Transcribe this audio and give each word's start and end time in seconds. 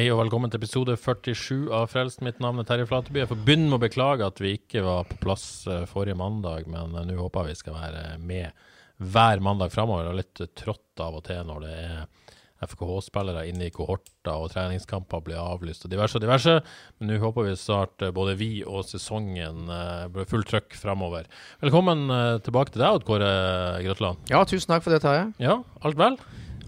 Hei 0.00 0.06
og 0.08 0.16
velkommen 0.16 0.48
til 0.48 0.56
episode 0.62 0.94
47 0.96 1.66
av 1.76 1.90
Frelst. 1.92 2.22
Mitt 2.24 2.38
navn 2.40 2.62
er 2.62 2.64
Terje 2.64 2.86
Flateby. 2.88 3.18
Jeg 3.20 3.28
får 3.28 3.40
begynne 3.44 3.66
med 3.68 3.76
å 3.76 3.82
beklage 3.82 4.24
at 4.24 4.38
vi 4.40 4.54
ikke 4.56 4.80
var 4.86 5.04
på 5.10 5.18
plass 5.20 5.42
eh, 5.68 5.82
forrige 5.90 6.16
mandag, 6.16 6.64
men 6.72 6.96
eh, 6.96 7.04
nå 7.04 7.18
håper 7.18 7.50
jeg 7.50 7.52
vi 7.52 7.58
skal 7.58 7.76
være 7.76 8.04
med 8.24 8.64
hver 8.96 9.44
mandag 9.44 9.74
framover. 9.74 10.08
Og 10.08 10.16
litt 10.22 10.40
trått 10.56 11.04
av 11.04 11.20
og 11.20 11.26
til 11.28 11.44
når 11.44 11.60
det 11.66 11.76
er 11.82 12.00
FKH-spillere 12.64 13.44
inne 13.52 13.68
i 13.68 13.76
kohorter 13.76 14.40
og 14.40 14.48
treningskamper 14.54 15.20
blir 15.28 15.36
avlyst 15.36 15.84
og 15.84 15.92
diverse 15.92 16.16
og 16.16 16.24
diverse. 16.24 16.58
Men 16.96 17.12
nå 17.12 17.20
håper 17.20 17.50
vi 17.50 17.56
snart 17.60 18.00
eh, 18.00 18.16
både 18.16 18.40
vi 18.40 18.54
og 18.64 18.88
sesongen 18.88 19.68
eh, 19.68 20.06
blir 20.16 20.32
fullt 20.32 20.48
trøkk 20.48 20.80
framover. 20.80 21.28
Velkommen 21.60 22.08
eh, 22.08 22.38
tilbake 22.48 22.72
til 22.72 22.86
deg, 22.86 23.02
Odd 23.02 23.10
Kåre 23.10 23.34
Grøtland. 23.84 24.32
Ja, 24.32 24.46
tusen 24.48 24.72
takk 24.72 24.88
for 24.88 24.96
det, 24.96 25.04
Terje. 25.04 25.34
Ja, 25.44 25.60
alt 25.84 26.00
vel? 26.00 26.16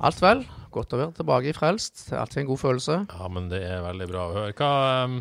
Alt 0.04 0.20
vel. 0.20 0.44
Godt 0.72 0.94
å 0.96 1.00
være 1.02 1.16
tilbake 1.18 1.50
i 1.50 1.56
Frelst. 1.56 2.06
Det 2.08 2.16
er 2.16 2.22
alltid 2.22 2.42
en 2.42 2.50
god 2.52 2.62
følelse. 2.62 3.00
Ja, 3.12 3.32
men 3.32 3.50
det 3.52 3.60
er 3.68 3.84
veldig 3.84 4.08
bra 4.08 4.22
å 4.24 4.36
høre. 4.38 4.54
Hva 4.56 4.70
um, 5.04 5.18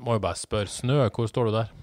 Må 0.00 0.16
jo 0.16 0.22
bare 0.24 0.40
spørre. 0.40 0.72
Snø, 0.72 1.02
hvor 1.12 1.28
står 1.28 1.50
du 1.50 1.58
der? 1.58 1.74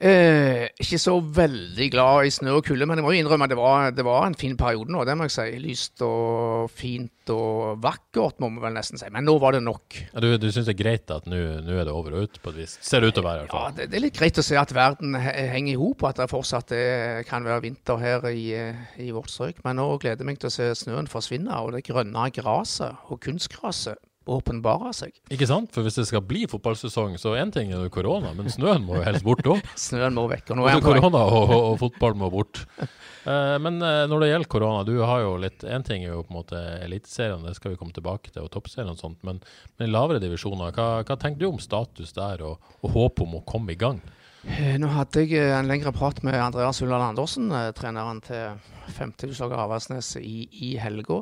Eh, 0.00 0.62
ikke 0.80 0.96
så 0.96 1.12
veldig 1.20 1.86
glad 1.92 2.24
i 2.24 2.30
snø 2.32 2.54
og 2.56 2.64
kulde, 2.64 2.86
men 2.88 2.96
jeg 2.96 3.04
må 3.04 3.10
jo 3.12 3.20
innrømme 3.20 3.44
at 3.44 3.52
det 3.52 3.58
var, 3.58 3.90
det 3.92 4.04
var 4.06 4.24
en 4.24 4.36
fin 4.38 4.54
periode 4.56 4.88
nå, 4.88 5.02
det 5.04 5.12
må 5.18 5.26
jeg 5.28 5.34
si. 5.34 5.44
Lyst 5.60 6.00
og 6.06 6.70
fint 6.72 7.32
og 7.34 7.82
vakkert, 7.84 8.40
må 8.40 8.48
vi 8.54 8.62
vel 8.64 8.72
nesten 8.78 8.96
si. 8.98 9.10
Men 9.12 9.28
nå 9.28 9.34
var 9.42 9.58
det 9.58 9.60
nok. 9.66 9.98
Ja, 10.14 10.22
Du, 10.24 10.30
du 10.40 10.48
syns 10.48 10.70
det 10.70 10.72
er 10.72 10.80
greit 10.80 11.12
at 11.12 11.28
nå 11.28 11.36
er 11.36 11.84
det 11.84 11.92
over 11.92 12.16
og 12.16 12.24
ut, 12.30 12.40
på 12.40 12.54
et 12.54 12.62
vis? 12.62 12.78
Ser 12.80 13.04
det 13.04 13.12
ut 13.12 13.18
til 13.18 13.26
å 13.26 13.28
være, 13.28 13.44
i 13.44 13.50
hvert 13.50 13.58
Ja, 13.60 13.76
det, 13.76 13.90
det 13.92 14.00
er 14.00 14.06
litt 14.08 14.16
greit 14.16 14.40
å 14.40 14.46
se 14.48 14.56
at 14.56 14.72
verden 14.74 15.20
henger 15.20 15.74
i 15.74 15.78
hop, 15.82 16.00
og 16.00 16.10
at 16.14 16.24
det 16.24 16.30
fortsatt 16.32 16.72
er, 16.80 17.20
kan 17.28 17.44
være 17.44 17.66
vinter 17.68 18.00
her 18.00 18.24
i, 18.32 18.46
eh, 18.56 18.84
i 19.04 19.12
vårt 19.12 19.28
strøk. 19.34 19.60
Men 19.68 19.82
nå 19.82 19.90
gleder 20.00 20.24
jeg 20.24 20.32
meg 20.32 20.40
til 20.40 20.48
å 20.48 20.56
se 20.56 20.72
snøen 20.80 21.12
forsvinne, 21.12 21.60
og 21.60 21.76
det 21.76 21.84
grønne 21.90 22.30
gresset 22.40 23.04
og 23.12 23.20
kunstgresset 23.20 24.00
åpenbare 24.30 24.92
seg. 24.96 25.14
Ikke 25.32 25.48
sant? 25.48 25.70
For 25.74 25.86
hvis 25.86 25.98
det 25.98 26.06
skal 26.08 26.22
bli 26.26 26.46
fotballsesong, 26.50 27.16
så 27.20 27.34
én 27.40 27.52
ting 27.54 27.72
er 27.72 27.84
jo 27.84 27.92
korona, 27.92 28.32
men 28.36 28.50
snøen 28.52 28.84
må 28.86 28.98
jo 28.98 29.04
helst 29.06 29.26
bort 29.26 29.46
òg. 29.46 29.62
Snøen 29.88 30.16
må 30.16 30.26
vekk. 30.30 30.52
Og 30.52 30.60
nå 30.60 30.68
er 30.68 30.78
vei. 30.78 30.84
korona 30.84 31.24
og, 31.26 31.42
og, 31.42 31.56
og 31.72 31.78
fotball 31.82 32.16
må 32.20 32.30
bort. 32.32 32.62
Uh, 32.80 33.56
men 33.60 33.80
uh, 33.84 34.06
når 34.08 34.22
det 34.22 34.30
gjelder 34.30 34.52
korona, 34.54 34.84
du 34.88 34.94
har 35.04 35.24
jo 35.26 35.34
litt 35.42 35.64
Én 35.68 35.84
ting 35.84 36.06
er 36.06 36.14
jo 36.14 36.22
på 36.24 36.32
en 36.32 36.38
måte 36.38 36.60
Eliteserien, 36.80 37.42
det 37.44 37.52
skal 37.58 37.74
vi 37.74 37.80
komme 37.80 37.92
tilbake 37.92 38.32
til, 38.32 38.46
og 38.46 38.52
toppserien 38.54 38.88
og 38.88 38.96
sånt, 39.00 39.18
men, 39.26 39.42
men 39.76 39.92
lavere 39.92 40.22
divisjoner, 40.22 40.72
hva, 40.72 41.02
hva 41.04 41.18
tenker 41.20 41.42
du 41.42 41.50
om 41.50 41.60
status 41.60 42.14
der, 42.16 42.40
og, 42.46 42.72
og 42.80 42.96
håp 42.96 43.20
om 43.26 43.36
å 43.36 43.44
komme 43.48 43.74
i 43.74 43.80
gang? 43.80 44.00
Eh, 44.48 44.78
Nå 44.80 44.88
hadde 44.94 45.26
jeg 45.26 45.36
eh, 45.36 45.52
en 45.52 45.68
lengre 45.68 45.92
prat 45.92 46.22
med 46.24 46.38
Andreas 46.40 46.80
Ulland 46.80 47.10
Andersen, 47.10 47.50
eh, 47.52 47.74
treneren 47.76 48.22
til 48.24 48.56
femtehuslaget 48.96 49.60
Avaldsnes 49.60 50.14
i, 50.16 50.46
i 50.64 50.70
helga. 50.80 51.20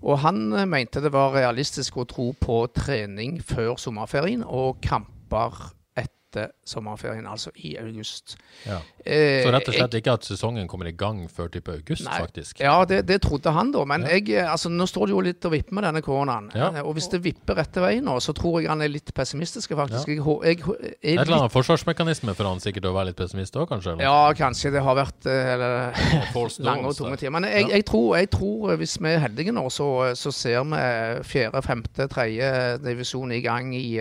Og 0.00 0.20
han 0.22 0.38
mente 0.70 1.02
det 1.02 1.10
var 1.12 1.34
realistisk 1.34 1.98
å 1.98 2.06
tro 2.08 2.30
på 2.38 2.62
trening 2.76 3.40
før 3.42 3.74
sommerferien 3.80 4.46
og 4.46 4.78
kamper 4.86 5.72
etter 6.30 6.50
sommerferien, 6.66 7.26
altså 7.26 7.50
i 7.64 7.74
august. 7.80 8.36
Ja. 8.66 8.78
Eh, 9.04 9.42
Så 9.42 9.50
rett 9.50 9.66
og 9.68 9.74
jeg- 9.74 9.80
slett 9.80 9.94
ikke 9.98 10.12
at 10.12 10.22
sesongen 10.24 10.68
kommer 10.68 10.86
i 10.86 10.92
gang 10.92 11.28
før 11.28 11.48
type 11.50 11.68
august, 11.72 12.04
Nei. 12.04 12.18
faktisk? 12.20 12.60
Ja, 12.60 12.84
det, 12.84 13.06
det 13.06 13.20
trodde 13.22 13.50
han 13.52 13.72
da. 13.72 13.84
Men 13.84 14.02
Ja. 14.02 14.08
jeg, 14.08 14.28
eh, 14.30 14.50
altså, 14.52 14.68
nå 14.70 14.86
står 14.86 15.06
det 15.06 15.10
jo 15.14 15.20
litt 15.20 15.44
og 15.44 15.52
vipper 15.52 15.72
med 15.74 15.84
denne 15.84 16.02
koronaen. 16.02 16.50
Ja. 16.54 16.68
Eh, 16.70 16.80
Og 16.90 16.94
hvis 16.94 17.08
det 17.10 17.22
vipper 17.22 17.54
rette 17.56 17.80
veien 17.80 18.04
nå, 18.04 18.16
så 18.20 18.32
tror 18.32 18.60
jeg 18.60 18.68
han 18.68 18.80
er 18.82 18.88
litt 18.88 19.12
pessimistisk, 19.14 19.70
faktisk. 19.74 20.06
Jeg, 20.08 20.18
jeg, 20.18 20.58
jeg, 20.58 20.94
Et 21.02 21.18
eller 21.18 21.24
litt 21.24 21.34
annet 21.40 21.52
forsvarsmekanisme 21.52 22.34
for 22.34 22.44
han 22.44 22.58
sikkert 22.60 22.84
å 22.84 22.94
være 22.94 23.06
litt 23.06 23.16
pessimist 23.16 23.54
òg, 23.56 23.68
kanskje? 23.68 23.92
eller? 23.92 24.04
Ja, 24.04 24.32
kanskje 24.32 24.70
det 24.72 24.82
har 24.82 24.94
vært 24.94 25.26
eller, 25.26 25.92
lange 26.70 26.86
og 26.86 26.96
tunge 26.96 27.16
tider. 27.16 27.30
Men 27.30 27.44
jeg, 27.44 27.68
jeg, 27.70 27.84
tror, 27.86 28.16
jeg 28.16 28.30
tror 28.30 28.76
hvis 28.76 28.98
vi 29.00 29.08
er 29.08 29.18
heldige 29.18 29.52
nå, 29.52 29.66
så, 29.70 30.14
så 30.14 30.30
ser 30.32 30.62
vi 30.64 31.24
fjerde, 31.24 31.62
femte, 31.62 32.06
tredje 32.08 32.78
divisjon 32.84 33.32
i 33.32 33.40
gang 33.40 33.74
i, 33.74 33.98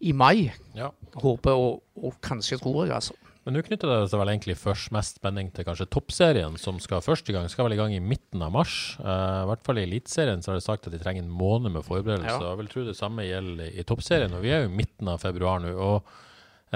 i 0.00 0.12
mai. 0.12 0.52
Ja. 0.74 0.90
Håper 1.18 1.58
og, 1.58 1.82
og 1.98 2.16
kanskje 2.24 2.60
tror 2.60 2.84
jeg, 2.84 2.94
altså. 2.94 3.16
Men 3.46 3.56
nå 3.56 3.62
knytter 3.64 3.88
det 3.88 4.10
seg 4.12 4.20
vel 4.20 4.30
egentlig 4.34 4.54
først 4.60 4.90
mest 4.92 5.16
spenning 5.16 5.48
til 5.56 5.64
kanskje 5.64 5.88
toppserien, 5.88 6.58
som 6.60 6.76
skal 6.82 7.00
første 7.04 7.32
gang 7.32 7.48
skal 7.48 7.66
vel 7.66 7.74
i 7.74 7.78
gang 7.80 7.94
i 7.96 8.02
midten 8.04 8.42
av 8.44 8.52
mars. 8.52 8.74
Uh, 9.00 9.46
I 9.46 9.48
hvert 9.48 9.64
fall 9.64 9.80
i 9.80 9.86
Eliteserien 9.86 10.44
så 10.44 10.52
har 10.52 10.60
de 10.60 10.64
sagt 10.66 10.88
at 10.88 10.94
de 10.94 11.00
trenger 11.00 11.24
en 11.24 11.32
måned 11.32 11.72
med 11.72 11.86
forberedelse. 11.86 12.36
Ja. 12.36 12.50
Jeg 12.52 12.60
vil 12.60 12.72
tro 12.74 12.84
det 12.84 12.98
samme 12.98 13.24
gjelder 13.24 13.70
i, 13.70 13.78
i 13.80 13.86
toppserien, 13.88 14.36
og 14.36 14.44
vi 14.44 14.52
er 14.52 14.66
jo 14.66 14.68
i 14.68 14.76
midten 14.82 15.08
av 15.08 15.22
februar 15.24 15.62
nå. 15.64 15.72
og 15.72 16.12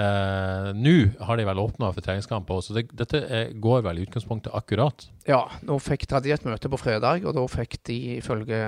eh, 0.01 0.69
Nå 0.75 0.95
har 1.27 1.39
de 1.39 1.45
vel 1.47 1.61
åpna 1.61 1.91
for 1.93 2.05
treningskamper, 2.05 2.61
så 2.63 2.75
det, 2.77 2.87
dette 2.97 3.21
er, 3.23 3.53
går 3.61 3.83
vel 3.85 3.99
i 4.01 4.05
utgangspunktet 4.07 4.55
akkurat. 4.55 5.07
Ja, 5.27 5.41
nå 5.65 5.77
fikk 5.81 6.05
de 6.05 6.17
hadde 6.17 6.33
et 6.35 6.45
møte 6.47 6.69
på 6.71 6.79
fredag, 6.79 7.25
og 7.25 7.35
da 7.37 7.45
fikk 7.49 7.79
de 7.89 7.97
ifølge 8.19 8.59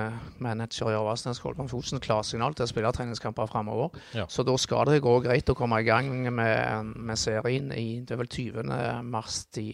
manager 0.42 0.92
i 0.92 0.96
Avaldsnes 0.98 1.42
Kolbjørn 1.42 1.70
Fosen 1.70 2.02
klarsignal 2.02 2.56
til 2.58 2.66
å 2.66 2.70
spille 2.70 2.92
treningskamper 2.94 3.50
framover. 3.50 3.94
Ja. 4.16 4.26
Så 4.30 4.46
da 4.46 4.56
skal 4.58 4.90
det 4.90 5.02
gå 5.04 5.18
greit 5.24 5.50
å 5.52 5.56
komme 5.58 5.82
i 5.82 5.86
gang 5.86 6.10
med, 6.28 6.94
med 6.96 7.20
serien 7.20 7.70
i 7.76 8.00
det 8.02 8.16
er 8.16 8.22
vel 8.22 8.32
20. 8.32 9.04
mars 9.06 9.44
de, 9.54 9.70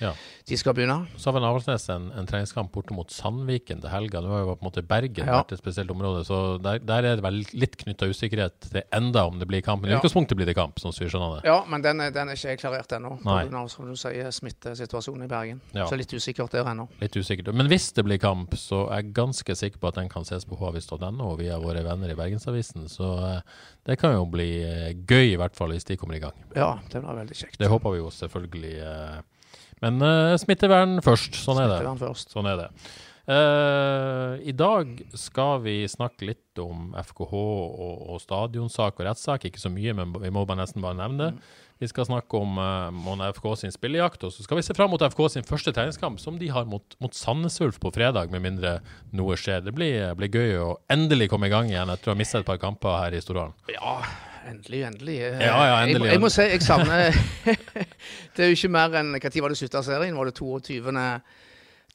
Ja. 0.00 0.12
de 0.46 0.56
skal 0.60 0.74
begynne. 0.76 1.06
Så 1.16 1.30
har 1.30 1.36
vel 1.38 1.46
Avaldsnes 1.48 1.88
en, 1.90 2.10
en 2.12 2.26
treningskamp 2.28 2.70
borte 2.74 2.92
mot 2.94 3.10
Sandviken 3.10 3.80
til 3.80 3.90
helga. 3.90 4.20
Nå 4.20 4.28
har 4.30 4.42
jo 4.44 4.54
på 4.54 4.62
en 4.62 4.68
måte 4.70 4.82
Bergen 4.86 5.26
Ja. 5.26 5.38
vært 5.42 5.52
et 5.56 5.58
spesielt 5.62 5.90
område, 5.90 6.24
så 6.28 6.58
der, 6.62 6.78
der 6.78 7.02
er 7.12 7.16
det 7.16 7.24
vel 7.24 7.40
litt 7.54 7.76
knytta 7.80 8.06
usikkerhet 8.10 8.60
til 8.70 8.82
enda 8.92 9.24
om 9.26 9.38
det 9.40 9.48
blir 9.48 9.62
kamp. 9.64 9.82
Men 9.82 9.92
i 9.92 9.96
utgangspunktet 9.98 10.36
blir 10.36 10.46
det 10.46 10.54
kamp, 10.58 10.78
sånn 10.78 10.92
som 10.94 11.04
vi 11.06 11.10
skjønner 11.10 11.40
det. 11.40 11.48
Ja, 11.48 11.64
men 11.66 11.82
den, 11.82 12.00
er- 12.04 12.10
den 12.14 12.28
er 12.28 12.36
ikke 12.38 12.56
klarert 12.62 12.92
ennå. 12.92 13.16
Pga. 13.24 13.62
som 13.72 13.86
du 13.88 13.96
sier, 13.96 14.30
smittesituasjonen 14.30 15.24
i 15.24 15.30
Bergen. 15.32 15.60
Ja. 15.74 15.86
Så 15.90 15.96
litt 15.98 16.12
usikkert 16.12 16.52
der 16.52 16.64
ennå. 16.70 16.88
Litt 17.00 17.16
usikkert. 17.16 17.52
Men 17.54 17.66
hvis 17.72 17.90
det 17.96 18.04
blir 18.04 18.18
kamp, 18.22 18.54
så 18.60 18.84
er 18.90 19.02
jeg 19.02 19.14
ganske 19.16 19.56
sikker 19.56 19.78
på 19.82 19.88
at 19.88 19.94
den 20.02 20.08
kan 20.12 20.24
ses 20.28 20.44
på 20.44 20.56
havis.no 20.60 21.34
via 21.40 21.58
våre 21.58 21.82
venner 21.86 22.12
i 22.12 22.18
Bergensavisen. 22.18 22.88
Så 22.92 23.08
eh, 23.24 23.40
det 23.86 23.98
kan 23.98 24.12
jo 24.14 24.24
bli 24.30 24.50
eh, 24.62 24.92
gøy, 25.06 25.32
i 25.32 25.38
hvert 25.40 25.56
fall 25.56 25.72
hvis 25.74 25.84
de 25.88 25.96
kommer 25.96 26.16
i 26.18 26.22
gang. 26.22 26.34
Ja, 26.54 26.78
det 26.92 27.02
blir 27.02 27.18
veldig 27.22 27.36
kjekt. 27.36 27.58
Det 27.58 27.68
håper 27.72 27.96
vi 27.96 28.02
jo 28.04 28.10
selvfølgelig. 28.10 28.74
Men 29.84 30.00
uh, 30.00 30.36
smittevern 30.40 31.00
først. 31.04 31.36
Sånn 31.42 31.60
er 31.60 31.74
det. 31.74 31.82
Først. 32.00 32.32
Sånn 32.32 32.48
er 32.48 32.64
det. 32.64 32.70
Uh, 33.26 34.38
I 34.46 34.52
dag 34.54 34.92
skal 35.18 35.58
vi 35.64 35.80
snakke 35.90 36.28
litt 36.28 36.60
om 36.62 36.92
FKH 36.94 37.32
og, 37.34 38.02
og 38.14 38.20
stadionsak 38.22 39.00
og 39.00 39.08
rettssak. 39.08 39.48
Ikke 39.48 39.60
så 39.60 39.72
mye, 39.72 39.96
men 39.98 40.14
vi 40.22 40.30
må 40.32 40.44
bare 40.46 40.62
nesten 40.62 40.84
bare 40.84 40.98
nevne 41.00 41.24
det. 41.26 41.48
Vi 41.82 41.88
skal 41.90 42.06
snakke 42.08 42.38
om 42.38 42.56
uh, 42.56 42.88
Måne 42.94 43.28
FK 43.36 43.50
sin 43.60 43.74
spillejakt, 43.74 44.22
og 44.24 44.32
så 44.32 44.46
skal 44.46 44.60
vi 44.60 44.64
se 44.64 44.76
fram 44.78 44.94
mot 44.94 45.02
FK 45.02 45.26
sin 45.34 45.44
første 45.44 45.74
treningskamp, 45.76 46.22
som 46.22 46.38
de 46.40 46.48
har 46.54 46.64
mot, 46.70 46.96
mot 47.02 47.12
Sandnes 47.18 47.58
Ulf 47.66 47.82
på 47.82 47.92
fredag, 47.92 48.30
med 48.32 48.46
mindre 48.46 48.78
noe 49.12 49.36
skjer. 49.36 49.60
Det 49.66 49.74
blir, 49.76 50.14
blir 50.16 50.32
gøy 50.32 50.56
å 50.62 50.70
endelig 50.92 51.28
komme 51.34 51.50
i 51.50 51.52
gang 51.52 51.68
igjen 51.68 51.92
etter 51.92 52.12
å 52.12 52.16
ha 52.16 52.22
mistet 52.22 52.44
et 52.44 52.48
par 52.48 52.62
kamper 52.62 52.96
her 53.02 53.18
i 53.18 53.20
Storhallen. 53.20 53.58
Ja, 53.74 53.98
endelig, 54.50 54.82
endelig. 54.86 55.16
Eh, 55.20 55.40
Ja, 55.40 55.56
ja, 55.64 55.76
Jeg, 55.80 55.88
endelig. 55.90 56.00
må- 56.00 56.12
jeg 56.12 56.20
må 56.20 56.28
si 56.32 56.42
jeg 56.42 56.62
savner 56.62 57.10
Det 58.36 58.44
er 58.44 58.50
jo 58.50 58.56
ikke 58.56 58.68
mer 58.72 58.94
enn 59.00 59.14
Når 59.20 59.42
var 59.42 59.48
det 59.52 59.58
slutta 59.58 59.82
serien? 59.82 60.16
Var 60.16 60.24
det 60.30 60.34
22. 60.34 60.92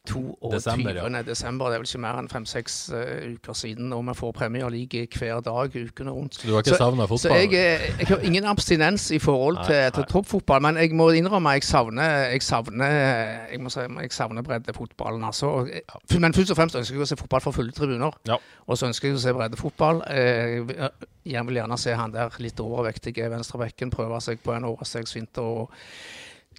22. 0.07 0.49
Desember, 0.51 0.93
Desember, 0.93 1.17
ja. 1.17 1.21
desember. 1.21 1.65
Det 1.69 1.75
er 1.75 1.81
vel 1.83 1.87
ikke 1.91 1.99
mer 2.01 2.17
enn 2.19 2.29
fem-seks 2.31 2.75
eh, 2.97 3.35
uker 3.35 3.53
siden, 3.53 3.91
og 3.93 4.01
vi 4.07 4.15
får 4.17 4.31
Premier 4.33 4.69
League 4.73 5.03
hver 5.19 5.41
dag 5.45 5.75
ukene 5.77 6.11
rundt. 6.15 6.39
Så 6.39 6.47
du 6.47 6.53
har 6.55 6.63
ikke 6.65 6.77
savnet 6.79 7.05
Så 7.09 7.27
fotball? 7.29 7.37
jeg, 7.37 7.53
er- 7.53 7.97
jeg 7.99 8.07
har 8.09 8.25
ingen 8.25 8.45
abstinens 8.49 9.11
i 9.11 9.19
forhold 9.21 9.59
Nei, 9.59 9.65
til, 9.67 9.91
til 9.99 10.07
toppfotball, 10.09 10.61
men 10.65 10.77
jeg 10.81 10.95
må 10.97 11.09
innrømme 11.13 11.53
jeg 11.53 11.63
savner 11.69 12.31
jeg 12.31 12.41
savner, 12.41 12.97
jeg 13.51 13.61
må 13.61 13.69
si, 13.69 13.79
jeg 14.01 14.11
savner 14.11 14.41
breddefotballen. 14.41 15.23
Altså. 15.23 15.53
Men 16.19 16.33
først 16.33 16.51
og 16.51 16.57
fremst 16.57 16.75
ønsker 16.81 16.95
jeg 16.97 17.05
å 17.05 17.09
se 17.13 17.19
fotball 17.21 17.41
for 17.45 17.51
fulle 17.51 17.71
tribuner. 17.71 18.17
Ja. 18.27 18.39
Og 18.67 18.77
så 18.81 18.89
ønsker 18.89 19.11
jeg 19.11 19.19
å 19.19 19.21
se 19.21 19.33
breddefotball. 19.37 20.01
Eh, 20.09 20.89
Jeg 21.25 21.45
vil 21.45 21.53
gjerne 21.59 21.77
se 21.77 21.93
han 21.93 22.09
der 22.11 22.33
litt 22.41 22.57
overvektige 22.59 23.27
venstrebekken 23.29 23.91
prøve 23.93 24.17
seg 24.25 24.39
på 24.41 24.55
en 24.55 24.63
årestegsvinter. 24.65 25.41
og 25.41 25.69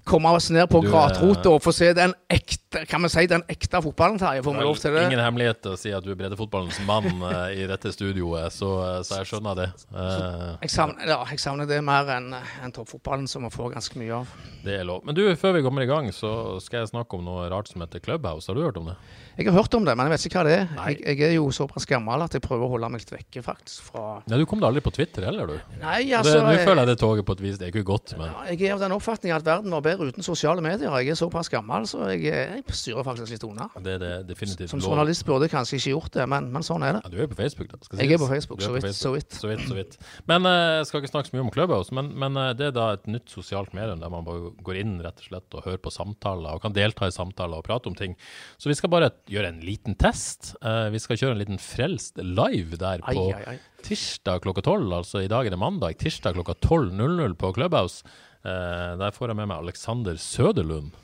komme 0.04 0.30
oss 0.30 0.50
ned 0.50 0.66
på 0.70 0.80
gratrota 0.82 1.48
eh, 1.48 1.54
og 1.54 1.62
få 1.62 1.72
se 1.74 1.92
den 1.94 2.14
ekte 2.30 2.58
kan 2.88 3.02
vi 3.04 3.10
si, 3.12 3.26
den 3.28 3.42
ekte 3.52 3.82
fotballen, 3.84 4.16
Terje. 4.18 4.42
Får 4.42 4.54
vi 4.56 4.64
lov 4.64 4.78
til 4.80 4.94
det? 4.96 5.04
Ingen 5.10 5.20
hemmelighet 5.20 5.66
å 5.68 5.74
si 5.76 5.92
at 5.92 6.04
du 6.04 6.08
er 6.14 6.18
breddefotballens 6.18 6.78
mann 6.88 7.08
eh, 7.28 7.62
i 7.62 7.66
dette 7.68 7.92
studioet, 7.92 8.48
så, 8.54 8.70
eh, 8.86 9.00
så 9.06 9.20
jeg 9.20 9.28
skjønner 9.28 9.58
det. 9.58 9.66
Jeg 9.92 10.72
savner, 10.72 11.12
ja, 11.12 11.18
jeg 11.30 11.42
savner 11.42 11.68
det 11.68 11.82
mer 11.84 12.08
enn 12.16 12.32
en 12.32 12.74
toppfotballen, 12.74 13.28
som 13.30 13.44
vi 13.46 13.52
får 13.52 13.74
ganske 13.76 14.00
mye 14.00 14.22
av. 14.22 14.32
det 14.64 14.78
er 14.80 14.88
lov. 14.88 15.02
Men 15.04 15.18
du, 15.18 15.26
før 15.36 15.58
vi 15.58 15.64
kommer 15.66 15.84
i 15.84 15.90
gang, 15.90 16.08
så 16.16 16.58
skal 16.64 16.82
jeg 16.82 16.92
snakke 16.94 17.18
om 17.18 17.26
noe 17.28 17.44
rart 17.52 17.68
som 17.70 17.84
heter 17.84 18.02
Clubhouse. 18.02 18.48
Har 18.48 18.56
du 18.56 18.64
hørt 18.64 18.80
om 18.80 18.88
det? 18.88 18.96
Jeg 19.36 19.48
har 19.48 19.56
hørt 19.56 19.74
om 19.76 19.84
det, 19.84 19.94
men 19.96 20.08
jeg 20.08 20.12
vet 20.12 20.26
ikke 20.28 20.40
hva 20.40 20.44
det 20.48 20.56
er. 20.56 20.72
Jeg, 20.76 20.98
jeg 21.08 21.28
er 21.30 21.36
jo 21.38 21.46
såpass 21.54 21.86
gammel 21.88 22.24
at 22.24 22.34
jeg 22.36 22.44
prøver 22.44 22.66
å 22.66 22.72
holde 22.74 22.90
meg 22.92 23.04
litt 23.04 23.12
vekke, 23.14 23.44
faktisk, 23.44 23.86
fra 23.92 24.18
Nei, 24.28 24.40
Du 24.40 24.48
kom 24.48 24.60
da 24.60 24.68
aldri 24.68 24.82
på 24.84 24.92
Twitter 24.92 25.24
heller, 25.28 25.52
du. 25.54 25.76
Nei, 25.80 26.00
altså 26.16 26.40
Nå 26.44 26.56
føler 26.60 26.82
jeg 26.82 26.90
det 26.92 26.98
toget 27.00 27.28
på 27.28 27.36
et 27.36 27.44
vis. 27.44 27.60
Det 27.60 27.68
er 27.68 27.72
ikke 27.72 27.86
godt, 27.92 28.16
men 28.20 28.28
ja, 28.28 28.42
jeg 28.52 28.68
er 28.68 28.76
av 28.76 28.84
den 28.84 28.96
oppfatning 28.96 29.32
at 29.36 29.44
verden 29.46 29.72
var 29.72 29.81
bedre 29.84 30.08
uten 30.12 30.24
sosiale 30.26 30.62
medier. 30.64 30.90
Jeg 31.02 31.12
er 31.14 31.18
såpass 31.18 31.50
gammel, 31.52 31.84
så 31.90 32.06
jeg, 32.12 32.24
jeg 32.30 32.64
styrer 32.78 33.04
faktisk 33.06 33.34
litt 33.34 33.44
unna. 33.46 33.68
det 33.82 33.96
er 33.96 34.02
det 34.02 34.12
definitivt 34.30 34.70
Som 34.72 34.80
journalist 34.82 35.24
burde 35.28 35.48
jeg 35.48 35.52
kanskje 35.54 35.78
ikke 35.80 35.92
gjort 35.94 36.12
det, 36.16 36.26
men, 36.30 36.48
men 36.54 36.64
sånn 36.66 36.84
er 36.86 36.98
det. 36.98 37.02
Ja, 37.04 37.12
du 37.12 37.16
er 37.18 37.26
jo 37.26 37.30
på 37.34 37.38
Facebook, 37.42 37.70
da. 37.72 37.80
skal 37.84 38.02
Jeg 38.02 38.08
sies. 38.12 38.16
er 38.16 38.22
på 38.24 38.30
Facebook, 38.32 38.60
er 38.62 38.66
så 38.68 38.72
vidt, 38.76 38.88
så 38.96 39.12
vidt. 39.14 39.36
Så 39.42 39.50
vidt, 39.52 39.64
så 39.68 39.78
vidt. 39.78 39.98
Men 40.30 40.46
eh, 40.48 40.78
jeg 40.80 40.88
skal 40.90 41.02
ikke 41.02 41.12
snakke 41.12 41.30
så 41.32 41.36
mye 41.36 41.44
om 41.46 41.52
Clubhouse, 41.54 41.94
men, 41.98 42.12
men 42.24 42.38
eh, 42.42 42.52
det 42.58 42.70
er 42.70 42.76
da 42.78 42.86
et 42.96 43.06
nytt 43.10 43.32
sosialt 43.34 43.74
medium 43.76 44.00
der 44.02 44.12
man 44.12 44.26
bare 44.26 44.52
går 44.64 44.80
inn 44.82 44.96
rett 45.04 45.20
og 45.22 45.28
slett 45.30 45.58
og 45.58 45.66
hører 45.66 45.82
på 45.82 45.92
samtaler 45.94 46.56
og 46.56 46.62
kan 46.64 46.74
delta 46.76 47.10
i 47.10 47.14
samtaler 47.14 47.60
og 47.60 47.66
prate 47.68 47.90
om 47.90 47.98
ting. 47.98 48.16
Så 48.58 48.70
vi 48.70 48.76
skal 48.78 48.92
bare 48.92 49.10
gjøre 49.30 49.52
en 49.52 49.60
liten 49.66 49.94
test. 50.00 50.54
Eh, 50.62 50.88
vi 50.94 51.00
skal 51.02 51.20
kjøre 51.20 51.36
en 51.36 51.42
liten 51.42 51.60
Frelst 51.62 52.18
live 52.22 52.78
der 52.80 53.02
Ai, 53.04 53.14
på 53.16 53.28
ai, 53.36 53.54
ai. 53.54 53.58
tirsdag 53.86 54.42
klokka 54.44 54.62
12, 54.64 54.86
altså 55.02 55.22
i 55.24 55.30
dag 55.30 55.46
er 55.48 55.54
det 55.54 55.60
mandag, 55.60 55.96
tirsdag 56.00 56.36
klokka 56.38 56.54
12.00 56.64 57.34
på 57.40 57.52
Clubhouse. 57.56 58.02
Eh, 58.42 58.92
der 58.98 59.14
får 59.14 59.30
jeg 59.30 59.38
med 59.38 59.50
meg 59.50 59.62
Alexander 59.62 60.18
Søderlund 60.18 60.94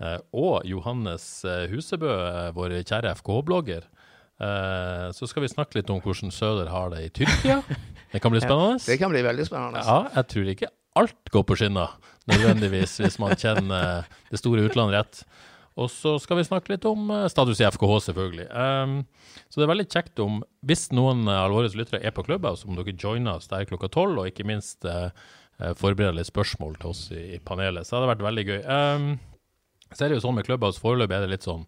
eh, 0.00 0.18
og 0.32 0.64
Johannes 0.68 1.44
eh, 1.44 1.66
Husebø, 1.72 2.12
vår 2.56 2.78
kjære 2.88 3.12
FK-blogger. 3.20 3.84
Eh, 4.40 5.06
så 5.16 5.28
skal 5.28 5.44
vi 5.44 5.52
snakke 5.52 5.80
litt 5.80 5.92
om 5.92 6.00
hvordan 6.00 6.32
Søder 6.32 6.72
har 6.72 6.94
det 6.94 7.04
i 7.04 7.12
Tyrkia. 7.20 7.60
Det 8.12 8.18
kan 8.18 8.32
bli 8.32 8.40
spennende. 8.42 8.80
Det 8.82 8.96
kan 8.98 9.12
bli 9.12 9.20
veldig 9.22 9.44
spennende. 9.46 9.84
Ja, 9.86 10.00
jeg 10.16 10.26
tror 10.32 10.48
ikke 10.50 10.70
alt 10.98 11.30
går 11.30 11.44
på 11.46 11.54
skinner, 11.60 11.92
nødvendigvis, 12.26 12.96
hvis 12.98 13.20
man 13.22 13.36
kjenner 13.38 14.08
det 14.32 14.40
store 14.40 14.64
utlandet 14.66 14.96
rett. 14.96 15.20
Og 15.78 15.86
så 15.94 16.16
skal 16.18 16.40
vi 16.40 16.46
snakke 16.48 16.72
litt 16.72 16.88
om 16.90 17.12
status 17.30 17.60
i 17.62 17.68
FKH, 17.70 17.92
selvfølgelig. 18.08 18.48
Um, 18.50 18.96
så 19.46 19.60
det 19.60 19.66
er 19.66 19.70
veldig 19.70 19.86
kjekt 19.94 20.22
om, 20.24 20.40
hvis 20.66 20.88
noen 20.90 21.22
av 21.30 21.54
våre 21.54 21.70
lyttere 21.70 22.02
er 22.02 22.14
på 22.16 22.24
Clubhouse, 22.26 22.66
om 22.66 22.74
dere 22.74 22.96
joiner 22.98 23.38
oss 23.38 23.46
der 23.52 23.68
klokka 23.70 23.92
tolv, 23.94 24.18
og 24.18 24.32
ikke 24.32 24.48
minst 24.50 24.84
eh, 24.88 25.14
forbereder 25.78 26.16
litt 26.16 26.30
spørsmål 26.30 26.78
til 26.80 26.92
oss 26.92 27.06
i, 27.14 27.24
i 27.36 27.40
panelet. 27.44 27.86
Så 27.86 27.94
det 27.94 28.00
hadde 28.00 28.12
vært 28.14 28.26
veldig 28.28 28.46
gøy. 28.48 28.60
Um, 28.64 29.08
så 29.90 30.04
er 30.04 30.10
det 30.10 30.20
jo 30.20 30.26
sånn 30.26 30.36
med 30.38 30.46
Clubhouse, 30.46 30.80
foreløpig 30.82 31.16
er 31.16 31.26
det 31.26 31.32
litt 31.32 31.46
sånn 31.46 31.64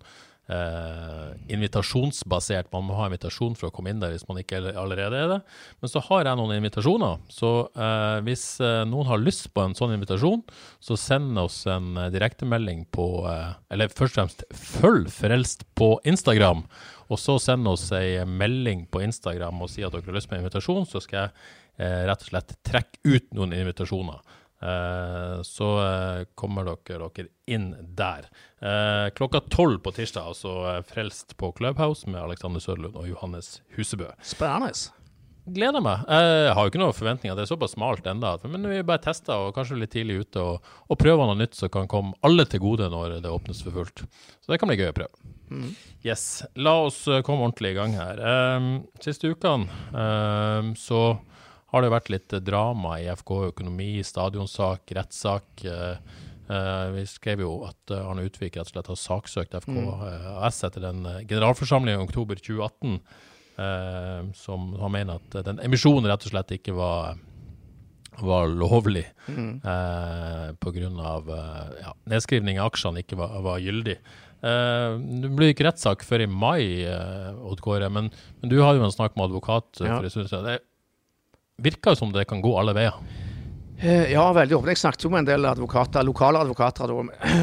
uh, 0.51 1.33
invitasjonsbasert. 1.53 2.71
Man 2.73 2.87
må 2.87 2.97
ha 2.99 3.09
invitasjon 3.09 3.57
for 3.59 3.69
å 3.69 3.75
komme 3.75 3.93
inn 3.93 4.03
der 4.03 4.15
hvis 4.15 4.27
man 4.29 4.41
ikke 4.41 4.61
allerede 4.71 5.19
er 5.19 5.31
det. 5.35 5.41
Men 5.83 5.93
så 5.93 6.03
har 6.09 6.27
jeg 6.29 6.39
noen 6.39 6.55
invitasjoner. 6.57 7.21
Så 7.33 7.53
uh, 7.67 8.19
hvis 8.27 8.47
eh, 8.63 8.83
noen 8.89 9.09
har 9.11 9.23
lyst 9.23 9.51
på 9.55 9.65
en 9.65 9.77
sånn 9.79 9.95
invitasjon, 9.97 10.43
så 10.83 10.99
send 10.99 11.39
oss 11.41 11.63
en 11.71 11.97
eh, 11.97 12.11
direktemelding 12.15 12.87
på 12.95 13.09
eh, 13.31 13.53
Eller 13.75 13.93
først 13.93 14.17
og 14.17 14.21
fremst 14.21 14.47
følg 14.55 15.11
Frelst 15.13 15.67
på 15.79 15.95
Instagram. 16.09 16.65
Og 17.13 17.21
så 17.21 17.37
send 17.43 17.69
oss 17.69 17.91
ei 17.97 18.23
melding 18.25 18.87
på 18.91 19.03
Instagram 19.05 19.61
og 19.65 19.71
si 19.73 19.85
at 19.85 19.93
dere 19.93 20.07
har 20.07 20.17
lyst 20.17 20.31
på 20.31 20.39
en 20.39 20.45
invitasjon, 20.45 20.87
så 20.89 21.03
skal 21.03 21.27
jeg 21.27 21.35
eh, 21.35 21.51
rett 21.81 22.23
og 22.23 22.29
slett 22.29 22.57
trekke 22.67 23.01
ut 23.09 23.31
noen 23.35 23.55
invitasjoner. 23.57 24.21
Eh, 24.63 25.43
så 25.43 25.69
eh, 25.83 26.25
kommer 26.39 26.69
dere 26.69 27.09
dere 27.11 27.29
inn 27.51 27.73
der. 27.99 28.29
Eh, 28.63 29.11
klokka 29.17 29.41
tolv 29.51 29.81
på 29.83 29.91
tirsdag, 29.97 30.29
altså 30.33 30.53
eh, 30.71 30.83
Frelst 30.87 31.35
på 31.37 31.51
Clubhouse 31.59 32.07
med 32.07 32.23
Alexander 32.23 32.63
Sørlund 32.63 32.95
og 32.99 33.09
Johannes 33.11 33.57
Husebø. 33.77 34.13
Spennende. 34.23 34.71
Gleder 35.43 35.83
meg. 35.83 36.05
Jeg 36.07 36.53
har 36.55 36.63
jo 36.63 36.71
ikke 36.71 36.79
noen 36.79 36.95
forventninger, 36.95 37.35
det 37.35 37.43
er 37.43 37.49
såpass 37.51 37.73
smalt 37.75 38.07
enda. 38.07 38.37
Men 38.47 38.69
vi 38.71 38.77
bare 38.87 39.03
tester 39.03 39.49
og 39.49 39.57
kanskje 39.57 39.81
litt 39.81 39.91
tidlig 39.91 40.21
ute 40.23 40.39
og, 40.39 40.69
og 40.87 41.01
prøver 41.01 41.27
noe 41.27 41.41
nytt 41.41 41.59
som 41.59 41.73
kan 41.75 41.91
komme 41.91 42.15
alle 42.23 42.47
til 42.47 42.63
gode 42.63 42.87
når 42.93 43.17
det 43.25 43.33
åpnes 43.33 43.65
for 43.67 43.75
fullt. 43.75 44.05
Så 44.39 44.53
det 44.53 44.61
kan 44.63 44.71
bli 44.71 44.79
gøy 44.79 44.93
å 44.93 44.95
prøve. 45.01 45.33
Yes. 46.07 46.45
La 46.55 46.77
oss 46.85 47.03
eh, 47.11 47.25
komme 47.27 47.43
ordentlig 47.43 47.75
i 47.75 47.79
gang 47.81 47.99
her. 47.99 48.23
Siste 49.03 49.35
ukene 49.35 49.67
så 50.79 51.03
har 51.73 51.83
det 51.83 51.91
vært 51.93 52.11
litt 52.13 52.35
drama 52.45 52.99
i 53.01 53.09
FK 53.17 53.33
økonomi, 53.51 54.03
stadionsak, 54.05 54.93
rettssak. 54.99 55.65
Eh, 55.65 55.97
eh, 56.53 56.87
vi 56.99 57.05
skrev 57.09 57.41
jo 57.47 57.53
at 57.69 57.91
eh, 57.95 58.05
Arne 58.05 58.27
Utvik 58.29 58.57
rett 58.61 58.69
og 58.69 58.75
slett 58.75 58.91
har 58.93 59.01
saksøkt 59.01 59.57
FK 59.65 59.77
AS 60.45 60.63
etter 60.69 60.85
den 60.85 61.03
generalforsamlingen 61.27 62.03
i 62.03 62.07
oktober 62.09 62.37
2018, 62.41 62.99
eh, 63.59 64.33
som 64.37 64.73
han 64.81 64.93
mener 64.99 65.21
at 65.21 65.45
den 65.49 65.61
emisjonen 65.65 66.09
rett 66.13 66.27
og 66.29 66.35
slett 66.37 66.57
ikke 66.61 66.77
var 66.79 67.17
var 68.21 68.45
lovlig 68.53 69.07
Mm. 69.27 69.55
eh, 69.65 70.51
pga. 70.61 70.83
Eh, 71.33 71.81
ja, 71.81 71.95
nedskrivning 72.13 72.59
av 72.61 72.69
aksjene 72.69 73.01
ikke 73.01 73.17
var, 73.17 73.39
var 73.41 73.59
gyldig. 73.63 73.95
Eh, 74.43 74.99
det 75.23 75.31
blir 75.33 75.55
ikke 75.55 75.65
rettssak 75.65 76.05
før 76.05 76.21
i 76.21 76.27
mai, 76.29 76.83
eh, 76.85 77.33
Odd 77.49 77.63
Kåre, 77.65 77.89
men, 77.89 78.11
men 78.43 78.51
du 78.53 78.59
har 78.61 78.75
jo 78.77 78.85
en 78.85 78.93
snakk 78.93 79.17
med 79.17 79.31
advokat. 79.31 79.81
Ja. 79.81 79.97
for 79.97 80.05
en 80.05 80.11
stund 80.13 80.29
siden. 80.29 80.59
Virker 81.61 81.93
jo 81.93 82.01
som 82.05 82.13
det 82.15 82.25
kan 82.31 82.41
gå 82.43 82.55
alle 82.59 82.73
veier. 82.77 82.97
Eh, 83.83 84.13
Ja, 84.13 84.29
veldig 84.33 84.55
åpent. 84.57 84.69
Jeg 84.71 84.79
snakket 84.79 85.05
jo 85.05 85.11
med 85.11 85.19
en 85.25 85.27
del 85.27 85.45
advokater, 85.45 86.05
lokale 86.07 86.39
advokater 86.39 86.87
da, 86.87 87.03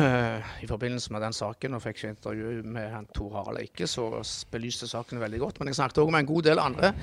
i 0.64 0.68
forbindelse 0.70 1.12
med 1.12 1.22
den 1.22 1.34
saken, 1.36 1.74
og 1.76 1.82
fikk 1.84 1.98
ikke 2.00 2.12
intervju 2.14 2.62
med 2.64 2.88
han 2.94 3.08
Tor 3.14 3.34
Harald 3.36 3.60
Eike, 3.60 3.88
så 3.92 4.06
belyste 4.52 4.88
saken 4.88 5.20
veldig 5.20 5.40
godt. 5.44 5.60
Men 5.60 5.68
jeg 5.68 5.76
snakket 5.82 6.00
òg 6.00 6.14
med 6.16 6.24
en 6.24 6.30
god 6.32 6.48
del 6.48 6.62
andre. 6.64 6.94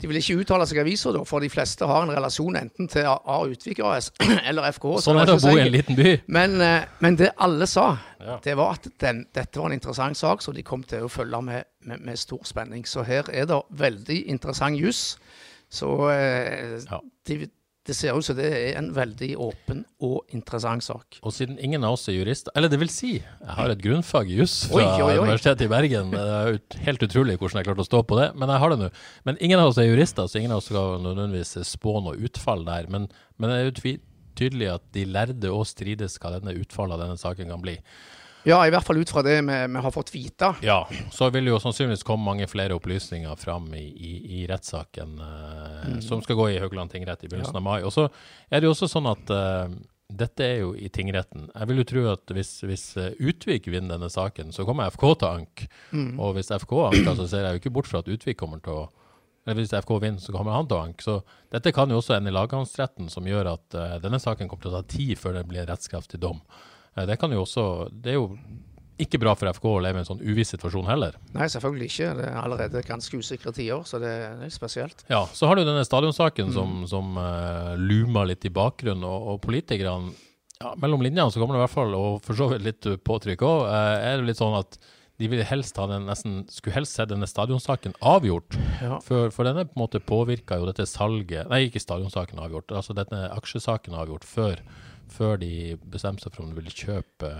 De 0.00 0.06
vil 0.06 0.20
ikke 0.20 0.36
uttale 0.44 0.66
seg 0.70 0.78
i 0.78 0.84
aviser, 0.84 1.18
for 1.26 1.42
de 1.42 1.50
fleste 1.50 1.88
har 1.90 2.06
en 2.06 2.14
relasjon 2.14 2.56
enten 2.62 2.88
til 2.94 3.10
A 3.10 3.40
Utvik 3.50 3.82
AS 3.82 4.12
eller 4.48 4.70
FKH. 4.70 4.94
så 5.02 5.08
Sånn 5.10 5.20
er 5.24 5.26
det 5.32 5.36
å 5.40 5.42
bo 5.42 5.56
i 5.58 5.64
en 5.66 5.74
liten 5.74 5.98
by. 5.98 6.14
Men, 6.38 6.56
eh, 6.62 6.86
men 7.02 7.18
det 7.18 7.32
alle 7.42 7.66
sa, 7.66 7.96
Ja. 8.24 8.38
det 8.46 8.54
var 8.56 8.78
at 8.78 8.86
den, 9.02 9.26
dette 9.34 9.58
var 9.60 9.66
en 9.68 9.76
interessant 9.76 10.16
sak, 10.16 10.40
så 10.40 10.54
de 10.54 10.62
kom 10.62 10.86
til 10.86 11.02
å 11.04 11.10
følge 11.12 11.42
med, 11.44 11.66
med, 11.84 12.00
med 12.00 12.16
stor 12.16 12.46
spenning. 12.46 12.86
Så 12.86 13.02
her 13.04 13.26
er 13.28 13.44
det 13.50 13.58
veldig 13.74 14.22
interessant 14.32 14.78
juss. 14.80 15.16
Så 15.74 15.90
eh, 16.14 16.78
Ja. 16.86 17.00
de, 17.28 17.46
det 17.84 17.92
ser 17.98 18.16
ut 18.16 18.24
som 18.24 18.36
det 18.38 18.46
er 18.48 18.78
en 18.78 18.86
veldig 18.96 19.34
åpen 19.44 19.82
og 20.00 20.30
interessant 20.32 20.84
sak. 20.86 21.18
Og 21.20 21.34
siden 21.36 21.58
ingen 21.60 21.84
av 21.84 21.98
oss 21.98 22.06
er 22.08 22.16
jurister 22.16 22.54
Eller 22.56 22.70
det 22.72 22.78
vil 22.80 22.88
si, 22.92 23.10
jeg 23.18 23.56
har 23.58 23.68
et 23.74 23.82
grunnfag 23.84 24.30
i 24.32 24.38
juss 24.38 24.54
fra 24.70 24.78
Oi, 24.80 25.02
oi, 25.02 25.18
oi. 25.18 25.26
Universitetet 25.26 25.66
i 25.66 25.72
Bergen. 25.72 26.14
Det 26.14 26.22
er 26.38 26.56
helt 26.86 27.04
utrolig 27.04 27.36
hvordan 27.36 27.60
jeg 27.60 27.68
klarte 27.68 27.84
å 27.84 27.90
stå 27.90 28.00
på 28.08 28.16
det, 28.22 28.30
men 28.40 28.48
jeg 28.54 28.62
har 28.64 28.72
det 28.72 28.80
nå. 28.86 28.90
Men 29.28 29.40
ingen 29.44 29.60
av 29.60 29.72
oss 29.74 29.82
er 29.82 29.90
jurister, 29.90 30.30
så 30.30 30.40
ingen 30.40 30.54
av 30.56 30.62
oss 30.62 30.70
skal 30.72 30.96
nødvendigvis 31.04 31.58
spå 31.74 31.98
noe 32.06 32.16
utfall 32.24 32.64
der. 32.64 32.88
Men, 32.88 33.10
men 33.36 33.52
det 33.52 33.58
er 33.60 33.68
jo 33.68 33.96
tydelig 34.40 34.72
at 34.78 34.86
de 34.96 35.04
lærde 35.06 35.52
òg 35.52 35.66
strides 35.68 36.16
hva 36.22 36.38
denne 36.38 36.56
utfallet 36.58 36.96
av 36.96 37.04
denne 37.04 37.20
saken 37.20 37.52
kan 37.52 37.62
bli. 37.62 37.76
Ja, 38.44 38.58
i 38.66 38.72
hvert 38.72 38.84
fall 38.84 39.00
ut 39.00 39.10
fra 39.10 39.22
det 39.24 39.38
vi, 39.40 39.56
vi 39.72 39.82
har 39.86 39.94
fått 39.94 40.12
vite. 40.14 40.50
Ja, 40.64 40.82
så 41.12 41.30
vil 41.32 41.48
jo 41.48 41.60
sannsynligvis 41.62 42.04
komme 42.04 42.26
mange 42.26 42.48
flere 42.50 42.76
opplysninger 42.76 43.40
fram 43.40 43.70
i, 43.74 43.84
i, 43.88 44.12
i 44.40 44.44
rettssaken 44.50 45.16
eh, 45.24 45.90
som 46.04 46.22
skal 46.24 46.38
gå 46.38 46.50
i 46.52 46.60
Haugland 46.60 46.92
tingrett 46.92 47.24
i 47.24 47.30
begynnelsen 47.30 47.60
av 47.60 47.64
mai. 47.64 47.78
Og 47.82 47.94
så 47.94 48.08
er 48.50 48.60
det 48.60 48.68
jo 48.68 48.74
også 48.74 48.90
sånn 48.92 49.08
at 49.08 49.32
eh, 49.32 49.76
dette 50.14 50.44
er 50.44 50.58
jo 50.60 50.74
i 50.76 50.90
tingretten. 50.92 51.48
Jeg 51.54 51.70
vil 51.70 51.80
jo 51.80 51.86
tro 51.88 52.02
at 52.12 52.34
hvis, 52.36 52.52
hvis 52.68 52.84
eh, 53.00 53.14
Utvik 53.24 53.70
vinner 53.72 53.96
denne 53.96 54.12
saken, 54.12 54.52
så 54.52 54.68
kommer 54.68 54.92
FK 54.92 55.06
til 55.14 55.30
ank. 55.30 55.64
Og 56.20 56.36
hvis 56.36 56.52
FK 56.52 56.76
anker, 56.90 57.16
så 57.16 57.30
ser 57.30 57.48
jeg 57.48 57.56
jo 57.56 57.64
ikke 57.64 57.74
bort 57.78 57.88
fra 57.88 58.04
at 58.04 58.12
Utvik 58.12 58.38
kommer 58.40 58.60
til 58.64 58.84
å 58.84 58.84
eller 59.44 59.60
Hvis 59.60 59.74
FK 59.76 59.98
vinner, 60.00 60.20
så 60.24 60.32
kommer 60.32 60.54
han 60.56 60.68
til 60.68 60.78
å 60.78 60.84
anke. 60.86 61.04
Så 61.04 61.18
dette 61.52 61.72
kan 61.76 61.90
jo 61.92 61.98
også 62.00 62.14
ende 62.16 62.30
i 62.32 62.34
lagmannsretten, 62.34 63.10
som 63.12 63.26
gjør 63.28 63.50
at 63.50 63.76
uh, 63.76 63.96
denne 64.00 64.16
saken 64.16 64.48
kommer 64.48 64.64
til 64.64 64.72
å 64.72 64.78
ta 64.78 64.86
tid 64.88 65.18
før 65.20 65.36
det 65.36 65.42
blir 65.50 65.60
en 65.60 65.68
rettskraftig 65.68 66.20
dom. 66.22 66.40
Eh, 66.96 67.06
det 67.08 67.18
kan 67.20 67.32
jo 67.34 67.42
også 67.44 67.66
Det 67.92 68.14
er 68.14 68.20
jo 68.20 68.28
ikke 68.94 69.18
bra 69.18 69.32
for 69.34 69.50
FK 69.50 69.64
å 69.66 69.80
leve 69.82 69.98
i 69.98 70.04
en 70.04 70.06
sånn 70.06 70.22
uviss 70.22 70.52
situasjon 70.54 70.86
heller. 70.86 71.16
Nei, 71.34 71.48
selvfølgelig 71.50 71.88
ikke. 71.90 72.10
Det 72.20 72.26
er 72.28 72.36
allerede 72.38 72.82
ganske 72.86 73.18
usikre 73.18 73.50
tider, 73.50 73.82
så 73.90 73.98
det 73.98 74.12
er 74.22 74.36
litt 74.38 74.54
spesielt. 74.54 75.02
Ja, 75.10 75.24
Så 75.34 75.50
har 75.50 75.58
du 75.58 75.64
denne 75.66 75.82
stadionsaken 75.82 76.52
som, 76.54 76.84
som 76.86 77.18
uh, 77.18 77.74
lumer 77.74 78.30
litt 78.30 78.46
i 78.46 78.52
bakgrunnen, 78.54 79.02
og, 79.02 79.32
og 79.32 79.40
politikerne 79.42 80.14
ja, 80.62 80.70
Mellom 80.78 81.02
linjene 81.02 81.26
så 81.34 81.42
kommer 81.42 81.56
det 81.56 81.64
i 81.64 81.64
hvert 81.64 81.74
fall, 81.74 81.96
og 81.98 82.20
for 82.22 82.38
så 82.38 82.46
vidt 82.52 82.62
litt 82.62 82.86
påtrykk 83.02 83.42
òg, 83.42 83.64
er 83.74 84.20
det 84.20 84.28
litt 84.28 84.38
sånn 84.38 84.54
at 84.54 84.78
de 85.18 85.28
vil 85.30 85.42
helst 85.46 85.76
ha 85.78 85.86
den 85.90 86.08
nesten, 86.08 86.40
skulle 86.50 86.74
helst 86.74 86.96
sett 86.98 87.10
denne 87.12 87.26
stadionsaken 87.30 87.94
avgjort. 88.02 88.56
Ja. 88.82 88.98
For, 89.04 89.30
for 89.34 89.46
denne 89.46 89.66
på 89.68 89.76
en 89.76 89.84
måte 89.84 90.02
påvirka 90.02 90.58
jo 90.58 90.66
dette 90.66 90.86
salget 90.90 91.50
Nei, 91.50 91.64
ikke 91.68 91.82
stadionsaken 91.82 92.40
avgjort, 92.42 92.74
altså 92.74 92.96
denne 92.98 93.28
aksjesaken 93.36 93.94
avgjort 93.98 94.26
før, 94.26 94.62
før 95.12 95.38
de 95.42 95.52
bestemte 95.90 96.24
seg 96.24 96.34
for 96.34 96.44
om 96.44 96.52
de 96.52 96.58
ville 96.58 96.74
kjøpe, 96.74 97.30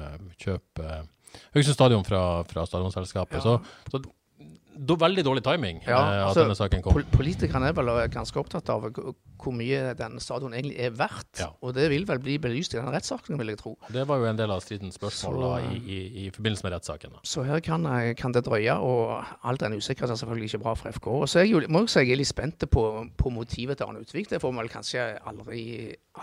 kjøpe 0.40 1.04
Haugesund 1.54 1.74
stadion 1.74 2.04
fra, 2.06 2.20
fra 2.46 2.62
stadionselskapet. 2.68 3.40
Ja. 3.40 3.42
Så, 3.42 3.90
så 3.90 4.00
veldig 4.74 5.24
dårlig 5.24 5.42
timing 5.44 5.80
Ja, 5.86 5.98
eh, 5.98 6.22
at 6.22 6.28
altså, 6.30 6.44
denne 6.44 6.56
saken 6.58 6.82
kom. 6.82 6.92
Pol 6.96 7.04
politikerne 7.14 7.68
er 7.70 7.76
vel 7.76 7.90
ganske 8.12 8.36
opptatt 8.40 8.68
av 8.74 8.88
hvor 9.44 9.52
mye 9.52 9.92
denne 9.98 10.20
stadion 10.24 10.54
egentlig 10.54 10.78
er 10.80 10.90
verdt. 10.96 11.40
Ja. 11.42 11.50
Og 11.60 11.74
det 11.76 11.90
vil 11.92 12.06
vel 12.08 12.18
bli 12.22 12.38
belyst 12.40 12.72
i 12.74 12.78
denne 12.78 12.92
rettssaken, 12.94 13.36
vil 13.36 13.50
jeg 13.52 13.58
tro. 13.60 13.74
Det 13.92 14.06
var 14.08 14.22
jo 14.22 14.28
en 14.30 14.38
del 14.38 14.50
av 14.54 14.62
stridens 14.64 14.96
spørsmål 14.96 15.34
Så- 15.34 15.42
da, 15.42 15.58
i, 15.74 15.80
i, 15.84 15.98
i 16.24 16.30
forbindelse 16.32 16.64
med 16.64 16.72
rettssaken. 16.72 17.18
Så 17.24 17.44
her 17.44 17.60
kan, 17.60 17.84
eh, 17.86 18.14
kan 18.14 18.32
det 18.32 18.44
drøye, 18.46 18.76
og 18.80 19.24
all 19.44 19.56
den 19.60 19.76
usikkerheten 19.76 20.14
er 20.14 20.20
selvfølgelig 20.22 20.48
ikke 20.54 20.62
bra 20.62 20.74
for 20.74 20.88
FK. 20.88 21.06
Og 21.08 21.28
så 21.28 21.40
er 21.40 21.44
jeg 21.44 21.52
jo, 21.52 21.60
må 21.68 21.84
jeg 21.84 21.88
si 21.92 22.00
jeg 22.04 22.12
er 22.16 22.20
litt 22.22 22.30
spent 22.30 22.64
på, 22.70 22.84
på 23.20 23.30
motivet 23.34 23.76
til 23.76 23.86
Arne 23.86 24.00
Utvik. 24.00 24.30
Det 24.30 24.40
får 24.40 24.52
vi 24.54 24.62
vel 24.62 24.72
kanskje 24.72 25.04
aldri, 25.28 25.64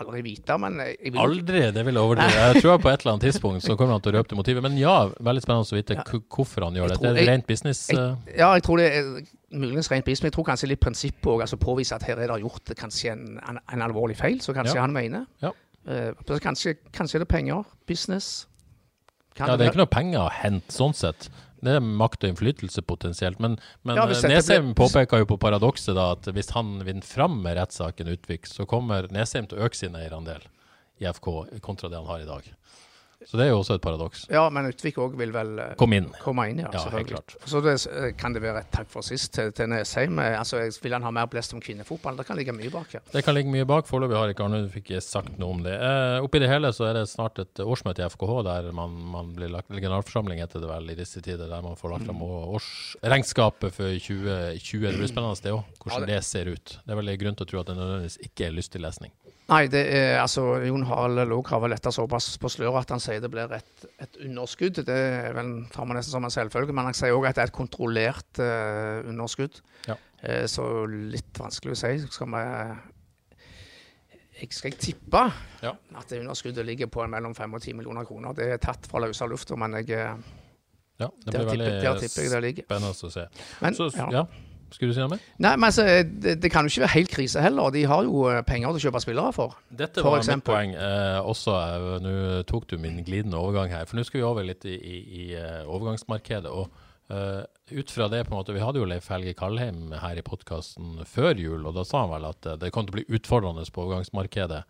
aldri 0.00 0.22
vite, 0.26 0.58
men 0.58 0.80
vil 0.98 1.18
Aldri, 1.22 1.62
det 1.72 1.86
vil 1.86 1.94
jeg 1.94 2.02
overdrive. 2.02 2.42
Jeg 2.52 2.62
tror 2.64 2.78
på 2.82 2.90
et 2.90 3.04
eller 3.04 3.12
annet 3.14 3.26
tidspunkt 3.28 3.62
så 3.62 3.76
kommer 3.78 3.92
han 3.96 4.02
til 4.02 4.12
å 4.12 4.18
røpe 4.18 4.32
det 4.32 4.38
motivet. 4.40 4.62
Men 4.66 4.76
ja, 4.80 4.96
veldig 5.20 5.42
spennende 5.44 5.68
å 5.70 5.78
vite 5.78 5.94
Ja. 6.00 6.04
hvorfor 6.32 6.66
han 6.66 6.74
gjør 6.74 6.88
det. 6.94 6.98
Det 7.02 7.22
er 7.22 7.30
rent 7.30 7.46
business. 7.46 7.86
jeg, 7.92 7.98
eh, 7.98 8.41
Ja, 8.42 8.50
jeg 8.58 8.64
tror 8.66 8.80
det 8.82 8.88
er 8.90 9.10
muligens 9.52 9.90
rent 9.92 10.04
business, 10.06 10.22
men 10.24 10.30
jeg 10.32 10.36
tror 10.38 10.46
kanskje 10.50 10.68
litt 10.72 10.80
prinsipp 10.82 11.26
òg. 11.30 11.42
Altså 11.44 11.58
påvise 11.60 11.94
at 11.96 12.02
her 12.08 12.18
er 12.18 12.32
det 12.32 12.40
gjort 12.42 12.72
kanskje 12.78 13.12
en, 13.14 13.26
en, 13.48 13.60
en 13.76 13.84
alvorlig 13.86 14.16
feil, 14.18 14.40
så 14.42 14.54
kanskje 14.56 14.76
Ja. 14.80 14.86
han 14.86 14.94
mener. 14.96 15.26
Ja. 15.44 15.52
Uh, 15.82 16.38
kanskje, 16.42 16.76
kanskje 16.94 17.18
det 17.22 17.26
er 17.28 17.32
penger, 17.36 17.64
business. 17.90 18.46
Kan 19.34 19.48
Ja, 19.48 19.56
det 19.56 19.66
er 19.66 19.72
ikke 19.72 19.82
noe 19.84 19.90
penger 19.90 20.26
å 20.26 20.30
hente 20.42 20.74
sånn 20.74 20.94
sett. 20.94 21.28
Det 21.62 21.76
er 21.78 21.80
makt 21.82 22.24
og 22.26 22.32
innflytelse 22.32 22.82
potensielt. 22.82 23.38
Men, 23.40 23.56
men 23.86 23.96
Ja, 23.96 24.04
eh, 24.10 24.22
Nesheim 24.28 24.72
blir- 24.72 24.78
påpeker 24.82 25.22
jo 25.22 25.28
på 25.30 25.38
paradokset 25.38 25.94
da 25.94 26.08
at 26.16 26.26
hvis 26.34 26.50
han 26.56 26.80
vinner 26.84 27.06
fram 27.06 27.40
med 27.44 27.56
rettssaken 27.56 28.10
Utvik, 28.16 28.46
så 28.50 28.66
kommer 28.66 29.06
Nesheim 29.14 29.46
til 29.48 29.58
å 29.60 29.68
øke 29.68 29.78
sin 29.78 29.94
eierandel 29.94 30.42
i 31.00 31.06
FK 31.06 31.60
kontra 31.62 31.88
det 31.88 31.98
han 32.02 32.06
har 32.10 32.20
i 32.24 32.26
dag. 32.26 32.50
Så 33.28 33.38
det 33.38 33.46
er 33.46 33.50
jo 33.52 33.58
også 33.60 33.74
et 33.78 33.82
paradoks. 33.84 34.26
Ja, 34.32 34.48
men 34.50 34.66
Utvik 34.70 34.96
òg 35.02 35.16
vil 35.18 35.32
vel 35.34 35.58
eh, 35.58 35.74
Kom 35.80 35.92
inn. 35.96 36.08
komme 36.22 36.48
inn, 36.50 36.58
ja. 36.64 36.70
Ja, 36.72 36.84
helt 36.90 37.08
klart. 37.12 37.36
Så 37.48 37.60
det, 37.64 37.74
eh, 37.90 38.12
kan 38.18 38.32
det 38.34 38.42
være 38.42 38.60
et 38.64 38.70
takk 38.74 38.88
for 38.92 39.02
sist 39.06 39.32
til, 39.34 39.52
til 39.52 39.68
Nesheim. 39.72 40.18
Eh, 40.18 40.38
Altså, 40.42 40.58
vil 40.82 40.92
han 40.96 41.02
ha 41.06 41.10
mer 41.14 41.26
blest 41.30 41.54
om 41.54 41.60
kvinnefotball? 41.62 42.16
Det 42.18 42.26
kan 42.26 42.36
ligge 42.36 42.52
mye 42.56 42.70
bak 42.72 42.92
her. 42.92 43.02
Det 43.12 43.22
kan 43.24 43.34
ligge 43.34 43.50
mye 43.52 43.64
bak. 43.68 43.86
Foreløpig 43.86 44.16
har 44.18 44.32
ikke 44.34 44.44
Arne 44.48 44.62
fikk 44.72 44.90
sagt 45.02 45.38
noe 45.38 45.50
om 45.54 45.62
det. 45.62 45.74
Eh, 45.78 46.18
oppi 46.24 46.40
det 46.42 46.48
hele 46.50 46.72
så 46.74 46.88
er 46.90 46.94
det 47.00 47.06
snart 47.10 47.38
et 47.38 47.62
årsmøte 47.62 48.02
i 48.02 48.08
FKH 48.08 48.42
der 48.48 48.70
man, 48.72 48.90
man 49.12 49.32
blir 49.36 49.48
lagt 49.52 49.68
generalforsamling 49.72 50.40
heter 50.42 50.60
det 50.60 50.68
vel 50.70 50.90
i 50.90 50.98
disse 50.98 51.20
tider, 51.22 51.48
der 51.48 51.62
man 51.62 51.76
får 51.78 51.94
lagt 51.96 52.06
fram 52.08 52.22
årsregnskapet 52.22 53.72
for 53.74 53.88
2020. 53.98 54.86
Det 54.90 54.98
blir 54.98 55.10
spennende 55.10 55.42
det 55.42 55.52
òg, 55.54 55.64
hvordan 55.78 56.00
Ja, 56.00 56.06
det, 56.06 56.14
det- 56.18 56.24
ser 56.24 56.46
ut. 56.52 56.78
Det 56.84 56.92
er 56.92 56.96
vel 57.00 57.16
grunn 57.18 57.36
til 57.36 57.46
å 57.46 57.50
tro 57.50 57.60
at 57.60 57.66
det 57.66 57.76
nødvendigvis 57.76 58.18
ikke 58.26 58.46
er 58.46 58.52
lystig 58.56 58.80
lesning. 58.80 59.10
Nei, 59.52 59.66
det 59.68 59.82
er, 59.92 60.14
altså, 60.22 60.46
Jon 60.64 60.86
Harald 60.88 61.28
Låg 61.28 61.50
har 61.52 61.66
letta 61.68 61.92
såpass 61.92 62.30
på 62.40 62.48
sløret 62.52 62.86
at 62.86 62.94
han 62.94 63.02
sier 63.04 63.20
det 63.20 63.28
blir 63.32 63.52
et, 63.52 63.84
et 64.00 64.16
underskudd. 64.24 64.80
Det 64.86 64.96
vel, 65.36 65.52
tar 65.74 65.88
man 65.88 65.98
nesten 65.98 66.14
som 66.14 66.24
en 66.24 66.32
selvfølge, 66.32 66.72
men 66.72 66.88
han 66.88 66.96
sier 66.96 67.12
òg 67.12 67.28
at 67.28 67.36
det 67.36 67.44
er 67.44 67.52
et 67.52 67.56
kontrollert 67.58 68.40
uh, 68.40 69.04
underskudd. 69.10 69.60
Ja. 69.90 69.98
Uh, 70.24 70.46
så 70.48 70.66
litt 70.88 71.36
vanskelig 71.42 71.76
å 71.76 71.80
si. 71.82 71.94
Skal 72.16 72.32
vi 72.32 72.44
jeg 74.42 74.54
skal 74.56 74.72
tippe 74.74 75.20
Ja. 75.62 75.70
at 75.94 76.08
det 76.10 76.20
underskuddet 76.20 76.66
ligger 76.66 76.86
på 76.90 77.04
mellom 77.06 77.34
5 77.34 77.54
og 77.54 77.62
10 77.62 77.76
millioner 77.78 78.04
kroner. 78.04 78.32
Det 78.32 78.48
er 78.52 78.56
tatt 78.58 78.88
fra 78.90 78.98
løse 79.04 79.26
lufta, 79.30 79.56
men 79.56 79.72
jeg, 79.78 79.90
eh, 79.90 80.16
Ja, 80.98 81.08
det 81.24 81.32
der, 81.32 81.44
blir 81.44 81.50
tipper, 81.50 81.80
der 81.80 81.90
veldig 81.92 82.00
tipper 82.00 82.22
jeg 82.22 82.30
det 82.30 82.42
ligger. 82.42 82.64
spennende 82.64 82.90
å 82.90 83.10
se. 83.10 83.26
Men, 83.60 83.74
Så, 83.74 83.90
ja. 84.12 84.26
Skulle 84.72 84.92
du 84.92 84.96
si 84.96 85.02
noe 85.02 85.12
mer? 85.14 85.22
Nei, 85.42 85.52
men 85.56 85.68
altså, 85.68 85.84
det, 86.02 86.36
det 86.42 86.50
kan 86.52 86.66
jo 86.66 86.72
ikke 86.72 86.84
være 86.86 86.94
helt 86.96 87.12
krise 87.12 87.42
heller. 87.44 87.70
De 87.74 87.84
har 87.88 88.06
jo 88.08 88.24
eh, 88.30 88.42
penger 88.48 88.72
til 88.72 88.80
å 88.80 88.84
kjøpe 88.86 89.02
spillere 89.04 89.32
for. 89.36 89.58
Dette 89.82 90.04
var 90.04 90.22
mitt 90.26 90.46
poeng. 90.46 90.74
Eh, 90.74 91.18
også, 91.32 91.56
eh, 91.58 91.88
Nå 92.04 92.14
tok 92.48 92.68
du 92.72 92.78
min 92.82 93.02
glidende 93.06 93.40
overgang 93.40 93.72
her. 93.74 93.84
For 93.90 94.00
nå 94.00 94.06
skal 94.08 94.22
vi 94.22 94.26
over 94.28 94.46
litt 94.48 94.64
i, 94.68 94.76
i, 94.76 95.02
i 95.22 95.26
eh, 95.38 95.62
overgangsmarkedet. 95.68 96.50
og 96.50 96.72
eh, 97.12 97.42
ut 97.74 97.90
fra 97.90 98.06
det, 98.12 98.22
på 98.26 98.34
en 98.34 98.38
måte, 98.40 98.54
Vi 98.54 98.62
hadde 98.62 98.80
jo 98.80 98.86
Leif 98.88 99.08
Helge 99.12 99.34
Kalheim 99.38 99.92
her 99.98 100.18
i 100.18 100.24
podkasten 100.24 101.00
før 101.08 101.38
jul, 101.38 101.66
og 101.66 101.74
da 101.76 101.84
sa 101.88 102.04
han 102.04 102.12
vel 102.12 102.26
at 102.28 102.46
eh, 102.48 102.58
det 102.60 102.70
kom 102.74 102.86
til 102.86 102.94
å 102.94 102.98
bli 102.98 103.18
utfordrende 103.18 103.64
på 103.72 103.84
overgangsmarkedet. 103.84 104.60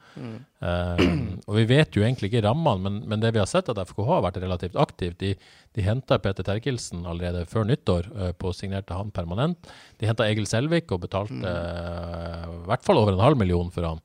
Eh, 0.62 1.02
og 1.48 1.58
vi 1.58 1.64
vet 1.70 1.96
jo 1.96 2.04
egentlig 2.04 2.30
ikke 2.30 2.44
rammene, 2.46 2.82
men, 2.84 3.00
men 3.10 3.24
det 3.24 3.32
vi 3.34 3.42
har 3.42 3.50
sett 3.50 3.70
at 3.72 3.80
FKH 3.82 4.08
har 4.10 4.24
vært 4.26 4.40
relativt 4.42 4.78
aktivt. 4.80 5.18
De, 5.22 5.34
de 5.76 5.86
henta 5.86 6.18
Peter 6.22 6.46
Terkelsen 6.46 7.06
allerede 7.08 7.44
før 7.50 7.68
nyttår 7.68 8.10
eh, 8.14 8.32
på 8.38 8.54
signerte 8.56 8.96
han 8.98 9.12
permanent. 9.14 9.70
De 10.00 10.08
henta 10.10 10.28
Egil 10.28 10.48
Selvik 10.50 10.92
og 10.94 11.04
betalte 11.06 11.52
eh, 11.52 12.48
i 12.48 12.64
hvert 12.70 12.86
fall 12.86 13.02
over 13.02 13.16
en 13.16 13.24
halv 13.24 13.40
million 13.40 13.70
for 13.74 13.88
han 13.90 14.02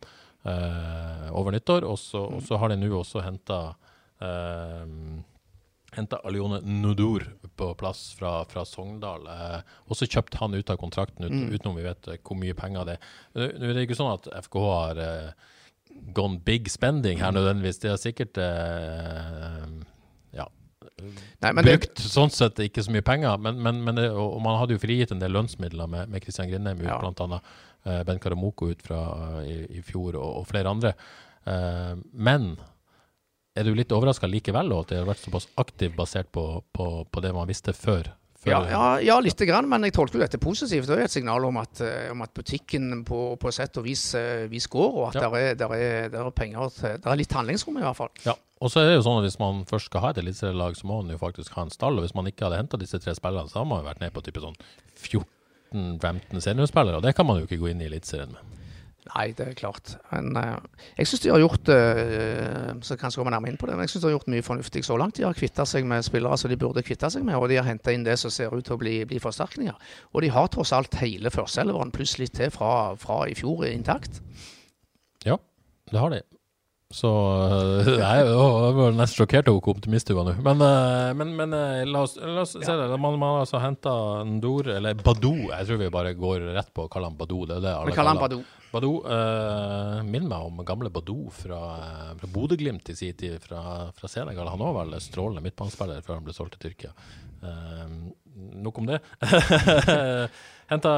eh, 0.47 1.31
over 1.31 1.55
nyttår. 1.55 1.87
Og 1.87 1.99
så, 2.01 2.25
og 2.37 2.45
så 2.47 2.59
har 2.61 2.73
de 2.73 2.79
nå 2.81 2.93
også 3.01 3.25
henta 3.25 3.61
Henta 5.95 6.19
Alione 6.27 6.59
Nudur 6.61 7.23
på 7.57 7.69
plass 7.79 8.11
fra, 8.19 8.41
fra 8.51 8.65
Sogndal. 8.67 9.27
Eh, 9.31 9.75
også 9.87 10.07
kjøpte 10.09 10.41
han 10.41 10.53
ut 10.57 10.69
av 10.73 10.79
kontrakten, 10.81 11.25
ut, 11.25 11.53
utenom 11.55 11.77
vi 11.79 11.85
vet 11.87 12.09
eh, 12.11 12.19
hvor 12.21 12.37
mye 12.39 12.57
penger 12.57 12.89
det 12.89 12.97
er. 12.97 13.13
Nå 13.37 13.47
nå 13.61 13.69
er 13.71 13.77
det 13.79 13.85
ikke 13.87 13.97
sånn 13.99 14.11
at 14.13 14.27
FKH 14.47 14.65
har 14.67 15.01
eh, 15.03 15.31
gone 16.17 16.41
big 16.45 16.67
spending 16.69 17.21
her 17.23 17.31
nødvendigvis. 17.33 17.79
Det 17.81 17.93
er 17.93 18.01
sikkert 18.01 18.37
eh, 18.43 19.63
ja, 20.37 20.47
Nei, 21.41 21.51
men 21.53 21.63
det, 21.65 21.71
brukt 21.77 22.01
sånn 22.03 22.31
sett 22.33 22.59
ikke 22.63 22.83
så 22.85 22.93
mye 22.93 23.05
penger, 23.05 23.37
men, 23.41 23.59
men, 23.63 23.81
men 23.85 23.99
det, 23.99 24.07
og, 24.11 24.37
og 24.37 24.41
man 24.45 24.57
hadde 24.59 24.75
jo 24.77 24.81
frigitt 24.83 25.13
en 25.13 25.21
del 25.23 25.33
lønnsmidler 25.35 25.89
med, 25.91 26.11
med 26.13 26.23
Christian 26.25 26.49
Grindheim 26.51 26.81
Ja. 26.85 26.99
annet 26.99 27.39
eh, 27.87 28.01
Ben 28.07 28.19
Karamoko 28.21 28.71
ut 28.71 28.81
fra 28.85 29.01
eh, 29.41 29.51
i, 29.51 29.57
i 29.79 29.83
fjor, 29.85 30.17
og, 30.19 30.41
og 30.41 30.47
flere 30.49 30.73
andre. 30.73 30.93
Eh, 31.47 31.93
men 32.13 32.55
er 33.57 33.65
du 33.67 33.73
litt 33.77 33.91
overraska 33.95 34.29
likevel 34.29 34.71
over 34.71 34.85
at 34.87 34.93
de 34.93 35.01
har 35.01 35.09
vært 35.09 35.25
såpass 35.25 35.49
aktiv 35.61 35.95
basert 35.97 36.29
på, 36.35 36.45
på, 36.77 36.87
på 37.11 37.23
det 37.25 37.33
man 37.35 37.49
visste 37.49 37.73
før? 37.75 38.11
før 38.37 38.51
ja, 38.53 38.59
ja, 38.69 38.81
ja, 39.01 39.15
lite 39.23 39.47
grann, 39.49 39.65
men 39.69 39.83
jeg 39.87 39.95
tolker 39.97 40.19
jo 40.19 40.23
dette 40.23 40.37
positivt. 40.41 40.85
Det 40.87 40.93
er 40.97 41.07
et 41.07 41.13
signal 41.13 41.45
om 41.47 41.57
at, 41.57 41.81
eh, 41.81 42.11
om 42.13 42.21
at 42.21 42.33
butikken 42.37 43.01
på, 43.07 43.21
på 43.41 43.53
sett 43.55 43.79
og 43.81 43.87
vis, 43.87 44.03
eh, 44.19 44.45
vis 44.51 44.67
går, 44.69 44.91
og 44.93 45.07
at 45.09 45.17
Ja. 45.17 45.23
der, 45.25 45.37
er, 45.39 45.55
der, 45.57 45.73
er, 45.73 46.09
der 46.13 46.27
er 46.29 46.35
penger 46.37 46.69
til 46.75 46.99
Der 47.01 47.11
er 47.11 47.17
litt 47.17 47.33
handlingsrom, 47.33 47.79
i 47.81 47.85
hvert 47.87 47.97
fall. 47.97 48.13
Ja, 48.27 48.35
og 48.61 48.71
så 48.73 48.81
er 48.81 48.91
det 48.91 48.99
jo 48.99 49.05
sånn 49.09 49.19
at 49.21 49.25
hvis 49.27 49.39
man 49.41 49.65
først 49.69 49.89
skal 49.89 50.01
ha 50.05 50.09
et 50.13 50.21
eliteserielag, 50.21 50.77
så 50.77 50.85
må 50.89 51.01
man 51.01 51.11
jo 51.13 51.17
faktisk 51.21 51.57
ha 51.57 51.65
en 51.65 51.73
stall. 51.73 51.97
Og 51.97 52.05
hvis 52.05 52.15
man 52.17 52.29
ikke 52.29 52.45
hadde 52.47 52.61
henta 52.61 52.77
disse 52.81 53.01
tre 53.01 53.13
spillerne, 53.17 53.49
så 53.49 53.59
hadde 53.59 53.69
man 53.73 53.81
jo 53.83 53.89
vært 53.89 54.05
ned 54.05 54.13
på 54.13 54.23
type 54.25 54.41
sånn 54.45 54.57
14-15 55.73 56.41
seniorspillere, 56.45 57.01
og 57.01 57.03
det 57.05 57.15
kan 57.17 57.27
man 57.27 57.41
jo 57.41 57.49
ikke 57.49 57.59
gå 57.61 57.71
inn 57.73 57.81
i 57.83 57.89
Eliteserien 57.89 58.31
med. 58.33 58.56
Nei, 59.07 59.31
det 59.37 59.45
er 59.47 59.57
klart. 59.57 59.93
Men 60.11 60.35
eh, 60.39 60.81
jeg 60.99 61.09
syns 61.09 61.23
de 61.23 61.31
har 61.31 61.41
gjort 61.41 61.69
uh, 61.71 62.73
Så 62.83 62.97
kanskje 62.99 63.21
kommer 63.21 63.33
nærmere 63.33 63.53
inn 63.53 63.59
på 63.59 63.69
det, 63.69 63.77
men 63.77 63.87
jeg 63.87 63.93
synes 63.93 64.03
de 64.03 64.09
har 64.09 64.15
gjort 64.17 64.31
mye 64.33 64.45
fornuftig 64.45 64.83
så 64.85 64.97
langt. 64.99 65.17
De 65.19 65.25
har 65.25 65.37
kvitta 65.37 65.65
seg 65.69 65.87
med 65.87 66.05
spillere 66.05 66.37
som 66.39 66.51
de 66.51 66.59
burde 66.59 66.83
kvitte 66.85 67.09
seg 67.13 67.25
med, 67.27 67.37
og 67.39 67.49
de 67.51 67.59
har 67.59 67.67
henta 67.67 67.93
inn 67.95 68.05
det 68.07 68.17
som 68.21 68.33
ser 68.33 68.53
ut 68.53 68.65
til 68.67 68.77
å 68.77 68.81
bli, 68.81 68.99
bli 69.09 69.21
forsterkninger. 69.23 69.91
Og 70.13 70.25
de 70.25 70.31
har 70.33 70.51
tross 70.53 70.73
alt 70.75 70.99
hele 71.01 71.31
førsteelveren 71.33 71.93
pluss 71.95 72.17
litt 72.21 72.35
til 72.37 72.51
fra, 72.53 72.95
fra 72.99 73.23
i 73.29 73.35
fjor 73.37 73.65
intakt. 73.69 74.21
Ja, 75.25 75.39
det 75.91 76.03
har 76.03 76.13
de. 76.13 76.23
Så 76.93 77.09
øh, 77.83 77.87
Jeg 77.99 78.27
var 78.31 78.93
nesten 78.95 79.19
sjokkert 79.19 79.49
over 79.51 79.59
hvor 79.59 79.75
optimist 79.75 80.07
du 80.07 80.15
var 80.15 80.29
nå. 80.29 80.35
Men, 80.39 80.61
øh, 80.63 81.09
men, 81.19 81.33
men 81.35 81.55
øh, 81.57 81.81
la, 81.83 82.03
oss, 82.05 82.15
la 82.15 82.45
oss 82.45 82.55
se 82.55 82.77
det. 82.79 82.87
Man, 82.95 83.17
man 83.19 83.33
har 83.33 83.41
altså 83.43 83.59
henta 83.59 83.95
Ndor, 84.23 84.69
eller 84.77 84.95
Badou. 85.01 85.49
Jeg 85.51 85.67
tror 85.67 85.81
vi 85.81 85.89
bare 85.91 86.15
går 86.15 86.47
rett 86.55 86.71
på 86.71 86.87
å 86.87 86.91
kalle 86.91 87.11
han 87.11 87.19
Badou. 87.19 87.43
Det 87.49 87.59
er 87.59 87.65
det 87.65 87.73
alle 87.73 87.91
Vi 87.91 87.97
kaller 87.97 88.15
han 88.15 88.23
Badou. 88.23 88.45
Badou 88.71 88.97
uh, 89.07 89.99
Minn 90.07 90.27
meg 90.27 90.47
om 90.47 90.59
gamle 90.67 90.91
Badou 90.93 91.29
fra, 91.31 91.59
eh, 91.83 92.09
fra 92.19 92.29
Bodø-Glimt 92.31 92.89
i 92.91 92.95
sin 92.99 93.15
tid, 93.19 93.37
fra, 93.43 93.61
fra 93.95 94.11
Senegal. 94.11 94.49
Han 94.51 94.59
var 94.59 94.75
vel 94.81 94.97
strålende 95.03 95.43
midtbanespiller 95.45 96.03
før 96.03 96.19
han 96.19 96.27
ble 96.27 96.35
solgt 96.35 96.57
til 96.57 96.67
Tyrkia. 96.67 96.91
Eh, 97.43 97.93
nok 98.37 98.81
om 98.81 98.89
det. 98.89 99.01
henta 100.71 100.93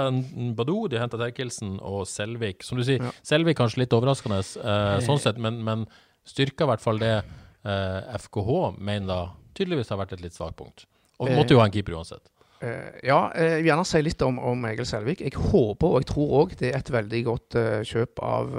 Badou, 0.57 0.87
de 0.91 0.99
henta 1.01 1.19
Terkelsen 1.21 1.77
og 1.79 2.05
Selvik. 2.09 2.65
Som 2.67 2.79
du 2.79 2.85
sier, 2.87 3.03
Ja. 3.03 3.13
Selvik 3.25 3.59
kanskje 3.59 3.83
litt 3.83 3.95
overraskende 3.95 4.41
eh, 4.41 4.95
sånn 5.05 5.21
sett, 5.21 5.39
men, 5.41 5.61
men 5.65 5.85
styrka 6.27 6.67
i 6.67 6.71
hvert 6.73 6.83
fall 6.83 7.01
det 7.01 7.15
eh, 7.19 8.17
FKH 8.25 8.75
mener 8.77 9.07
da 9.09 9.21
tydeligvis 9.57 9.91
har 9.91 10.01
vært 10.01 10.17
et 10.17 10.25
litt 10.25 10.37
svakt 10.37 10.57
punkt. 10.59 10.85
Og 11.19 11.29
Eh, 11.29 11.37
måtte 11.37 11.55
jo 11.55 11.61
ha 11.61 11.67
en 11.67 11.73
keeper 11.73 11.97
uansett. 11.99 12.23
Uh, 12.59 12.91
ja, 13.07 13.31
eh, 13.39 13.53
jeg 13.55 13.63
vil 13.63 13.69
gjerne 13.69 13.87
si 13.87 14.01
litt 14.03 14.23
om, 14.25 14.39
om 14.43 14.65
Egil 14.67 14.87
Selvik. 14.87 15.21
Jeg 15.23 15.35
håper 15.39 15.93
og 15.93 16.01
jeg 16.01 16.09
tror 16.11 16.33
òg 16.41 16.55
det 16.59 16.73
er 16.73 16.81
et 16.81 16.91
veldig 16.91 17.21
godt 17.27 17.55
uh, 17.55 17.79
kjøp 17.87 18.19
av, 18.25 18.57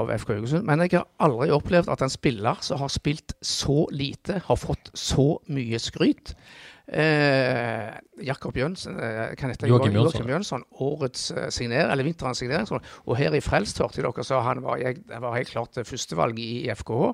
av 0.00 0.12
FK 0.18 0.34
Haugesund. 0.34 0.66
Men 0.68 0.84
jeg 0.84 0.98
har 0.98 1.06
aldri 1.24 1.48
opplevd 1.54 1.88
at 1.92 2.04
en 2.04 2.12
spiller 2.12 2.60
som 2.64 2.82
har 2.82 2.92
spilt 2.92 3.32
så 3.40 3.86
lite, 3.92 4.42
har 4.44 4.60
fått 4.60 4.92
så 4.92 5.38
mye 5.48 5.80
skryt. 5.80 6.34
Eh, 6.92 7.88
Jakob 8.26 8.56
Jønsson, 8.56 8.98
eh, 9.00 9.32
Joakim 9.64 9.94
Jønsson. 9.96 10.28
Jønsson, 10.28 10.64
årets 10.84 11.30
eh, 11.32 11.48
signer, 11.48 11.88
eller 11.88 12.04
vinterens 12.04 12.42
signering. 12.42 12.68
Og 13.06 13.16
her 13.16 13.32
i 13.32 13.40
Frelst 13.40 13.80
hørte 13.80 14.04
dere 14.04 14.24
sa 14.26 14.42
han 14.44 14.60
var, 14.64 14.76
jeg, 14.82 15.00
var 15.08 15.36
helt 15.38 15.52
klart 15.54 15.80
eh, 15.80 15.88
førstevalg 15.88 16.38
i 16.38 16.68
FKH. 16.76 17.12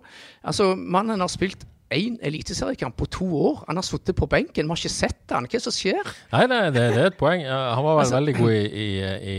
Altså, 0.51 0.73
mannen 0.75 1.23
har 1.23 1.31
spilt 1.31 1.63
én 1.95 2.19
eliteseriekamp 2.21 2.97
på 3.01 3.07
to 3.09 3.27
år. 3.39 3.63
Han 3.67 3.79
har 3.81 3.85
sittet 3.87 4.17
på 4.17 4.27
benken, 4.29 4.67
vi 4.67 4.69
har 4.75 4.81
ikke 4.81 4.93
sett 4.93 5.33
han. 5.33 5.47
Hva 5.49 5.57
er 5.57 5.59
det 5.59 5.65
som 5.65 5.73
skjer? 5.73 6.11
Nei, 6.35 6.43
nei 6.51 6.59
det, 6.69 6.83
det, 6.95 7.01
er 7.01 7.11
et 7.13 7.17
poeng. 7.17 7.45
Han 7.49 7.85
var 7.85 7.97
vel 7.97 8.03
Altså- 8.05 8.19
veldig 8.19 8.35
god 8.37 8.53
i, 8.53 8.65
i, 8.67 8.89
i, 9.33 9.37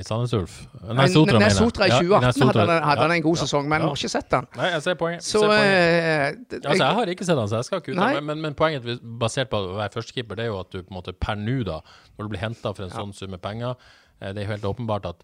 i 0.00 0.06
Sandnes 0.06 0.34
Ulf. 0.34 0.56
Nei, 0.82 1.06
Sotra, 1.12 1.38
mener 1.38 1.46
jeg. 1.46 1.56
Sotra 1.60 1.86
i 1.86 1.94
2018 1.94 2.42
ja, 2.42 2.46
hadde, 2.50 2.60
han, 2.72 2.82
hadde 2.90 3.06
han 3.06 3.14
en 3.16 3.22
god 3.22 3.36
Ja, 3.36 3.44
sesong, 3.44 3.68
men 3.68 3.78
vi 3.78 3.86
ja. 3.86 3.92
har 3.92 4.02
ikke 4.02 4.12
sett 4.16 4.36
han. 4.38 4.50
Nei, 4.58 4.70
jeg 4.74 4.82
ser 4.88 4.98
poenget. 5.04 5.26
Så 5.26 5.44
ser 5.44 5.52
poenget. 5.54 6.46
Uh, 6.50 6.60
Altså, 6.60 6.84
jeg 6.84 6.94
har 7.00 7.14
ikke 7.14 7.28
sett 7.30 7.38
han, 7.38 7.48
så 7.50 7.60
jeg 7.60 7.68
skal 7.70 7.82
ikke 7.84 7.94
ut 7.94 8.00
men. 8.02 8.24
Men, 8.24 8.40
men 8.48 8.54
poenget 8.58 9.02
basert 9.22 9.50
på 9.52 9.62
å 9.62 9.76
være 9.78 9.94
førstekeeper, 9.94 10.38
det 10.38 10.48
er 10.48 10.50
jo 10.50 10.58
at 10.60 10.72
du 10.74 10.80
på 10.82 10.90
en 10.90 10.98
måte 10.98 11.14
per 11.14 11.38
nå, 11.38 11.60
da, 11.66 11.80
når 12.18 12.26
du 12.26 12.34
blir 12.34 12.42
henta 12.42 12.74
for 12.74 12.86
en 12.86 12.94
sånn 12.94 13.14
sum 13.16 13.30
med 13.30 13.42
penger, 13.44 13.78
eh, 14.20 14.32
det 14.34 14.42
er 14.42 14.48
jo 14.48 14.52
helt 14.56 14.66
åpenbart 14.74 15.06
at 15.14 15.22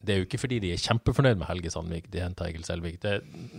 det 0.00 0.14
er 0.14 0.20
jo 0.22 0.24
ikke 0.24 0.38
fordi 0.40 0.58
de 0.62 0.70
er 0.72 0.80
kjempefornøyd 0.80 1.36
med 1.36 1.48
Helge 1.50 1.70
Sandvik, 1.74 2.06
de 2.12 2.22
henter 2.22 2.46
Egil 2.48 2.62
Selvik. 2.64 2.94
Det, 3.02 3.18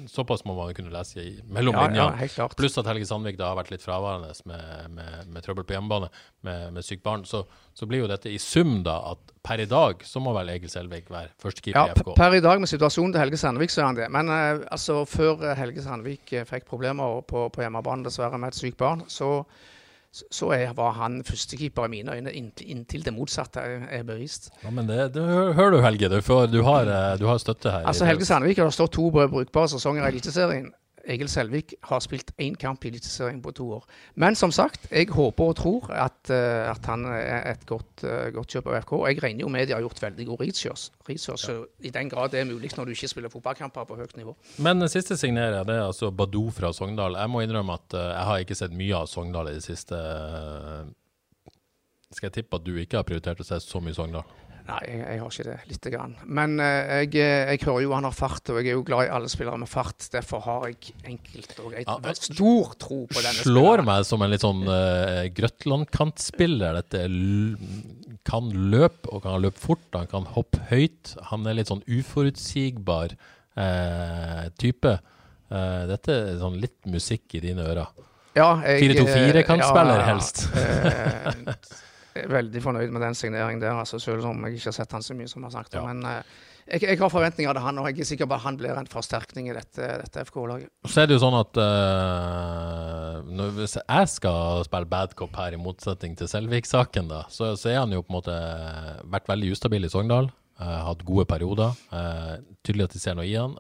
såpass 0.10 0.42
må 0.48 0.56
man 0.58 0.72
kunne 0.74 0.90
lese 0.94 1.22
i 1.22 1.34
mellom 1.46 1.76
Ja, 1.94 2.08
ja. 2.18 2.48
Pluss 2.58 2.80
at 2.82 2.88
Helge 2.90 3.06
Sandvik 3.06 3.38
da 3.38 3.52
har 3.52 3.60
vært 3.60 3.70
litt 3.70 3.84
fraværende 3.86 4.32
med, 4.50 4.88
med, 4.96 5.28
med 5.30 5.46
trøbbel 5.46 5.68
på 5.70 5.76
hjemmebane, 5.76 6.10
med, 6.48 6.72
med 6.74 6.88
sykt 6.88 7.04
barn. 7.06 7.28
Så, 7.30 7.44
så 7.78 7.86
blir 7.86 8.02
jo 8.02 8.10
dette 8.10 8.32
i 8.34 8.40
sum 8.42 8.80
da 8.88 8.98
at 9.12 9.36
per 9.46 9.62
i 9.62 9.68
dag 9.70 10.02
så 10.06 10.22
må 10.24 10.34
vel 10.34 10.50
Egil 10.56 10.74
Selvik 10.74 11.12
være 11.14 11.30
førstekeeper 11.42 11.78
Ja, 11.78 11.94
i 11.94 12.02
FK. 12.02 12.16
per 12.18 12.38
i 12.40 12.42
dag 12.42 12.64
med 12.64 12.72
situasjonen 12.74 13.14
til 13.14 13.22
Helge 13.22 13.38
Sandvik, 13.42 13.70
så 13.74 13.84
er 13.84 13.92
han 13.92 14.02
det. 14.02 14.10
Men 14.18 14.34
eh, 14.34 14.66
altså, 14.74 15.04
før 15.06 15.46
eh, 15.46 15.54
Helge 15.62 15.86
Sandvik 15.86 16.34
eh, 16.34 16.48
fikk 16.50 16.66
problemer 16.70 17.22
på, 17.30 17.52
på 17.54 17.62
hjemmebane, 17.68 18.06
dessverre 18.10 18.42
med 18.42 18.56
et 18.56 18.58
sykt 18.64 18.82
barn, 18.82 19.06
så, 19.10 19.44
så 20.12 20.50
er, 20.52 20.74
var 20.76 20.92
han 20.98 21.22
førstekeeper 21.24 21.88
i 21.88 21.92
mine 21.94 22.16
øyne 22.18 22.34
inntil, 22.36 22.68
inntil 22.74 23.06
det 23.06 23.14
motsatte 23.16 23.64
er, 23.64 23.86
er 24.00 24.04
bevist. 24.04 24.50
Ja, 24.64 24.72
men 24.76 24.90
det, 24.90 25.14
det 25.16 25.24
hører 25.24 25.72
du, 25.72 25.80
Helge. 25.86 26.10
Du, 26.12 26.20
for 26.26 26.52
du, 26.52 26.60
har, 26.68 26.90
eh, 26.92 27.14
du 27.20 27.26
har 27.30 27.40
støtte 27.40 27.72
her. 27.72 27.88
Altså, 27.88 28.06
Helge. 28.10 28.28
Sandvik 28.28 28.60
har 28.60 28.74
stått 28.76 28.98
to 28.98 29.08
brukbare 29.14 29.72
sesonger 29.72 30.04
i 30.04 30.12
Eliteserien. 30.12 30.68
Egil 31.10 31.30
Selvik 31.32 31.74
har 31.88 32.02
spilt 32.04 32.32
én 32.42 32.56
kamp 32.60 32.86
i 32.86 32.92
Eliteserien 32.92 33.42
på 33.42 33.54
to 33.56 33.68
år. 33.78 33.86
Men 34.16 34.36
som 34.38 34.52
sagt, 34.54 34.88
jeg 34.92 35.10
håper 35.10 35.52
og 35.52 35.56
tror 35.58 35.90
at, 35.94 36.30
eh, 36.30 36.70
at 36.70 36.86
han 36.86 37.06
er 37.06 37.52
et 37.52 37.66
godt, 37.66 38.04
eh, 38.04 38.30
godt 38.36 38.56
kjøp 38.56 38.68
av 38.68 38.78
FK. 38.84 38.94
Og 39.00 39.08
jeg 39.10 39.24
regner 39.24 39.46
jo 39.46 39.50
med 39.50 39.68
de 39.68 39.74
har 39.74 39.82
gjort 39.82 40.02
veldig 40.02 40.26
god 40.26 40.42
research. 40.42 40.90
research 41.10 41.46
så 41.46 41.66
I 41.82 41.90
den 41.90 42.10
grad 42.10 42.32
det 42.32 42.40
er 42.42 42.46
mulig 42.46 42.72
når 42.78 42.86
du 42.86 42.92
ikke 42.92 43.08
spiller 43.08 43.30
fotballkamper 43.30 43.86
på 43.86 43.98
høyt 43.98 44.16
nivå. 44.18 44.36
Men 44.58 44.80
den 44.80 44.90
siste 44.90 45.18
signerer 45.18 45.66
det 45.66 45.76
er 45.76 45.88
altså 45.88 46.12
Badou 46.12 46.50
fra 46.52 46.72
Sogndal. 46.74 47.18
Jeg 47.18 47.30
må 47.30 47.42
innrømme 47.42 47.74
at 47.74 47.94
eh, 47.94 48.12
jeg 48.14 48.26
har 48.26 48.46
ikke 48.46 48.56
sett 48.56 48.72
mye 48.72 48.96
av 48.96 49.08
Sogndal 49.08 49.50
i 49.50 49.58
det 49.58 49.64
siste. 49.64 49.96
eh, 49.96 50.86
skal 52.12 52.28
jeg 52.28 52.44
tippe 52.44 52.56
at 52.60 52.66
du 52.66 52.76
ikke 52.76 53.00
har 53.00 53.08
prioritert 53.08 53.40
å 53.40 53.48
se 53.48 53.60
så 53.64 53.80
mye 53.80 53.96
Sogndal? 53.96 54.24
Nei, 54.72 54.80
jeg, 54.88 55.00
jeg 55.04 55.20
har 55.20 55.34
ikke 55.34 55.46
det. 55.48 55.56
Lite 55.68 55.92
grann. 55.92 56.14
Men 56.40 56.54
eh, 56.64 56.92
jeg, 57.02 57.16
jeg 57.20 57.62
hører 57.66 57.84
jo 57.84 57.94
han 57.96 58.08
har 58.08 58.16
fart, 58.16 58.52
og 58.54 58.60
jeg 58.62 58.72
er 58.72 58.78
jo 58.78 58.86
glad 58.88 59.08
i 59.08 59.12
alle 59.18 59.32
spillere 59.32 59.60
med 59.60 59.70
fart. 59.72 60.08
Derfor 60.14 60.44
har 60.46 60.68
jeg 60.70 60.94
enkelt 61.12 61.60
og 61.60 61.74
greit 61.74 61.90
Ja, 61.90 62.14
stor 62.16 62.76
tro 62.80 63.02
på 63.12 63.20
denne 63.20 63.42
Slår 63.42 63.52
spilleren. 63.52 63.90
meg 63.90 64.08
som 64.08 64.24
en 64.24 64.32
litt 64.32 64.46
sånn 64.46 64.64
uh, 64.70 65.26
Grøtland-kantspiller. 65.36 66.80
Dette 66.80 67.04
kan 68.28 68.52
løpe, 68.72 69.12
og 69.12 69.26
kan 69.26 69.44
løpe 69.44 69.60
fort. 69.60 69.84
Han 69.98 70.10
kan 70.12 70.30
hoppe 70.38 70.64
høyt. 70.72 71.16
Han 71.32 71.48
er 71.50 71.60
litt 71.60 71.72
sånn 71.74 71.84
uforutsigbar 71.90 73.18
uh, 73.60 74.46
type. 74.62 74.96
Uh, 75.52 75.84
dette 75.92 76.16
er 76.16 76.40
sånn 76.40 76.62
litt 76.64 76.80
musikk 76.88 77.36
i 77.36 77.44
dine 77.44 77.68
ører. 77.68 77.92
Ja, 78.38 78.54
jeg, 78.64 78.94
4-2-4-kantspiller 78.96 80.00
ja, 80.00 80.12
helst. 80.14 80.46
Eh, 82.14 82.22
jeg 82.22 82.28
er 82.28 82.34
veldig 82.36 82.62
fornøyd 82.64 82.94
med 82.94 83.04
den 83.06 83.18
signeringen 83.18 83.62
der, 83.64 83.76
altså, 83.82 84.00
selv 84.02 84.28
om 84.30 84.48
jeg 84.48 84.60
ikke 84.60 84.70
har 84.72 84.78
sett 84.80 84.96
han 84.96 85.06
så 85.06 85.18
mye 85.18 85.30
som 85.32 85.46
har 85.48 85.54
sagt. 85.54 85.76
Ja. 85.78 85.84
Men 85.88 86.04
uh, 86.06 86.50
jeg, 86.68 86.84
jeg 86.84 87.00
har 87.00 87.12
forventninger 87.12 87.56
til 87.58 87.66
han, 87.66 87.80
og 87.82 87.88
jeg 87.90 88.04
er 88.04 88.10
sikker 88.12 88.30
på 88.30 88.38
at 88.38 88.46
han 88.46 88.60
blir 88.60 88.78
en 88.80 88.90
forsterkning 88.92 89.50
i 89.52 89.56
dette, 89.56 89.88
dette 90.04 90.26
FK-laget. 90.28 90.70
Så 90.88 91.04
er 91.04 91.10
det 91.10 91.18
jo 91.18 91.24
sånn 91.24 91.40
at 91.40 91.62
uh, 91.62 93.22
når, 93.32 93.56
hvis 93.60 93.78
jeg 93.80 94.12
skal 94.16 94.68
spille 94.68 94.92
bad 94.92 95.16
cop 95.20 95.40
her, 95.40 95.56
i 95.56 95.62
motsetning 95.62 96.18
til 96.20 96.30
Selvik-saken, 96.32 97.10
da, 97.12 97.24
så, 97.32 97.54
så 97.60 97.74
er 97.74 97.82
han 97.84 97.96
jo 97.96 98.04
på 98.06 98.14
en 98.14 98.20
måte 98.20 98.38
vært 99.12 99.32
veldig 99.32 99.56
ustabil 99.56 99.88
i 99.88 99.92
Sogndal. 99.92 100.32
Uh, 100.62 100.78
hatt 100.86 101.02
gode 101.08 101.26
perioder. 101.26 101.74
eh, 101.90 102.36
tydelig 102.62 102.86
at 102.86 102.94
de 102.94 103.00
ser 103.02 103.16
noe 103.18 103.26
i 103.26 103.34
han. 103.34 103.56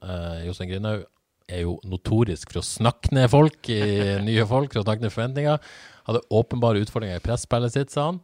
Jostein 0.46 0.70
Grinaug 0.70 1.08
er 1.52 1.66
jo 1.66 1.78
notorisk 1.88 2.52
for 2.52 2.62
å 2.62 2.66
snakke 2.66 3.14
ned 3.16 3.30
folk, 3.32 3.70
i, 3.74 3.82
nye 4.28 4.46
folk, 4.50 4.72
for 4.74 4.84
å 4.84 4.86
snakke 4.86 5.06
ned 5.06 5.14
forventninger. 5.14 5.72
Hadde 6.08 6.24
åpenbare 6.34 6.82
utfordringer 6.84 7.22
i 7.22 7.26
presspillet 7.26 7.76
sitt, 7.76 7.94
sa 7.94 8.10
han. 8.12 8.22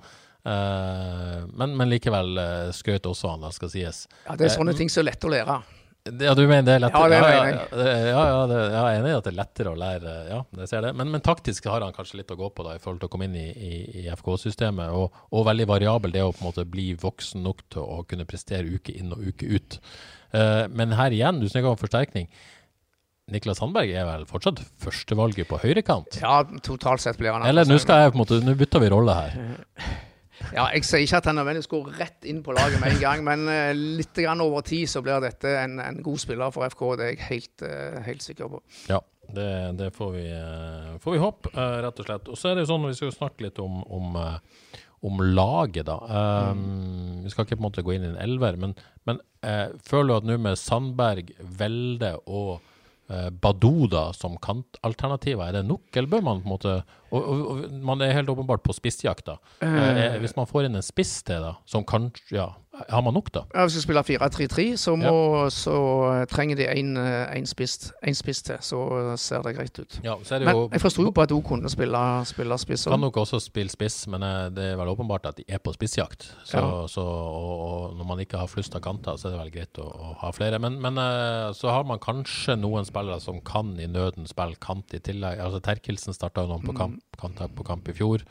Eh, 0.47 1.39
men, 1.59 1.73
men 1.75 1.89
likevel 1.91 2.37
uh, 2.39 2.69
skrøt 2.75 3.09
også 3.09 3.33
han, 3.33 3.43
det 3.43 3.55
skal 3.57 3.73
sies. 3.73 4.05
Ja, 4.27 4.37
det 4.39 4.47
er 4.47 4.55
sånne 4.55 4.75
Eh, 4.75 4.79
ting 4.79 4.91
som 4.93 5.03
er 5.03 5.11
lett 5.11 5.27
å 5.27 5.33
lære. 5.33 5.57
Ja, 6.07 6.31
du 6.37 6.45
mener 6.47 6.63
det 6.63 6.75
er 6.77 6.83
lettere? 6.85 7.03
Ja, 7.03 7.09
det 7.11 7.17
er 7.17 7.33
jeg. 7.35 7.55
ja, 7.57 7.65
det- 7.75 7.95
ja, 8.07 8.21
ja, 8.29 8.43
det, 8.47 8.59
ja, 8.61 8.83
jeg 8.85 8.95
er 8.95 9.01
enig 9.01 9.09
i 9.09 9.17
at 9.17 9.25
det 9.25 9.31
er 9.33 9.37
lettere 9.41 9.71
å 9.73 9.79
lære. 9.81 10.13
Ja, 10.29 10.37
jeg 10.61 10.69
ser 10.71 10.85
det. 10.85 10.93
Men, 10.95 11.11
men 11.11 11.23
taktisk 11.25 11.67
har 11.67 11.83
han 11.83 11.95
kanskje 11.95 12.21
litt 12.21 12.31
å 12.31 12.37
gå 12.39 12.47
på 12.55 12.63
da, 12.63 12.77
i 12.77 12.79
forhold 12.83 13.01
til 13.01 13.09
å 13.09 13.11
komme 13.11 13.27
inn 13.27 13.35
i, 13.35 13.47
i, 13.51 13.71
i 14.03 14.05
FK-systemet. 14.15 14.93
Og, 14.95 15.17
og 15.35 15.47
veldig 15.49 15.67
variabel 15.67 16.15
det 16.15 16.23
å 16.23 16.31
på 16.31 16.45
en 16.45 16.47
måte 16.47 16.67
bli 16.69 16.93
voksen 17.01 17.43
nok 17.43 17.65
til 17.75 17.83
å 17.83 18.05
kunne 18.07 18.27
prestere 18.29 18.71
uke 18.71 18.95
inn 18.95 19.11
og 19.11 19.25
uke 19.27 19.51
ut. 19.51 19.81
Uh, 20.31 20.63
men 20.71 20.95
her 20.95 21.11
igjen, 21.15 21.41
du 21.43 21.49
snakker 21.51 21.73
om 21.73 21.79
forsterkning. 21.79 22.31
Niklas 23.27 23.59
Sandberg 23.59 23.91
er 23.91 24.05
vel 24.07 24.21
fortsatt 24.29 24.61
førstevalget 24.79 25.49
på 25.49 25.59
høyrekant? 25.59 26.19
Ja, 26.21 26.41
totalt 26.63 27.03
sett 27.03 27.17
blir 27.19 27.33
han 27.35 27.43
Eller 27.47 27.67
nå 27.67 27.75
skal 27.83 28.05
jeg 28.05 28.13
på 28.13 28.19
en 28.19 28.23
måte, 28.23 28.37
nå 28.43 28.53
bytter 28.59 28.83
vi 28.83 28.91
rolle 28.93 29.17
her. 29.21 29.41
Ja, 30.53 30.67
jeg 30.69 30.85
sier 30.85 31.01
ikke 31.01 31.17
at 31.17 31.25
han 31.27 31.35
nødvendigvis 31.39 31.67
går 31.71 31.87
rett 31.97 32.25
inn 32.29 32.43
på 32.45 32.53
laget 32.55 32.77
med 32.79 32.93
en 32.93 32.99
gang, 33.01 33.23
men 33.25 33.47
uh, 33.49 33.71
litt 33.73 34.15
grann 34.15 34.43
over 34.43 34.61
tid 34.63 34.85
så 34.87 35.01
blir 35.03 35.17
dette 35.19 35.49
en, 35.63 35.79
en 35.81 35.97
god 36.05 36.21
spiller 36.21 36.53
for 36.53 36.69
FK. 36.69 36.83
Det 36.99 37.07
er 37.07 37.09
jeg 37.09 37.23
helt, 37.25 37.63
eh, 37.65 37.97
helt 38.05 38.23
sikker 38.23 38.51
på. 38.53 38.61
Ja, 38.87 38.99
det, 39.33 39.47
det 39.81 39.89
får, 39.97 40.11
vi, 40.13 40.27
eh, 40.31 40.93
får 41.03 41.15
vi 41.17 41.23
håpe, 41.23 41.51
eh, 41.51 41.79
rett 41.83 41.99
og 41.99 42.07
slett. 42.07 42.29
Og 42.31 42.39
så 42.39 42.51
er 42.51 42.55
det 42.55 42.63
jo 42.63 42.71
sånn, 42.71 42.87
vi 42.87 42.95
skal 42.99 43.09
jo 43.09 43.17
snakke 43.17 43.47
litt 43.47 43.59
om, 43.59 43.81
om, 43.97 44.15
eh, 44.21 44.77
om 45.09 45.19
laget, 45.25 45.89
da. 45.89 45.97
Um, 46.53 47.23
Vi 47.25 47.33
skal 47.33 47.45
ikke 47.45 47.57
på 47.57 47.61
en 47.61 47.67
måte 47.67 47.83
gå 47.85 47.97
inn 47.97 48.07
i 48.07 48.13
en 48.13 48.21
elver, 48.23 48.57
men, 48.61 48.77
men 49.09 49.19
uh, 49.45 49.73
føler 49.85 50.13
du 50.13 50.15
at 50.21 50.29
nå 50.29 50.39
med 50.41 50.57
Sandberg, 50.61 51.33
Velde 51.59 52.15
og 52.23 52.57
eh, 52.57 52.73
Badou 53.41 53.87
da, 53.87 54.09
som 54.11 54.35
kantalternativer, 54.43 55.47
er 55.47 55.59
det 55.59 55.65
nok, 55.69 55.85
eller 55.95 56.09
bør 56.11 56.25
man 56.25 56.41
på 56.41 56.49
en 56.49 56.53
måte 56.53 56.73
og, 57.07 57.21
og, 57.21 57.43
og 57.53 57.75
Man 57.87 58.01
er 58.03 58.11
helt 58.17 58.29
åpenbart 58.29 58.65
på 58.65 58.75
spissjakt, 58.75 59.29
da. 59.29 59.37
Eh, 59.63 60.17
hvis 60.19 60.35
man 60.35 60.49
får 60.49 60.67
inn 60.67 60.75
en 60.75 60.83
spiss 60.83 61.21
til, 61.27 61.39
da, 61.45 61.53
som 61.69 61.85
kanskje 61.87 62.35
Ja, 62.35 62.49
har 62.89 63.01
man 63.01 63.13
nok, 63.17 63.29
da? 63.33 63.41
Ja, 63.55 63.63
hvis 63.65 63.75
vi 63.79 63.81
spiller 63.81 64.05
4-3-3, 64.05 64.65
så, 64.77 64.93
ja. 65.01 65.11
så 65.53 65.75
eh, 66.11 66.23
trenger 66.29 66.59
de 66.59 66.67
én 66.69 67.47
spiss, 67.49 67.91
en 68.05 68.15
spiss 68.17 68.41
til. 68.45 68.59
Så 68.61 68.79
ser 69.21 69.43
det 69.45 69.55
greit 69.57 69.79
ut. 69.79 69.99
Ja, 70.05 70.15
så 70.23 70.39
det 70.39 70.47
Men 70.49 70.55
jo 70.55 70.63
jeg 70.71 70.83
forsto 70.83 71.05
jo 71.07 71.11
på 71.15 71.23
at 71.25 71.33
hun 71.33 71.43
kunne 71.45 71.71
spille, 71.73 72.01
spille 72.29 72.57
spiss. 72.61 72.87
Kan 72.91 73.01
nok 73.01 73.17
også 73.23 73.39
spille 73.43 73.73
spiss, 73.73 74.03
men 74.11 74.23
eh, 74.23 74.49
det 74.53 74.71
er 74.71 74.79
vel 74.79 74.91
åpenbart 74.93 75.29
at 75.31 75.39
de 75.41 75.45
er 75.47 75.61
på 75.63 75.73
spissjakt. 75.75 76.29
Så, 76.43 76.57
Ja. 76.57 76.87
så, 76.91 77.01
og, 77.03 77.53
og 77.67 77.95
når 77.97 78.09
man 78.11 78.23
ikke 78.23 78.41
har 78.41 78.51
flust 78.51 78.75
av 78.77 78.83
kanter, 78.85 79.17
så 79.17 79.29
er 79.29 79.35
det 79.37 79.41
vel 79.43 79.53
greit 79.59 79.81
å, 79.81 79.87
å 79.87 80.13
ha 80.23 80.31
flere. 80.35 80.59
Men, 80.61 80.79
men 80.83 80.97
eh, 81.01 81.51
så 81.57 81.71
har 81.73 81.87
man 81.89 82.01
kanskje 82.03 82.57
noen 82.59 82.85
spillere 82.87 83.19
som 83.23 83.41
kan 83.41 83.73
i 83.79 83.87
nøden 83.89 84.27
spille 84.29 84.59
kant 84.61 84.93
i 84.93 85.01
tillegg. 85.03 85.39
Altså 85.43 85.63
Terkelsen 85.65 86.13
starta 86.15 86.45
jo 86.45 86.53
noen 86.53 86.67
på 86.67 86.77
kamp, 86.77 87.01
kant, 87.17 87.41
på 87.57 87.65
kamp 87.67 87.89
i 87.89 87.97
fjor. 87.97 88.25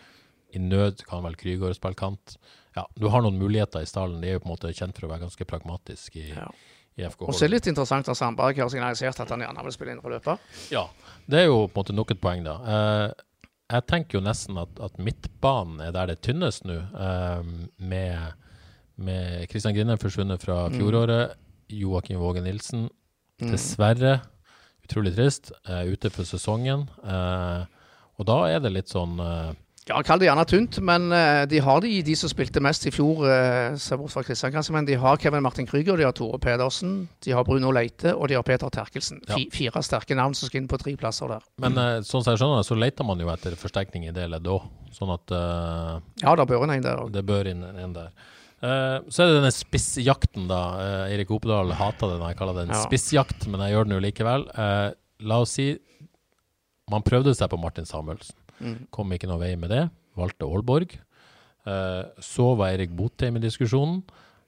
I 0.54 0.60
nød 0.62 1.02
kan 1.08 1.24
vel 1.26 1.34
Krygård 1.36 1.74
spille 1.76 1.98
kant. 1.98 2.36
Ja, 2.76 2.84
du 2.94 3.06
har 3.08 3.22
noen 3.24 3.38
muligheter 3.40 3.80
i 3.82 3.88
stallen. 3.88 4.20
De 4.20 4.28
er 4.28 4.36
jo 4.36 4.42
på 4.44 4.50
en 4.50 4.54
måte 4.54 4.72
kjent 4.76 4.96
for 4.98 5.08
å 5.08 5.12
være 5.14 5.24
ganske 5.26 5.46
pragmatisk 5.48 6.16
i, 6.20 6.26
Ja. 6.34 6.46
i 6.98 7.06
FK. 7.08 7.22
Og 7.28 7.34
så 7.34 7.44
er 7.44 7.48
det 7.48 7.54
litt 7.56 7.66
interessant 7.72 8.08
at 8.12 8.16
Sandberg 8.18 8.58
har 8.60 8.68
signalisert 8.72 9.20
at 9.20 9.30
han 9.32 9.40
gjerne 9.40 9.64
vil 9.64 9.72
spille 9.72 9.94
indre 9.96 10.10
løper. 10.16 10.38
Ja, 10.74 10.86
det 11.28 11.40
er 11.40 11.46
jo 11.48 11.62
på 11.68 11.80
en 11.80 11.84
måte 11.84 11.96
nok 11.96 12.10
et 12.12 12.20
poeng, 12.20 12.44
da. 12.44 12.56
Eh, 12.76 13.12
jeg 13.76 13.86
tenker 13.90 14.18
jo 14.18 14.24
nesten 14.24 14.58
at, 14.62 14.76
at 14.80 14.98
midtbanen 15.02 15.80
er 15.88 15.92
der 15.96 16.06
det 16.12 16.20
tynnes 16.22 16.60
nå, 16.68 16.76
eh, 16.94 17.42
med, 17.78 18.34
med 18.96 19.48
Kristian 19.50 19.74
Grine 19.74 19.96
forsvunnet 19.98 20.40
fra 20.44 20.68
fjoråret. 20.70 21.34
Joakim 21.68 22.20
Våge 22.22 22.44
Nilsen, 22.44 22.84
dessverre, 23.42 24.20
utrolig 24.86 25.16
trist, 25.16 25.50
eh, 25.68 25.82
ute 25.90 26.10
for 26.14 26.22
sesongen. 26.28 26.86
Eh, 27.02 27.64
og 28.18 28.26
da 28.28 28.36
er 28.48 28.60
det 28.62 28.70
litt 28.72 28.88
sånn 28.92 29.18
eh, 29.20 29.50
Ja, 29.86 30.00
Kall 30.02 30.18
det 30.18 30.26
gjerne 30.26 30.42
tynt, 30.50 30.80
men 30.82 31.12
eh, 31.14 31.44
de 31.46 31.60
har 31.62 31.82
de, 31.84 31.90
de 32.02 32.14
som 32.18 32.30
spilte 32.30 32.58
mest 32.64 32.88
i 32.88 32.90
fjor. 32.90 33.20
Uh, 33.22 33.98
bort 34.00 34.10
fra 34.10 34.24
Kristian 34.26 34.50
kanskje, 34.50 34.74
men 34.74 34.88
de 34.88 34.96
har 34.98 35.20
Kevin 35.22 35.44
Martin 35.46 35.68
Krüger, 35.68 35.94
de 35.94 36.06
har 36.08 36.14
Tore 36.16 36.40
Pedersen, 36.42 37.04
de 37.22 37.34
har 37.36 37.46
Bruno 37.46 37.70
Leite 37.70 38.10
og 38.16 38.26
de 38.26 38.34
har 38.34 38.42
Peter 38.46 38.72
Terkelsen. 38.74 39.20
Ja. 39.30 39.38
Fire 39.54 39.82
sterke 39.86 40.16
navn 40.18 40.34
som 40.34 40.50
skal 40.50 40.64
inn 40.64 40.70
på 40.70 40.80
tre 40.82 40.96
plasser 40.98 41.30
der. 41.30 41.44
Men 41.62 41.78
eh, 41.78 42.00
sånn 42.02 42.24
som 42.24 42.34
jeg 42.34 42.42
skjønner 42.42 42.64
det, 42.64 42.66
så 42.66 42.78
leter 42.82 43.06
man 43.06 43.22
jo 43.22 43.30
etter 43.30 43.54
forsterkning 43.60 44.08
i 44.08 44.14
det 44.16 44.26
leddet 44.32 44.50
òg. 44.56 44.66
Sånn 44.96 45.12
at 45.14 45.34
uh, 45.34 46.00
Ja, 46.22 46.34
da 46.34 46.46
bør 46.48 46.64
en 46.66 46.74
en 46.74 46.82
der 46.82 47.04
òg. 47.04 47.12
Det 47.14 47.22
bør 47.28 47.52
inn 47.52 47.62
en 47.62 47.94
der. 47.94 48.10
Uh, 48.56 49.04
så 49.12 49.22
er 49.22 49.28
det 49.28 49.36
denne 49.38 49.52
spissjakten, 49.54 50.48
da. 50.50 50.62
Uh, 50.80 51.14
Erik 51.14 51.30
Opedal 51.36 51.70
hater 51.76 52.10
det 52.10 52.18
når 52.22 52.32
jeg 52.32 52.38
kaller 52.40 52.58
det 52.58 52.66
en 52.66 52.74
Ja. 52.74 52.82
spissjakt, 52.88 53.46
men 53.46 53.62
jeg 53.62 53.76
gjør 53.76 53.86
den 53.86 54.00
jo 54.00 54.02
likevel. 54.02 54.48
Eh, 54.56 54.88
la 55.30 55.38
oss 55.44 55.54
si 55.60 55.68
man 56.90 57.04
prøvde 57.06 57.34
seg 57.36 57.50
på 57.52 57.58
Martin 57.60 57.86
Samuelsen. 57.86 58.34
Mm. 58.60 58.86
Kom 58.94 59.12
ikke 59.12 59.28
noe 59.30 59.40
vei 59.42 59.54
med 59.60 59.70
det. 59.74 59.84
Valgte 60.16 60.46
Aalborg. 60.48 60.94
Eh, 61.66 62.04
så 62.22 62.52
var 62.56 62.72
Erik 62.76 62.94
Botheim 62.96 63.36
i 63.36 63.42
diskusjonen. 63.42 64.02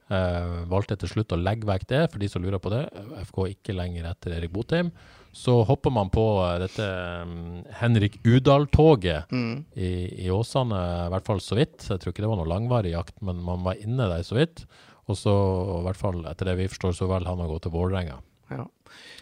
Eh, 0.09 0.65
valgte 0.71 0.97
til 0.97 1.11
slutt 1.11 1.35
å 1.35 1.41
legge 1.43 1.69
vekk 1.69 1.87
det, 1.91 2.03
for 2.13 2.23
de 2.23 2.29
som 2.33 2.41
lurer 2.45 2.61
på 2.63 2.71
det. 2.73 2.85
FK 3.29 3.43
ikke 3.53 3.75
lenger 3.77 4.07
etter 4.09 4.39
Erik 4.39 4.53
Botheim. 4.55 4.91
så 5.39 5.59
hopper 5.69 5.93
man 5.93 6.09
på 6.11 6.23
eh, 6.43 6.55
dette 6.65 6.85
um, 7.23 7.61
Henrik 7.79 8.17
Udal-toget 8.25 9.29
Mm. 9.31 9.65
i, 9.77 10.25
i 10.25 10.31
Åsane, 10.33 10.79
i 11.07 11.11
hvert 11.13 11.27
fall 11.29 11.41
så 11.45 11.55
vidt. 11.61 11.85
Jeg 11.85 12.01
tror 12.01 12.15
ikke 12.15 12.25
det 12.25 12.31
var 12.33 12.41
noe 12.41 12.49
langvarig 12.49 12.95
jakt, 12.95 13.21
men 13.23 13.37
man 13.45 13.63
var 13.63 13.77
inne 13.79 14.09
der 14.09 14.25
så 14.25 14.39
vidt. 14.41 14.65
Og 15.09 15.17
så, 15.17 15.35
i 15.81 15.85
hvert 15.85 16.01
fall 16.01 16.25
etter 16.27 16.49
det 16.51 16.57
vi 16.59 16.71
forstår, 16.73 16.97
så 16.97 17.07
velger 17.09 17.29
han 17.29 17.45
å 17.45 17.51
gå 17.53 17.61
til 17.65 17.73
Vålerenga. 17.77 18.19
Ja. 18.51 18.65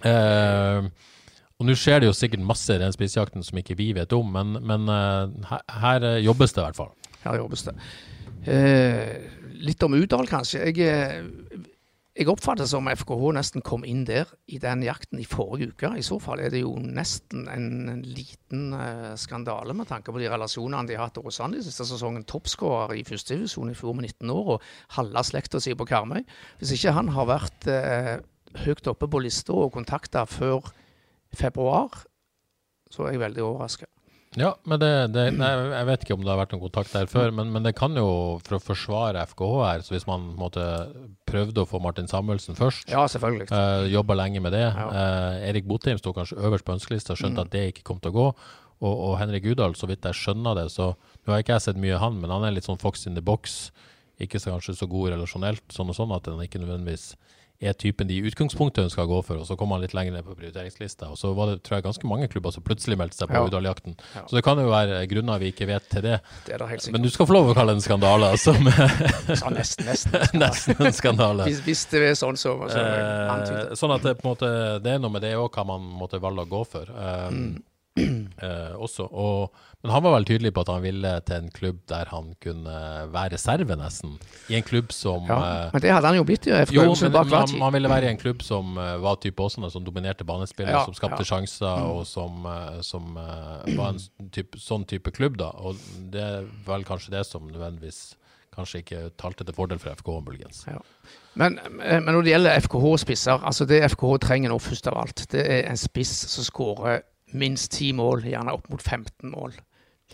Eh, 0.07 0.89
og 1.57 1.69
nå 1.69 1.77
skjer 1.79 2.03
det 2.03 2.11
jo 2.11 2.17
sikkert 2.17 2.45
masse 2.45 2.75
i 2.75 2.83
den 2.83 2.93
spissjakten 2.93 3.45
som 3.47 3.61
ikke 3.61 3.79
vi 3.79 3.93
vet 3.97 4.13
om, 4.13 4.29
men, 4.33 4.59
men 4.61 4.91
eh, 4.93 5.47
her, 5.51 5.63
her 5.81 6.11
eh, 6.11 6.19
jobbes 6.27 6.53
det 6.53 6.61
i 6.61 6.67
hvert 6.67 6.81
fall. 6.83 6.93
Her 7.23 7.41
jobbes 7.41 7.65
det. 7.69 7.75
Eh, 8.47 9.33
litt 9.65 9.83
om 9.83 9.97
Udal, 9.97 10.29
kanskje. 10.29 10.69
Jeg, 10.69 10.85
eh, 10.85 11.65
jeg 12.17 12.31
oppfatter 12.33 12.65
det 12.65 12.71
som 12.71 12.87
FKH 12.89 13.25
nesten 13.37 13.65
kom 13.65 13.83
inn 13.85 14.05
der 14.09 14.31
i 14.49 14.61
den 14.63 14.85
jakten 14.87 15.21
i 15.21 15.27
forrige 15.29 15.73
uke. 15.73 15.91
I 15.97 16.05
så 16.05 16.17
fall 16.23 16.41
er 16.45 16.53
det 16.53 16.63
jo 16.63 16.75
nesten 16.81 17.49
en, 17.53 17.67
en 17.93 18.05
liten 18.05 18.71
eh, 18.77 19.11
skandale 19.21 19.77
med 19.77 19.91
tanke 19.91 20.15
på 20.15 20.23
de 20.23 20.31
relasjonene 20.33 20.89
de 20.89 20.97
har 20.97 21.11
hatt 21.11 21.19
til 21.19 21.29
Åsane 21.29 21.59
de 21.59 21.67
siste 21.67 21.89
sesongen. 21.89 22.25
Toppskårer 22.29 22.97
i 22.97 23.05
førstedivisjon 23.09 23.73
i 23.73 23.77
fjor 23.77 23.97
med 23.99 24.11
19 24.13 24.33
år, 24.33 24.57
og 24.57 24.97
halve 24.97 25.25
slekta 25.29 25.61
si 25.61 25.77
på 25.77 25.89
Karmøy. 25.89 26.23
Hvis 26.61 26.77
ikke 26.79 26.97
han 26.97 27.13
har 27.17 27.29
vært 27.33 27.69
eh, 27.73 28.17
høyt 28.65 28.89
oppe 28.93 29.09
på 29.13 29.21
lista 29.25 29.57
og 29.57 29.75
kontakta 29.77 30.25
før 30.31 30.71
februar, 31.37 32.03
så 32.93 33.07
er 33.09 33.17
jeg 33.17 33.23
veldig 33.27 33.45
overraska. 33.47 33.87
Ja, 34.37 34.51
men 34.69 34.77
det, 34.83 34.89
det, 35.15 35.23
nei, 35.39 35.49
jeg 35.73 35.87
vet 35.89 36.03
ikke 36.05 36.17
om 36.19 36.25
det 36.27 36.29
har 36.29 36.41
vært 36.43 36.51
noen 36.53 36.61
kontakt 36.67 36.91
der 36.93 37.07
før, 37.09 37.31
men, 37.33 37.49
men 37.55 37.65
det 37.65 37.73
kan 37.79 37.95
jo, 37.97 38.09
for 38.45 38.59
å 38.59 38.61
forsvare 38.61 39.23
FKH 39.31 39.53
her, 39.65 39.85
så 39.87 39.95
hvis 39.95 40.05
man 40.11 40.27
måte, 40.37 40.61
prøvde 41.31 41.63
å 41.63 41.69
få 41.71 41.81
Martin 41.81 42.11
Samuelsen 42.11 42.59
først, 42.59 42.91
Ja, 42.93 43.07
selvfølgelig. 43.09 43.47
uh, 43.49 43.87
jobba 43.89 44.19
lenge 44.19 44.43
med 44.45 44.53
det 44.53 44.61
Ja. 44.67 44.91
eh, 44.91 45.49
Erik 45.49 45.65
Botheim 45.71 45.97
sto 46.03 46.13
kanskje 46.13 46.37
øverst 46.37 46.67
på 46.69 46.75
ønskelista, 46.77 47.17
skjønte 47.17 47.47
at 47.47 47.55
det 47.55 47.65
ikke 47.73 47.87
kom 47.89 48.03
til 48.03 48.13
å 48.13 48.17
gå. 48.19 48.27
Og, 48.85 48.93
og 49.09 49.15
Henrik 49.23 49.47
Udal, 49.49 49.73
så 49.79 49.89
vidt 49.89 50.05
jeg 50.05 50.19
skjønner 50.21 50.59
det, 50.59 50.67
så 50.75 50.91
Nå 51.25 51.33
har 51.33 51.41
ikke 51.41 51.57
jeg 51.57 51.65
sett 51.71 51.81
mye 51.81 51.97
av 51.97 52.05
han, 52.05 52.21
men 52.21 52.31
han 52.31 52.45
er 52.45 52.53
litt 52.59 52.69
sånn 52.69 52.79
fox 52.83 53.07
in 53.09 53.17
the 53.17 53.25
box. 53.25 53.71
Ikke 54.21 54.37
så 54.39 54.53
kanskje 54.53 54.77
så 54.77 54.87
god 54.91 55.15
relasjonelt, 55.15 55.65
sånn 55.73 55.89
og 55.91 55.97
sånn, 55.97 56.13
at 56.15 56.29
han 56.29 56.45
ikke 56.45 56.61
nødvendigvis 56.61 57.15
er 57.61 57.73
typen 57.73 58.07
de 58.09 58.19
i 58.19 58.25
utgangspunktet 58.29 58.85
ønska 58.85 59.05
å 59.05 59.09
gå 59.09 59.21
for, 59.25 59.37
og 59.41 59.47
så 59.49 59.57
kom 59.57 59.71
han 59.73 59.81
litt 59.81 59.95
lenger 59.97 60.13
ned 60.19 60.25
på 60.27 60.35
prioriteringslista. 60.37 61.09
Og 61.13 61.17
så 61.21 61.31
var 61.37 61.51
det 61.53 61.63
tror 61.65 61.79
jeg, 61.79 61.85
ganske 61.87 62.09
mange 62.11 62.29
klubber 62.29 62.53
som 62.53 62.63
plutselig 62.67 62.99
meldte 63.01 63.17
seg 63.17 63.29
på 63.31 63.39
Ja. 63.39 63.45
Udal-jakten. 63.49 63.97
Ja. 64.15 64.25
Så 64.29 64.37
det 64.37 64.45
kan 64.45 64.59
jo 64.61 64.69
være 64.69 65.07
grunner 65.09 65.39
vi 65.41 65.53
ikke 65.53 65.67
vet 65.71 65.89
til 65.91 66.03
det. 66.03 66.21
Det 66.47 66.55
er 66.55 66.59
det 66.59 66.69
helt 66.69 66.91
Men 66.93 67.03
du 67.03 67.11
skal 67.11 67.27
få 67.27 67.33
lov 67.39 67.51
å 67.51 67.55
kalle 67.57 67.73
det 67.73 67.81
en 67.81 67.87
skandale, 67.89 68.33
altså. 68.37 68.53
med- 68.61 69.41
Ja, 69.41 69.51
nesten, 69.51 69.87
nesten. 69.87 70.13
Nesten 70.41 70.87
en 70.87 70.93
skandale. 70.93 71.45
Hvis, 71.49 71.61
hvis 71.65 71.85
det 71.91 72.03
er 72.11 72.15
sånn, 72.19 72.37
så, 72.37 72.57
så 72.69 72.85
Eh, 72.87 73.75
sånn 73.75 73.95
at 73.95 74.03
det, 74.03 74.17
på 74.21 74.29
en 74.29 74.35
måte, 74.37 74.51
det 74.83 74.93
er 74.95 74.99
noe 75.03 75.11
med 75.13 75.23
det 75.23 75.35
òg, 75.37 75.51
hva 75.57 75.65
man 75.67 75.81
måtte 76.01 76.21
valge 76.21 76.45
å 76.45 76.49
gå 76.51 76.61
for. 76.67 76.87
Um, 76.93 77.63
eh, 77.97 78.75
også. 78.77 79.07
Og, 79.09 79.55
men 79.83 79.93
han 79.95 80.03
var 80.05 80.17
vel 80.17 80.27
tydelig 80.29 80.53
på 80.55 80.65
at 80.65 80.71
han 80.73 80.83
ville 80.85 81.13
til 81.27 81.37
en 81.37 81.49
klubb 81.55 81.79
der 81.89 82.11
han 82.11 82.33
kunne 82.43 82.75
være 83.13 83.35
reserve, 83.37 83.77
nesten. 83.79 84.17
I 84.53 84.59
en 84.59 84.67
klubb 84.67 84.93
som 84.95 85.29
Ja, 85.31 85.39
eh, 85.39 85.71
men 85.73 85.85
det 85.85 85.95
hadde 85.95 86.13
han 86.13 86.19
jo 86.19 86.27
blitt 86.29 86.49
i 86.49 86.55
FK. 86.67 86.75
jo, 86.77 86.85
men, 86.91 87.13
men 87.13 87.33
han, 87.33 87.57
han, 87.63 87.73
ville 87.77 87.93
være 87.93 88.11
i 88.11 88.13
en 88.15 88.21
klubb 88.21 88.45
som 88.45 88.77
uh, 88.79 88.97
var 89.03 89.21
type 89.23 89.43
Åsane, 89.43 89.71
som 89.73 89.85
dominerte 89.85 90.27
banespillet, 90.29 90.75
Ja, 90.75 90.85
som 90.85 90.97
skapte 90.97 91.23
ja. 91.23 91.27
Mm. 91.27 91.31
sjanser, 91.33 91.89
og 91.97 92.07
som, 92.07 92.45
uh, 92.45 92.83
som 92.87 93.17
uh, 93.17 93.65
var 93.79 93.95
en 93.95 94.31
type, 94.33 94.61
sånn 94.61 94.87
type 94.89 95.13
klubb, 95.17 95.41
da. 95.41 95.53
Og 95.57 95.81
det 96.13 96.23
er 96.23 96.49
vel 96.67 96.87
kanskje 96.89 97.17
det 97.17 97.27
som 97.29 97.49
nødvendigvis 97.49 98.17
kanskje 98.57 98.81
ikke 98.81 99.01
talte 99.21 99.45
til 99.45 99.55
fordel 99.57 99.81
for 99.81 99.93
FK, 99.93 100.15
muligens. 100.25 100.63
Ja. 100.69 100.81
Men, 101.37 101.59
men 101.77 102.09
når 102.09 102.25
det 102.25 102.33
gjelder 102.33 102.63
FKH-spisser, 102.65 103.43
altså 103.45 103.67
det 103.69 103.83
FKH 103.93 104.15
trenger 104.25 104.53
nå 104.53 104.57
først 104.65 104.89
av 104.89 104.97
alt, 105.03 105.27
det 105.33 105.43
er 105.45 105.69
en 105.69 105.77
spiss 105.77 106.15
som 106.33 106.47
skårer 106.47 107.03
minst 107.35 107.73
ti 107.75 107.91
mål, 107.97 108.27
gjerne 108.29 108.55
opp 108.55 108.69
mot 108.71 108.83
15 108.83 109.33
mål. 109.33 109.57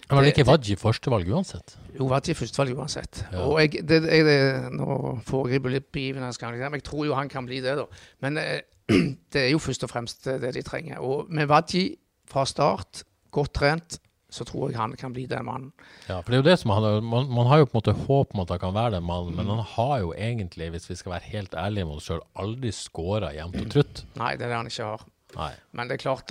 Men 0.08 0.16
var 0.16 0.24
det 0.24 0.32
ikke 0.32 0.48
Wadji 0.48 0.76
førstevalg 0.80 1.28
uansett? 1.28 1.74
Jo, 1.98 2.06
Wadji 2.08 2.34
førstevalg 2.36 2.78
uansett. 2.80 3.22
Ja. 3.32 3.44
Og 3.44 3.58
jeg, 3.60 3.82
det, 3.88 4.00
jeg, 4.08 4.24
det, 4.24 4.36
nå 4.72 5.18
foregriper 5.28 5.74
litt 5.74 5.90
begivenhetsgangen, 5.92 6.62
men 6.64 6.80
jeg 6.80 6.86
tror 6.88 7.06
jo 7.08 7.16
han 7.16 7.30
kan 7.32 7.48
bli 7.48 7.60
det, 7.64 7.76
da. 7.80 7.84
Men 8.24 8.40
eh, 8.40 8.62
det 9.32 9.46
er 9.46 9.50
jo 9.52 9.60
først 9.62 9.84
og 9.86 9.92
fremst 9.92 10.24
det 10.24 10.54
de 10.56 10.64
trenger. 10.64 11.02
Og 11.04 11.28
med 11.32 11.50
Wadji 11.52 11.90
fra 12.30 12.46
start, 12.48 13.04
godt 13.32 13.54
trent, 13.60 14.00
så 14.32 14.46
tror 14.48 14.70
jeg 14.70 14.80
han 14.80 14.94
kan 14.96 15.12
bli 15.12 15.26
den 15.28 15.44
mannen. 15.44 15.72
Ja, 16.08 16.20
for 16.20 16.32
det 16.32 16.38
er 16.38 16.40
jo 16.40 16.48
det 16.48 16.58
som 16.62 16.72
han, 16.72 17.04
man, 17.04 17.28
man 17.28 17.50
har 17.50 17.60
jo 17.60 17.68
på 17.68 17.76
en 17.76 17.80
måte 17.82 17.96
håp 18.06 18.32
om 18.32 18.44
at 18.46 18.54
han 18.54 18.62
kan 18.62 18.74
være 18.74 18.94
den 18.96 19.04
mannen, 19.04 19.36
men 19.36 19.50
han 19.52 19.60
har 19.74 19.98
jo 20.00 20.14
egentlig, 20.16 20.70
hvis 20.72 20.88
vi 20.88 20.96
skal 20.96 21.18
være 21.18 21.28
helt 21.34 21.56
ærlige 21.58 21.88
med 21.88 22.00
oss 22.00 22.08
sjøl, 22.08 22.22
aldri 22.40 22.72
skåra 22.72 23.34
jevnt 23.36 23.60
og 23.60 23.74
trutt. 23.76 24.06
Nei, 24.16 24.32
det 24.40 24.48
er 24.48 24.54
det 24.54 24.60
han 24.62 24.72
ikke 24.72 24.88
har. 24.88 25.04
Nei. 25.36 25.52
Men 25.72 25.88
det 25.88 25.94
er 25.98 26.02
klart, 26.04 26.26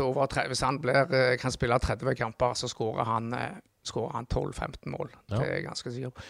hvis 0.49 0.61
han 0.61 0.79
blir, 0.79 1.07
eh, 1.13 1.37
kan 1.41 1.51
spille 1.51 1.77
30 1.79 2.15
kamper, 2.15 2.53
så 2.55 2.67
skårer 2.69 3.05
han, 3.05 3.33
eh, 3.33 3.55
han 4.13 4.25
12-15 4.27 4.91
mål. 4.93 5.09
Ja. 5.29 5.37
Det 5.37 5.47
er 5.47 5.55
jeg 5.55 5.65
ganske 5.65 5.91
sikker 5.93 6.09
på. 6.11 6.21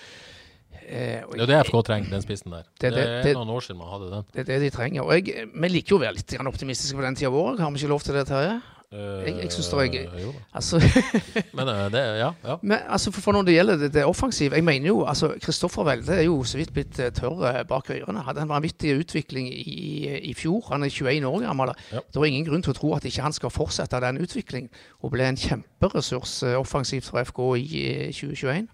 Eh, 0.88 1.21
Det 1.36 1.41
er 1.41 1.45
det 1.51 1.65
FK 1.67 1.81
trenger, 1.84 2.10
den 2.10 2.21
spissen 2.23 2.51
der. 2.51 2.63
Det- 2.79 2.93
Det, 2.93 3.23
det- 3.23 3.31
er 3.31 3.39
noen 3.39 3.49
år 3.49 3.60
siden 3.62 3.77
man 3.77 3.88
hadde 3.91 4.10
den. 4.12 4.23
Det 4.34 4.39
er 4.39 4.43
det 4.60 4.62
de 4.62 4.69
trenger. 4.77 5.03
Og 5.03 5.12
jeg, 5.13 5.49
vi 5.53 5.67
liker 5.67 5.89
jo 5.89 5.97
å 5.97 6.01
være 6.01 6.15
litt 6.15 6.34
optimistiske 6.39 6.95
på 6.95 7.01
den 7.03 7.15
tida 7.15 7.27
av 7.27 7.34
året. 7.36 7.60
Har 7.60 7.71
vi 7.71 7.77
ikke 7.79 7.89
lov 7.89 7.99
til 8.01 8.13
det, 8.15 8.27
Terje? 8.27 8.62
Jeg- 8.91 9.38
jeg 9.43 9.51
syns 9.54 9.67
det 9.69 9.80
er- 9.80 9.91
gøy. 10.08 10.34
Altså, 10.54 10.80
Men 11.58 11.67
eh, 11.67 11.91
det, 11.91 12.01
ja. 12.19 12.32
ja. 12.43 12.56
men, 12.62 12.77
altså 12.89 13.12
for, 13.12 13.21
for 13.21 13.32
når 13.32 13.41
det 13.47 13.54
gjelder 13.54 13.75
det, 13.77 13.93
det 13.93 14.04
offensive 14.06 14.56
Jeg 14.56 14.63
mener 14.63 14.88
jo, 14.88 15.06
altså 15.06 15.34
Kristoffer 15.41 15.84
Welde 15.84 16.12
er 16.13 16.21
jo 16.25 16.43
så 16.43 16.58
vidt 16.58 16.73
blitt 16.73 16.99
eh, 16.99 17.12
tørr 17.12 17.45
eh, 17.60 17.63
bak 17.67 17.89
ørene. 17.89 18.19
Hadde 18.23 18.41
en 18.41 18.49
vanvittig 18.49 18.97
utvikling 18.99 19.47
i, 19.54 20.08
i 20.32 20.34
fjor. 20.34 20.67
Han 20.71 20.84
er 20.84 20.89
21 20.89 21.25
år 21.27 21.39
gammel. 21.39 21.71
Ja. 21.91 21.99
Det 22.13 22.15
er 22.19 22.25
ingen 22.25 22.45
grunn 22.45 22.62
til 22.63 22.71
å 22.73 22.80
tro 22.82 22.93
at 22.95 23.06
ikke 23.06 23.21
han 23.23 23.34
skal 23.34 23.49
fortsette 23.49 24.01
den 24.04 24.17
utviklingen 24.21 24.69
og 25.01 25.12
bli 25.15 25.23
en 25.23 25.38
kjemperessurs 25.39 26.43
eh, 26.43 26.60
offensivt 26.60 27.06
for 27.08 27.23
FK 27.23 27.39
i 27.63 27.86
eh, 27.88 28.12
2021. 28.12 28.67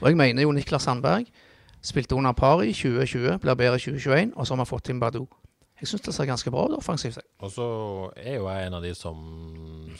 Og 0.00 0.08
jeg 0.08 0.16
mener 0.16 0.42
jo 0.42 0.52
Niklas 0.52 0.82
Sandberg 0.88 1.26
spilte 1.82 2.14
under 2.16 2.32
par 2.32 2.60
i 2.64 2.72
2020, 2.72 3.38
blir 3.40 3.54
bedre 3.54 3.76
i 3.76 3.84
2021, 3.84 4.32
og 4.36 4.46
så 4.46 4.54
har 4.56 4.64
vi 4.64 4.68
fått 4.68 4.88
inn 4.92 5.00
Badou. 5.00 5.28
Jeg 5.80 5.88
syns 5.88 6.04
det 6.04 6.12
ser 6.12 6.28
ganske 6.28 6.52
bra 6.52 6.66
ut 6.68 6.76
offensivt. 6.76 7.22
Og 7.40 7.52
så 7.54 7.66
er 8.20 8.36
jo 8.36 8.48
jeg 8.50 8.68
en 8.68 8.76
av 8.76 8.84
de 8.84 8.92
som 8.96 9.20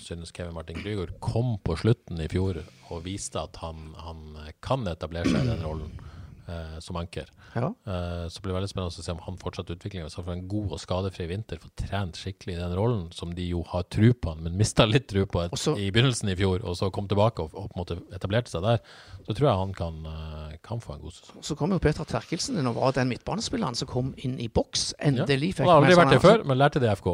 synes 0.00 0.32
Kevin 0.36 0.54
Martin 0.56 0.76
Krygård 0.82 1.14
kom 1.24 1.54
på 1.64 1.78
slutten 1.80 2.20
i 2.20 2.28
fjor 2.28 2.60
og 2.90 3.04
viste 3.06 3.40
at 3.40 3.56
han, 3.62 3.94
han 3.96 4.36
kan 4.64 4.84
etablere 4.90 5.30
seg 5.30 5.46
i 5.46 5.52
den 5.54 5.64
rollen 5.64 6.09
eh, 6.50 6.76
som 6.82 6.98
anker. 7.00 7.30
Ja. 7.54 7.70
Eh, 7.86 8.26
så 8.30 8.42
blir 8.42 8.52
det 8.52 8.58
veldig 8.58 8.70
spennende 8.72 8.92
å 8.92 9.04
se 9.04 9.14
om 9.14 9.22
han 9.26 9.38
fortsetter 9.40 9.76
utviklingen. 9.78 10.08
Hvis 10.08 10.18
han 10.18 10.26
får 10.26 10.36
en 10.36 10.44
god 10.50 10.74
og 10.76 10.82
skadefri 10.82 11.26
vinter, 11.30 11.60
får 11.62 11.72
trent 11.84 12.20
skikkelig 12.20 12.56
i 12.56 12.60
den 12.60 12.74
rollen, 12.78 13.06
som 13.16 13.32
de 13.36 13.46
jo 13.50 13.62
har 13.70 13.86
tru 13.92 14.10
på, 14.12 14.34
men 14.40 14.58
mista 14.60 14.86
litt 14.88 15.08
tru 15.10 15.24
på 15.30 15.44
et, 15.46 15.54
Også- 15.56 15.76
i 15.78 15.90
begynnelsen 15.94 16.32
i 16.32 16.36
fjor, 16.38 16.64
og 16.64 16.78
så 16.78 16.90
kom 16.94 17.08
tilbake 17.10 17.46
og, 17.46 17.54
og 17.54 17.70
på 17.72 17.78
en 17.78 17.82
måte 17.84 17.98
etablerte 18.16 18.52
seg 18.52 18.66
der, 18.66 18.82
så 19.26 19.36
tror 19.36 19.50
jeg 19.50 19.62
han 19.64 19.74
kan, 19.80 20.00
eh, 20.12 20.56
kan 20.66 20.82
få 20.84 20.96
en 20.96 21.04
god 21.06 21.16
sesong. 21.16 21.42
Så 21.46 21.58
kom 21.58 21.74
jo 21.74 21.80
Peter 21.82 22.08
Terkelsen 22.08 22.60
inn 22.60 22.70
og 22.70 22.78
var 22.78 22.96
den 22.98 23.10
midtbanespilleren 23.12 23.78
som 23.78 23.90
kom 23.90 24.14
inn 24.18 24.38
i 24.40 24.48
boks. 24.48 24.90
Ja. 25.00 25.26
fikk 25.26 25.58
Han 25.62 25.68
har 25.70 25.82
aldri 25.82 25.98
vært 25.98 26.16
det 26.16 26.24
før, 26.24 26.44
men 26.46 26.60
lærte 26.60 26.82
det 26.82 26.90
i 26.90 26.96
FK. 26.98 27.12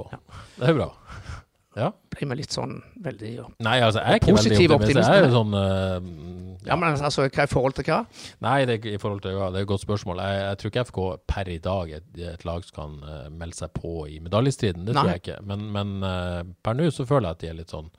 Det 0.57 0.68
er 0.68 0.75
jo 0.75 0.81
bra. 0.83 0.90
Ja. 1.77 1.91
ble 2.15 2.29
vi 2.31 2.39
litt 2.41 2.55
sånn 2.55 2.79
veldig. 3.05 3.31
Nei, 3.61 3.77
altså, 3.85 4.01
jeg 4.01 4.17
er 4.17 4.21
ikke 4.23 4.35
Positiv 4.39 4.57
veldig 4.57 4.77
optimist. 4.79 5.11
Jeg 5.11 5.21
er 5.21 5.27
jo 5.27 5.33
sånn 5.35 5.57
uh, 5.57 6.47
ja, 6.67 6.75
men 6.81 6.97
altså, 6.97 7.27
hva 7.29 7.45
i 7.47 7.51
forhold 7.51 7.77
til 7.79 7.87
hva? 7.87 8.01
Nei, 8.43 8.57
det 8.69 8.81
i 8.89 8.97
forhold 9.01 9.23
til, 9.23 9.37
ja, 9.37 9.51
det 9.53 9.61
er 9.61 9.67
et 9.67 9.71
godt 9.71 9.85
spørsmål. 9.85 10.23
Jeg, 10.25 10.41
jeg 10.43 10.61
tror 10.61 10.73
ikke 10.73 10.87
FK 10.89 11.01
per 11.31 11.53
i 11.53 11.59
dag 11.62 11.93
er 11.93 12.03
et, 12.03 12.23
et 12.33 12.47
lag 12.49 12.67
som 12.67 12.79
kan 12.81 12.97
uh, 13.05 13.29
melde 13.31 13.59
seg 13.61 13.75
på 13.77 13.95
i 14.11 14.19
medaljestriden. 14.25 14.87
Det 14.89 14.97
tror 14.97 15.11
Nei. 15.11 15.17
jeg 15.19 15.25
ikke. 15.25 15.39
Men, 15.53 15.69
men 15.77 15.95
uh, 16.03 16.43
per 16.65 16.79
nå 16.79 16.89
så 16.95 17.07
føler 17.09 17.29
jeg 17.29 17.39
at 17.39 17.45
de 17.45 17.53
er 17.53 17.61
litt 17.61 17.77
sånn 17.77 17.93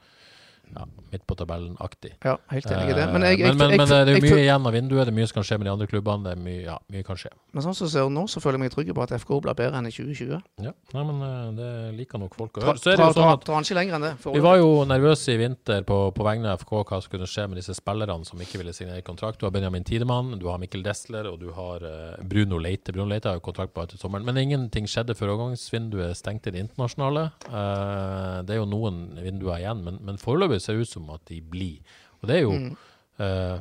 ja, 0.76 0.88
midt 1.12 1.24
på 1.28 1.38
tabellen-aktig. 1.40 2.16
Ja, 2.28 2.38
helt 2.52 2.72
enig 2.72 2.92
i 2.92 2.98
det. 2.98 3.08
Men, 3.14 3.24
jeg, 3.24 3.38
Eh, 3.38 3.46
jeg, 3.46 3.56
men, 3.58 3.70
men, 3.70 3.82
men 3.82 3.90
det 3.90 3.98
er 3.98 4.18
jo 4.18 4.24
mye 4.26 4.42
igjen 4.44 4.68
av 4.68 4.76
vinduet. 4.76 5.06
Det 5.08 5.14
er 5.14 5.18
mye 5.18 5.30
som 5.30 5.38
kan 5.40 5.48
skje 5.48 5.58
med 5.60 5.68
de 5.68 5.74
andre 5.74 5.88
klubbene. 5.90 6.26
Det 6.26 6.34
er 6.34 6.42
mye, 6.42 6.62
ja, 6.66 6.78
mye 6.94 7.06
kan 7.08 7.20
skje. 7.20 7.32
men 7.54 7.66
sånn 7.66 7.78
som 7.78 7.88
det 7.88 7.94
ser 7.94 8.08
ut 8.08 8.14
nå, 8.14 8.26
så 8.32 8.42
føler 8.44 8.58
jeg 8.58 8.64
meg 8.66 8.74
trygg 8.74 8.92
på 8.98 9.04
at 9.06 9.14
FK 9.18 9.34
blir 9.46 9.58
bedre 9.58 9.82
enn 9.82 9.90
i 9.90 9.94
2020. 9.94 10.42
Ja. 10.66 10.74
Nei, 10.94 11.04
men 11.10 11.24
eh, 11.28 11.50
det 11.58 11.70
liker 12.00 12.22
nok 12.22 12.38
folk 12.40 12.60
å 12.60 12.66
høre. 12.66 12.82
Så 12.82 12.94
er 12.94 13.02
det 13.02 13.10
jo 13.10 13.18
sånn 13.18 13.34
at 13.34 13.52
ikke 13.58 13.80
lenger 13.80 13.98
enn 13.98 14.08
det. 14.08 14.14
vi 14.38 14.44
var 14.44 14.60
jo 14.62 14.70
nervøse 14.90 15.34
i 15.34 15.40
vinter 15.42 15.88
på, 15.88 16.00
på 16.16 16.28
vegne 16.28 16.54
av 16.54 16.64
FK 16.64 16.76
hva 16.82 17.02
som 17.04 17.14
kunne 17.14 17.30
skje 17.30 17.48
med 17.52 17.62
disse 17.62 17.78
spillerne 17.78 18.28
som 18.28 18.42
ikke 18.44 18.62
ville 18.62 18.76
signere 18.76 19.06
kontrakt. 19.06 19.40
Du 19.42 19.48
har 19.48 19.56
Benjamin 19.56 19.86
Tidemann, 19.88 20.36
du 20.42 20.48
har 20.52 20.62
Mikkel 20.62 20.86
Desler 20.86 21.30
og 21.32 21.40
du 21.44 21.52
har 21.58 21.86
eh, 21.88 22.18
Bruno 22.28 22.62
Leite. 22.62 22.96
Bruno 22.96 23.10
Leite 23.12 23.32
har 23.32 23.40
jo 23.42 23.46
kontrakt 23.48 23.76
bare 23.78 23.94
til 23.94 24.02
sommeren. 24.02 24.26
Men 24.28 24.40
ingenting 24.42 24.90
skjedde 24.90 25.16
før 25.18 25.36
overgangsvinduet 25.36 26.18
stengte 26.18 26.54
det 26.54 26.64
internasjonale. 26.66 27.30
Eh, 27.48 28.38
det 28.48 28.56
er 28.56 28.62
jo 28.62 28.70
noen 28.70 29.04
vinduer 29.22 29.62
igjen, 29.62 29.84
men, 29.86 30.02
men 30.06 30.22
foreløpig 30.22 30.57
det 30.66 30.76
ut 30.82 30.90
som 30.90 31.10
at 31.10 31.22
de 31.26 31.42
blir. 31.42 31.80
Og 32.22 32.28
det 32.28 32.36
er 32.38 32.42
jo 32.42 32.52
Mm. 32.58 32.78
uh, 33.20 33.60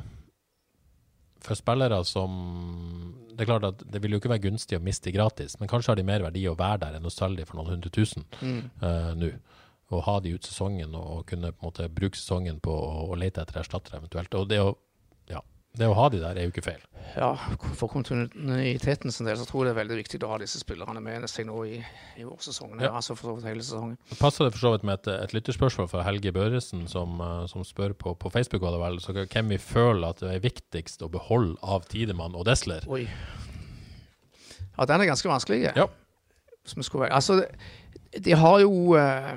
for 1.39 1.55
spillere 1.55 2.03
som 2.05 3.13
Det 3.37 3.41
er 3.41 3.45
klart 3.45 3.63
at 3.63 3.83
det 3.91 4.01
vil 4.01 4.11
jo 4.11 4.17
ikke 4.19 4.29
være 4.29 4.41
gunstig 4.49 4.77
å 4.79 4.81
miste 4.83 5.11
gratis, 5.13 5.59
men 5.59 5.69
kanskje 5.69 5.89
har 5.89 5.95
de 5.95 6.03
mer 6.03 6.23
verdi 6.25 6.41
å 6.49 6.55
være 6.57 6.79
der 6.79 6.95
enn 6.97 7.05
å 7.05 7.11
selge 7.13 7.37
de 7.37 7.45
for 7.45 7.55
noen 7.57 7.69
hundre 7.75 7.89
tusen 7.93 8.25
Mm. 8.41 8.71
uh, 8.81 9.13
nå. 9.13 9.31
Og 9.91 10.03
ha 10.03 10.19
de 10.19 10.33
ut 10.33 10.41
sesongen 10.43 10.95
og, 10.95 11.25
kunne 11.27 11.51
på 11.53 11.61
en 11.63 11.69
måte 11.69 11.87
bruke 11.89 12.17
sesongen 12.17 12.59
på 12.59 12.71
å, 12.71 13.15
lete 13.15 13.39
etter 13.41 13.61
erstattere 13.61 14.01
eventuelt. 14.01 14.33
Og 14.35 14.49
det 14.49 14.59
å 14.59 14.75
det 15.77 15.87
å 15.89 15.93
ha 15.97 16.07
de 16.09 16.19
der 16.21 16.37
er 16.37 16.47
jo 16.47 16.51
ikke 16.53 16.63
feil. 16.65 16.83
Ja, 17.15 17.29
for 17.79 17.87
kontinuiteten 17.87 19.13
sin 19.15 19.25
del 19.29 19.37
så 19.39 19.45
tror 19.47 19.63
jeg 19.63 19.69
det 19.69 19.75
er 19.77 19.79
veldig 19.79 19.97
viktig 20.01 20.19
å 20.27 20.31
ha 20.33 20.37
disse 20.41 20.59
spillerne 20.59 20.99
med 21.01 21.23
seg 21.31 21.47
nå 21.47 21.61
i, 21.65 21.77
i 22.19 22.25
vårsesongen. 22.27 22.81
Ja. 22.83 22.91
Altså 22.99 23.15
for 23.15 23.29
så 23.31 23.35
vidt 23.37 23.47
hele 23.47 23.63
sesongen. 23.63 23.95
Passer 24.19 24.45
det 24.45 24.53
for 24.57 24.65
så 24.65 24.71
vidt 24.75 24.83
med 24.89 24.99
et, 24.99 25.07
et 25.23 25.33
lytterspørsmål 25.37 25.87
fra 25.91 26.03
Helge 26.05 26.33
Børresen, 26.35 26.83
som, 26.91 27.15
eh, 27.23 27.45
som 27.51 27.63
spør 27.65 27.95
på, 27.97 28.13
på 28.19 28.31
Facebook 28.33 28.65
var 28.67 28.75
det 28.75 28.81
vel, 28.83 28.99
så 29.01 29.15
hvem 29.17 29.53
vi 29.55 29.59
føler 29.63 30.09
at 30.11 30.21
det 30.25 30.33
er 30.35 30.43
viktigst 30.43 31.05
å 31.07 31.09
beholde 31.13 31.55
av 31.63 31.87
Tidemann 31.89 32.35
og 32.35 32.45
Desler. 32.49 32.83
Oi. 32.91 33.05
Ja, 34.77 34.85
den 34.85 35.01
er 35.01 35.09
ganske 35.09 35.29
vanskelig. 35.31 35.63
Ja. 35.75 35.87
Som 36.67 36.83
skulle, 36.83 37.07
være- 37.07 37.15
altså, 37.15 37.39
de 38.25 38.33
har 38.35 38.59
jo 38.61 38.95
eh, 38.99 39.31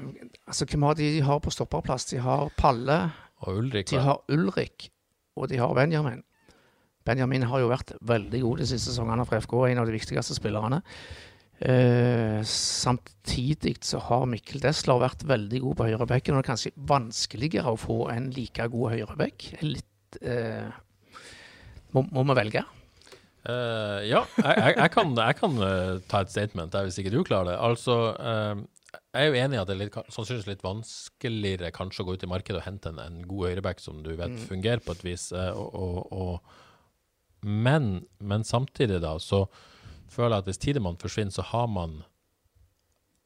altså, 0.46 0.66
Hvem 0.66 0.83
har 0.88 0.94
de 0.98 1.12
de 1.16 1.20
har 1.24 1.38
på 1.40 1.50
stopperplass? 1.55 2.05
De 2.11 2.18
har 2.18 2.50
Palle, 2.59 2.98
Og 3.46 3.57
Ulrik. 3.62 3.87
de 3.90 4.03
har 4.03 4.18
Ulrik, 4.29 4.90
og 5.37 5.48
de 5.48 5.57
har 5.62 5.72
Benjamin. 5.74 6.22
Benjamin 7.11 7.49
har 7.51 7.62
jo 7.62 7.73
vært 7.73 7.96
veldig 8.07 8.44
god 8.44 8.62
de 8.62 8.70
siste 8.70 8.92
sesongene 8.92 9.27
for 9.29 9.42
FK, 9.42 9.59
en 9.70 9.83
av 9.83 9.90
de 9.90 9.96
viktigste 9.99 10.37
spillerne. 10.38 10.81
Eh, 11.61 12.40
samtidig 12.49 13.75
så 13.85 14.01
har 14.07 14.25
Mikkel 14.31 14.62
Desler 14.62 15.03
vært 15.03 15.27
veldig 15.29 15.61
god 15.66 15.77
på 15.77 15.88
høyrebekken, 15.90 16.33
og 16.33 16.40
det 16.40 16.46
er 16.46 16.53
kanskje 16.55 16.77
vanskeligere 16.88 17.75
å 17.75 17.81
få 17.81 17.99
en 18.14 18.31
like 18.33 18.68
god 18.73 18.94
høyrebekk. 18.94 19.49
Litt 19.66 20.20
eh, 20.25 20.70
må, 21.92 22.07
må 22.09 22.25
vi 22.31 22.38
velge? 22.38 22.64
Uh, 23.40 24.05
ja, 24.05 24.20
jeg, 24.37 24.53
jeg, 24.53 24.75
jeg 24.77 24.92
kan, 24.92 25.12
jeg 25.16 25.37
kan 25.38 25.55
ta 26.11 26.18
et 26.20 26.33
statement 26.33 26.75
der 26.75 26.85
hvis 26.85 26.99
ikke 27.01 27.12
du 27.12 27.23
klarer 27.25 27.55
det. 27.55 27.61
Altså, 27.64 27.96
jeg 28.90 29.20
er 29.20 29.29
jo 29.29 29.38
enig 29.42 29.57
i 29.57 29.61
at 29.61 29.68
det 29.68 29.77
er 29.77 29.83
litt, 29.83 30.01
sannsynligvis 30.12 30.49
litt 30.49 30.64
vanskeligere 30.64 31.73
kanskje 31.75 32.05
å 32.05 32.09
gå 32.09 32.16
ut 32.16 32.27
i 32.27 32.31
markedet 32.31 32.61
og 32.61 32.66
hente 32.66 32.92
en, 32.92 33.01
en 33.03 33.20
god 33.29 33.51
høyreback 33.51 33.81
som 33.83 34.01
du 34.05 34.12
vet 34.18 34.37
fungerer 34.49 34.83
på 34.85 34.96
et 34.96 35.07
vis. 35.07 35.29
og, 35.35 35.77
og, 35.77 36.01
og, 36.14 36.59
men, 37.42 38.07
men 38.20 38.44
samtidig 38.44 39.00
da, 39.05 39.16
så 39.18 39.44
føler 40.11 40.37
jeg 40.37 40.44
at 40.44 40.50
hvis 40.50 40.59
Tidemann 40.59 40.98
forsvinner, 41.00 41.35
så 41.35 41.44
har 41.53 41.68
man 41.70 42.03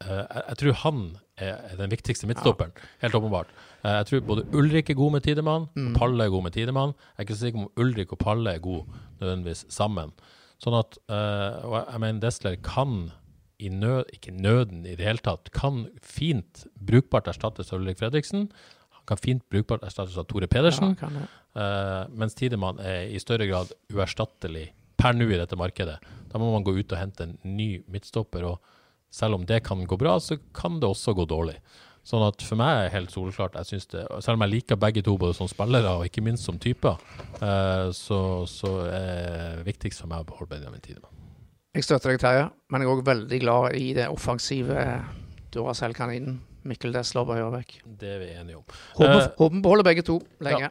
eh, 0.05 0.23
jeg, 0.23 0.43
jeg 0.49 0.59
tror 0.61 0.79
han 0.85 1.03
er, 1.41 1.75
den 1.81 1.91
viktigste 1.91 2.29
midtstopperen, 2.31 2.75
helt 3.03 3.17
åpenbart. 3.19 3.51
Eh, 3.83 3.97
jeg 4.03 4.07
tror 4.11 4.25
både 4.29 4.47
Ulrik 4.55 4.91
er 4.91 4.99
god 5.01 5.17
med 5.17 5.27
Tidemann, 5.27 5.69
og 5.75 5.99
Palle 5.99 6.25
er 6.25 6.33
god 6.35 6.47
med 6.47 6.55
Tidemann. 6.55 6.95
Jeg 6.95 7.19
er 7.19 7.27
ikke 7.29 7.37
så 7.39 7.47
sikker 7.49 7.65
om 7.65 7.73
Ulrik 7.81 8.13
og 8.15 8.23
Palle 8.23 8.55
er 8.55 8.63
gode 8.63 8.87
nødvendigvis 9.21 9.67
sammen. 9.73 10.15
Sånn 10.63 10.77
at 10.79 10.97
eh, 11.11 11.65
Og 11.67 11.75
jeg, 11.75 11.87
jeg 11.91 12.01
mener 12.05 12.21
Desler 12.23 12.57
kan 12.63 13.11
i 13.59 13.69
nød, 13.71 14.11
ikke 14.13 14.33
nøden 14.35 14.85
i 14.87 14.97
det 14.99 15.07
hele 15.07 15.23
tatt, 15.23 15.51
kan 15.55 15.87
fint 16.03 16.65
brukbart 16.75 17.29
erstattes 17.31 17.73
av 17.73 17.81
Ulrik 17.81 18.01
Fredriksen. 18.01 18.49
Han 19.05 19.13
kan 19.13 19.21
fint 19.21 19.43
brukbart 19.53 19.85
erstattes 19.85 20.17
av 20.17 20.25
Tore 20.31 20.49
Pedersen. 20.49 20.95
Ja, 21.01 21.11
uh. 21.13 21.41
Eh, 21.55 22.07
mens 22.17 22.35
Tidemann 22.35 22.81
er 22.81 23.11
i 23.13 23.21
større 23.21 23.47
grad 23.47 23.75
uerstattelig 23.93 24.71
per 24.97 25.13
nå 25.13 25.29
i 25.29 25.37
dette 25.37 25.59
markedet. 25.61 25.99
Da 26.33 26.41
må 26.41 26.49
man 26.55 26.65
gå 26.65 26.73
ut 26.79 26.95
og 26.95 26.99
hente 26.99 27.27
en 27.27 27.35
ny 27.45 27.85
midtstopper, 27.93 28.47
og 28.49 29.13
selv 29.13 29.37
om 29.37 29.45
det 29.47 29.61
kan 29.67 29.85
gå 29.85 29.99
bra, 30.01 30.17
så 30.25 30.39
kan 30.57 30.81
det 30.81 30.89
også 30.89 31.13
gå 31.15 31.27
dårlig. 31.29 31.59
Sånn 32.05 32.25
at 32.25 32.41
for 32.45 32.61
meg 32.61 32.71
er 32.71 32.87
det 32.87 32.95
helt 32.97 33.13
soleklart, 33.13 33.59
jeg 33.61 33.75
synes 33.75 33.87
det, 33.93 34.07
selv 34.25 34.39
om 34.39 34.45
jeg 34.45 34.53
liker 34.55 34.81
begge 34.81 35.05
to 35.05 35.19
både 35.21 35.37
som 35.37 35.49
spillere 35.49 35.93
og 35.99 36.09
ikke 36.09 36.25
minst 36.25 36.49
som 36.49 36.59
typer, 36.61 36.97
uh, 37.41 37.93
så, 37.97 38.19
så 38.49 38.73
er 38.89 39.61
det 39.61 39.69
viktigst 39.69 40.01
for 40.01 40.13
meg 40.13 40.25
å 40.25 40.29
beholde 40.33 40.57
Benjamin 40.57 40.85
Tidemann. 40.85 41.13
Jeg 41.77 41.85
støtter 41.85 42.13
deg, 42.15 42.21
Terje, 42.25 42.49
men 42.73 42.81
jeg 42.81 42.89
er 42.89 42.97
òg 42.97 43.05
veldig 43.05 43.39
glad 43.45 43.77
i 43.77 43.93
det 43.97 44.09
offensive 44.09 44.89
Duracell-kaninen. 45.53 46.37
Mikkel 46.69 46.95
Deslov 46.95 47.29
og 47.31 47.39
høyrebekk. 47.39 47.77
Det 48.01 48.15
er 48.17 48.23
vi 48.23 48.31
enige 48.35 48.61
om. 48.61 48.65
Håper 48.97 49.21
uh, 49.21 49.29
håper 49.39 49.63
beholder 49.65 49.87
begge 49.87 50.05
to 50.07 50.19
lenge. 50.45 50.71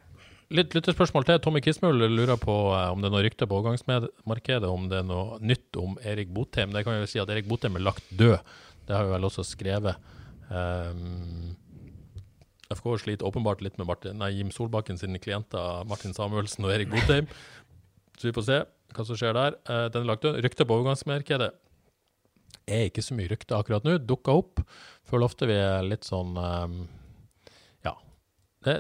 Litt 0.54 0.76
lyttespørsmål 0.76 1.26
til. 1.26 1.40
Tommy 1.42 1.64
Kismul 1.66 1.98
lurer 2.14 2.38
på 2.38 2.54
eh, 2.76 2.90
om 2.94 3.02
det 3.02 3.08
er 3.10 3.14
noe 3.16 3.24
rykte 3.26 3.48
på 3.50 3.58
overgangsmarkedet, 3.58 4.70
om 4.70 4.86
det 4.92 5.00
er 5.00 5.08
noe 5.08 5.40
nytt 5.42 5.80
om 5.82 5.96
Erik 6.06 6.30
Botheim. 6.36 6.76
Det 6.76 6.84
kan 6.86 6.94
vi 6.94 7.02
jo 7.02 7.10
si 7.10 7.22
at 7.22 7.32
Erik 7.34 7.48
Botheim 7.50 7.80
er 7.80 7.86
lagt 7.88 8.12
død. 8.20 8.38
Det 8.86 8.94
har 8.94 9.08
vi 9.08 9.16
vel 9.16 9.26
også 9.26 9.46
skrevet. 9.48 10.12
Um, 10.52 11.56
FK 12.74 12.86
sliter 13.02 13.26
åpenbart 13.26 13.64
litt 13.66 13.80
med 13.80 13.90
Martin, 13.90 14.20
nei, 14.22 14.34
Jim 14.36 14.52
Solbakken 14.54 15.00
sine 15.00 15.22
klienter 15.22 15.88
Martin 15.90 16.14
Samuelsen 16.14 16.68
og 16.68 16.76
Erik 16.76 16.92
Botheim. 16.92 17.30
Så 18.20 18.30
vi 18.30 18.36
får 18.36 18.48
se 18.50 18.62
hva 18.94 19.08
som 19.08 19.18
skjer 19.18 19.34
der. 19.40 19.58
Uh, 19.66 19.88
den 19.94 20.04
er 20.04 20.12
lagt 20.12 20.28
død. 20.28 20.38
Rykte 20.46 20.68
på 20.70 20.78
overgangsmarkedet 20.78 21.54
er 22.68 22.90
ikke 22.90 23.04
så 23.04 23.16
mye 23.18 23.30
rykter 23.32 23.58
akkurat 23.60 23.86
nå. 23.88 23.98
Dukka 24.08 24.36
opp. 24.40 24.62
Føler 25.10 25.28
ofte 25.28 25.48
vi 25.50 25.56
er 25.60 25.86
litt 25.88 26.08
sånn 26.08 26.36
um, 26.38 26.76
Ja. 27.86 27.96
Det, 28.64 28.76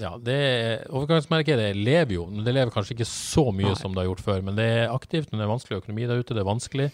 ja, 0.00 0.12
det 0.18 0.36
er- 0.40 0.84
Overgangsmarkedet 0.90 1.72
lever 1.76 2.16
jo. 2.16 2.26
Det 2.44 2.54
lever 2.54 2.72
kanskje 2.72 2.96
ikke 2.96 3.08
så 3.10 3.48
mye 3.52 3.72
Nei. 3.74 3.80
som 3.80 3.92
det 3.92 4.02
har 4.04 4.10
gjort 4.10 4.24
før, 4.24 4.44
men 4.46 4.56
det 4.56 4.68
er 4.68 4.94
aktivt. 4.94 5.30
Men 5.30 5.40
det 5.42 5.48
er 5.48 5.54
vanskelig 5.54 5.82
økonomi 5.82 6.06
der 6.08 6.22
ute. 6.22 6.34
Det 6.34 6.44
er 6.44 6.48
vanskelig. 6.48 6.90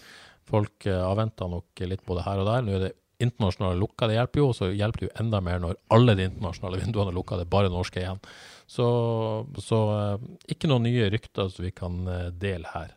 Folk 0.49 0.87
uh, 0.89 1.05
avventer 1.11 1.51
nok 1.53 1.85
litt 1.87 2.05
både 2.09 2.25
her 2.27 2.43
og 2.43 2.49
der. 2.51 2.65
Nå 2.67 2.75
er 2.79 2.85
det 2.89 2.95
internasjonale 3.19 3.79
lukka, 3.79 4.07
det 4.07 4.15
hjelper 4.19 4.43
jo. 4.43 4.51
Og 4.53 4.57
så 4.59 4.71
hjelper 4.73 5.05
det 5.05 5.09
jo 5.11 5.17
enda 5.23 5.41
mer 5.43 5.63
når 5.63 5.79
alle 5.95 6.15
de 6.19 6.29
internasjonale 6.31 6.81
vinduene 6.85 7.13
er 7.13 7.19
lukka, 7.19 7.39
det 7.39 7.47
er 7.47 7.55
bare 7.55 7.71
norske 7.73 8.03
igjen. 8.03 8.21
Så, 8.69 8.87
så 9.65 9.79
uh, 9.91 10.27
ikke 10.51 10.69
noen 10.71 10.85
nye 10.87 11.09
rykter 11.15 11.49
som 11.53 11.65
vi 11.65 11.73
kan 11.75 12.03
uh, 12.09 12.29
dele 12.35 12.69
her. 12.75 12.95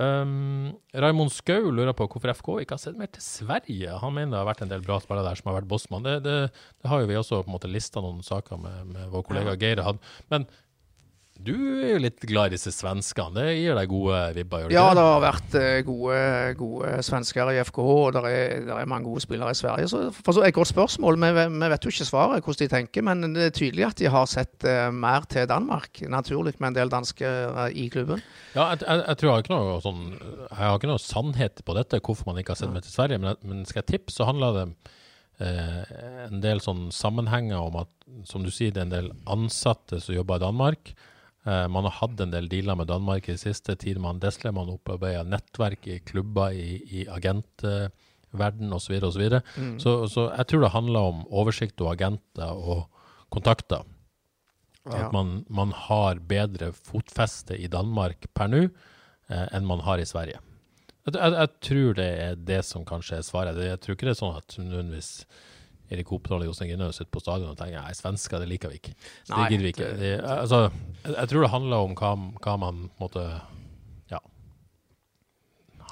Um, 0.00 0.70
Raimond 0.96 1.32
Skau 1.34 1.68
lurer 1.68 1.92
på 1.92 2.06
hvorfor 2.08 2.32
FK 2.32 2.48
ikke 2.62 2.78
har 2.78 2.80
sett 2.80 2.96
mer 2.96 3.10
til 3.12 3.24
Sverige. 3.24 3.98
Han 4.00 4.14
mener 4.16 4.32
det 4.32 4.40
har 4.40 4.48
vært 4.48 4.62
en 4.64 4.72
del 4.72 4.84
bra 4.86 4.96
spillere 5.02 5.26
der 5.28 5.36
som 5.36 5.50
har 5.50 5.58
vært 5.58 5.68
bossmann. 5.68 6.06
Det, 6.06 6.14
det, 6.24 6.36
det 6.80 6.88
har 6.88 7.02
jo 7.02 7.10
vi 7.10 7.18
også 7.20 7.42
på 7.42 7.50
en 7.50 7.56
måte 7.58 7.70
lista 7.70 8.00
noen 8.00 8.24
saker 8.24 8.62
med, 8.62 8.94
med 8.94 9.12
vår 9.12 9.26
kollega 9.28 9.58
Geir. 9.60 9.82
Had. 9.84 10.00
Men 10.32 10.48
du 11.40 11.54
er 11.80 11.94
jo 11.94 12.00
litt 12.04 12.24
glad 12.28 12.50
i 12.50 12.56
disse 12.56 12.72
svenskene. 12.74 13.32
Det 13.38 13.54
gir 13.56 13.76
deg 13.78 13.88
gode 13.90 14.18
vibber? 14.36 14.62
gjør 14.62 14.70
det 14.70 14.76
Ja, 14.76 14.84
det 14.96 15.04
har 15.06 15.22
vært 15.24 15.56
eh, 15.58 15.80
gode, 15.86 16.18
gode 16.58 16.92
svensker 17.06 17.50
i 17.54 17.60
FKH, 17.64 17.88
og 17.94 18.16
det 18.16 18.22
er, 18.28 18.68
er 18.76 18.90
mange 18.90 19.08
gode 19.08 19.24
spillere 19.24 19.54
i 19.54 19.58
Sverige. 19.58 19.88
Så 19.90 20.02
for 20.16 20.36
så 20.36 20.44
et 20.46 20.56
godt 20.56 20.70
spørsmål. 20.72 21.18
Vi, 21.20 21.30
vi 21.54 21.70
vet 21.72 21.86
jo 21.86 21.92
ikke 21.94 22.08
svaret, 22.08 22.44
hvordan 22.44 22.60
de 22.60 22.70
tenker, 22.74 23.06
men 23.06 23.24
det 23.36 23.48
er 23.48 23.56
tydelig 23.56 23.88
at 23.88 24.00
de 24.02 24.12
har 24.12 24.30
sett 24.30 24.68
eh, 24.68 24.86
mer 24.92 25.26
til 25.32 25.48
Danmark. 25.50 26.02
Naturlig 26.12 26.56
med 26.58 26.72
en 26.72 26.78
del 26.80 26.92
dansker 26.92 27.56
eh, 27.66 27.76
i 27.84 27.88
klubben. 27.92 28.22
Ja, 28.54 28.70
jeg, 28.72 28.84
jeg, 28.84 29.04
jeg 29.06 29.20
tror 29.20 29.30
jeg 29.30 29.34
har 29.34 29.44
ikke 29.44 29.56
noe 29.56 29.76
sånn 29.84 30.00
Jeg 30.12 30.60
har 30.60 30.80
ikke 30.80 30.90
noe 30.92 31.02
sannhet 31.02 31.62
på 31.66 31.76
dette, 31.78 32.02
hvorfor 32.04 32.30
man 32.30 32.40
ikke 32.42 32.56
har 32.56 32.62
sett 32.62 32.74
meg 32.74 32.84
til 32.86 32.94
Sverige. 32.94 33.22
Men, 33.22 33.38
men 33.46 33.64
skal 33.68 33.84
jeg 33.84 33.94
tippe, 33.94 34.14
så 34.14 34.28
handler 34.28 34.58
det 34.58 34.66
eh, 35.40 35.94
en 36.28 36.42
del 36.44 36.60
sånn 36.64 36.88
sammenhenger 36.94 37.64
om 37.64 37.80
at, 37.84 37.92
som 38.28 38.44
du 38.44 38.52
sier, 38.52 38.74
det 38.74 38.84
er 38.84 38.88
en 38.88 38.98
del 38.98 39.14
ansatte 39.30 40.02
som 40.02 40.16
jobber 40.16 40.40
i 40.40 40.44
Danmark. 40.44 40.92
Eh, 41.46 41.66
man 41.72 41.86
har 41.88 41.94
hatt 42.02 42.20
en 42.20 42.32
del 42.34 42.48
dealer 42.52 42.76
med 42.76 42.90
Danmark 42.90 43.28
i 43.32 43.36
siste 43.40 43.76
tid. 43.80 43.98
Man 44.02 44.20
Desle, 44.20 44.52
man 44.52 44.68
opparbeider 44.68 45.24
nettverk 45.24 45.86
i 45.88 45.98
klubber 46.04 46.52
i, 46.52 46.80
i 47.00 47.06
agentverden 47.08 48.72
osv. 48.76 48.98
Så, 49.00 49.18
videre, 49.18 49.40
og 49.40 49.54
så, 49.54 49.60
Mm. 49.60 49.78
så 49.80 49.94
Så 50.08 50.26
jeg 50.36 50.46
tror 50.46 50.60
det 50.60 50.70
handler 50.76 51.00
om 51.00 51.24
oversikt 51.30 51.80
og 51.80 51.92
agenter 51.94 52.50
og 52.52 52.86
kontakter. 53.30 53.84
At 54.86 55.12
man, 55.12 55.44
man 55.48 55.72
har 55.76 56.14
bedre 56.24 56.72
fotfeste 56.72 57.56
i 57.58 57.66
Danmark 57.68 58.26
per 58.34 58.48
nå 58.48 58.62
eh, 59.28 59.46
enn 59.52 59.66
man 59.66 59.80
har 59.80 59.98
i 60.00 60.04
Sverige. 60.08 60.40
Jeg, 61.06 61.14
jeg, 61.14 61.32
jeg 61.32 61.48
tror 61.60 61.94
det 61.94 62.06
er 62.20 62.34
det 62.36 62.64
som 62.64 62.84
kanskje 62.84 63.18
er 63.18 63.22
svaret. 63.22 63.56
Jeg 63.56 63.80
tror 63.80 63.94
ikke 63.96 64.08
det 64.08 64.16
er 64.16 64.20
sånn 64.20 64.36
at 64.36 64.56
nødvendigvis 64.58 65.26
Ginø 65.90 66.90
sitter 66.92 67.10
på 67.10 67.20
stadion 67.20 67.50
og 67.50 67.56
tenker 67.58 67.80
nei, 67.82 67.92
svensker, 67.98 68.38
det 68.38 68.48
liker 68.48 68.70
vi 68.70 68.78
ikke. 68.80 68.94
Det 69.26 69.48
gidder 69.50 69.64
vi 69.66 69.72
ikke. 69.74 69.88
det- 69.98 70.20
altså, 70.24 70.60
jeg, 71.04 71.14
jeg 71.16 71.28
tror 71.28 71.42
det 71.42 71.50
handler 71.50 71.76
om 71.88 71.94
hva, 71.98 72.12
hva 72.44 72.56
man 72.58 72.90
måtte 73.00 73.24
Ja. 74.10 74.18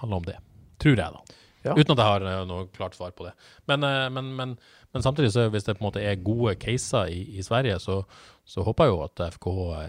handler 0.00 0.16
om 0.16 0.24
det. 0.24 0.36
Tror 0.78 0.96
jeg, 0.96 1.12
da. 1.12 1.20
Ja. 1.64 1.74
Uten 1.74 1.92
at 1.92 1.98
jeg 1.98 2.06
har 2.06 2.22
eh, 2.22 2.44
noe 2.46 2.66
klart 2.74 2.94
svar 2.94 3.10
på 3.18 3.26
det. 3.26 3.32
Men, 3.66 3.82
eh, 3.82 4.08
men, 4.14 4.28
men, 4.36 4.52
men 4.94 5.02
samtidig, 5.02 5.32
så 5.34 5.48
hvis 5.50 5.64
det 5.66 5.74
på 5.78 5.82
en 5.84 5.88
måte 5.90 6.02
er 6.06 6.14
gode 6.22 6.54
caser 6.62 7.10
i, 7.10 7.24
i 7.38 7.42
Sverige, 7.42 7.78
så, 7.82 8.04
så 8.46 8.62
håper 8.64 8.86
jeg 8.86 8.94
jo 8.94 9.02
at 9.04 9.24
FK 9.34 9.48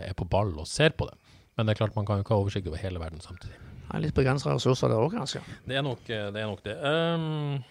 er 0.10 0.14
på 0.18 0.26
ball 0.30 0.56
og 0.60 0.68
ser 0.68 0.90
på 0.98 1.06
det. 1.10 1.16
Men 1.56 1.68
det 1.68 1.76
er 1.76 1.84
klart 1.86 1.96
man 1.96 2.06
kan 2.08 2.18
jo 2.18 2.24
ikke 2.26 2.34
ha 2.34 2.42
oversikt 2.42 2.68
over 2.72 2.82
hele 2.82 3.00
verden 3.00 3.22
samtidig. 3.22 3.56
Er 3.94 4.02
litt 4.04 4.14
begrensa 4.18 4.52
ressurser 4.54 4.90
der 4.92 5.02
òg, 5.02 5.14
kanskje. 5.18 5.42
Det 5.68 5.78
er 5.78 5.82
nok 5.86 6.10
eh, 6.10 6.28
det. 6.34 6.42
Er 6.42 6.50
nok 6.50 6.64
det. 6.66 6.76
Um, 6.82 7.64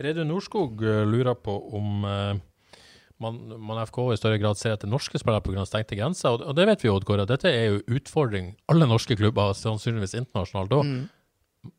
Reidun 0.00 0.30
Norskog 0.32 0.80
eh, 0.84 1.02
lurer 1.08 1.36
på 1.36 1.54
om 1.76 2.04
eh, 2.08 2.40
man, 3.20 3.38
man 3.60 3.80
FK 3.84 3.98
i 4.14 4.18
større 4.18 4.40
grad 4.40 4.58
ser 4.58 4.74
etter 4.74 4.88
norske 4.88 5.20
spillere 5.20 5.44
pga. 5.44 5.66
stengte 5.68 5.98
grenser. 5.98 6.32
Og, 6.32 6.44
og 6.48 6.56
det 6.56 6.66
vet 6.70 6.84
vi 6.84 6.88
jo, 6.88 6.96
Oddgård, 6.96 7.24
at 7.26 7.32
dette 7.34 7.52
er 7.52 7.74
jo 7.74 7.98
utfordring 7.98 8.54
alle 8.72 8.88
norske 8.88 9.16
klubber 9.20 9.52
sannsynligvis 9.58 10.16
internasjonalt 10.22 10.76
òg. 10.78 10.88
Mm. 10.88 11.74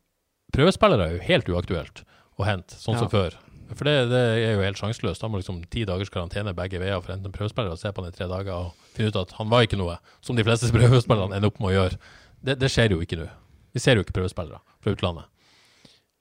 Prøvespillere 0.54 1.08
er 1.08 1.16
jo 1.16 1.24
helt 1.26 1.50
uaktuelt 1.50 2.04
å 2.38 2.46
hente, 2.46 2.76
sånn 2.78 3.00
som 3.00 3.10
før. 3.10 3.34
For 3.72 3.88
det, 3.88 4.08
det 4.10 4.20
er 4.20 4.50
jo 4.52 4.64
helt 4.66 4.80
sjanseløst. 4.80 5.22
Da 5.22 5.30
må 5.32 5.40
liksom 5.40 5.62
ti 5.72 5.86
dagers 5.88 6.12
karantene 6.12 6.52
begge 6.56 6.80
veier 6.80 7.00
for 7.00 7.10
å 7.10 7.16
hente 7.16 7.30
en 7.30 7.34
prøvespiller 7.34 7.72
og 7.72 7.80
se 7.80 7.90
på 7.92 8.04
han 8.04 8.12
i 8.12 8.16
tre 8.16 8.28
dager 8.28 8.52
og 8.52 8.90
finne 8.92 9.12
ut 9.12 9.20
at 9.22 9.32
han 9.38 9.48
var 9.52 9.64
ikke 9.64 9.80
noe, 9.80 9.96
som 10.24 10.36
de 10.36 10.44
fleste 10.46 10.70
prøvespillerne 10.76 11.38
ender 11.38 11.50
opp 11.50 11.62
med 11.62 11.72
å 11.72 11.76
gjøre. 11.78 12.02
Det, 12.42 12.58
det 12.60 12.70
skjer 12.72 12.94
jo 12.94 13.00
ikke 13.04 13.18
nå. 13.22 13.30
Vi 13.72 13.80
ser 13.80 13.96
jo 13.96 14.04
ikke 14.04 14.18
prøvespillere 14.20 14.60
fra 14.84 14.92
utlandet. 14.92 15.30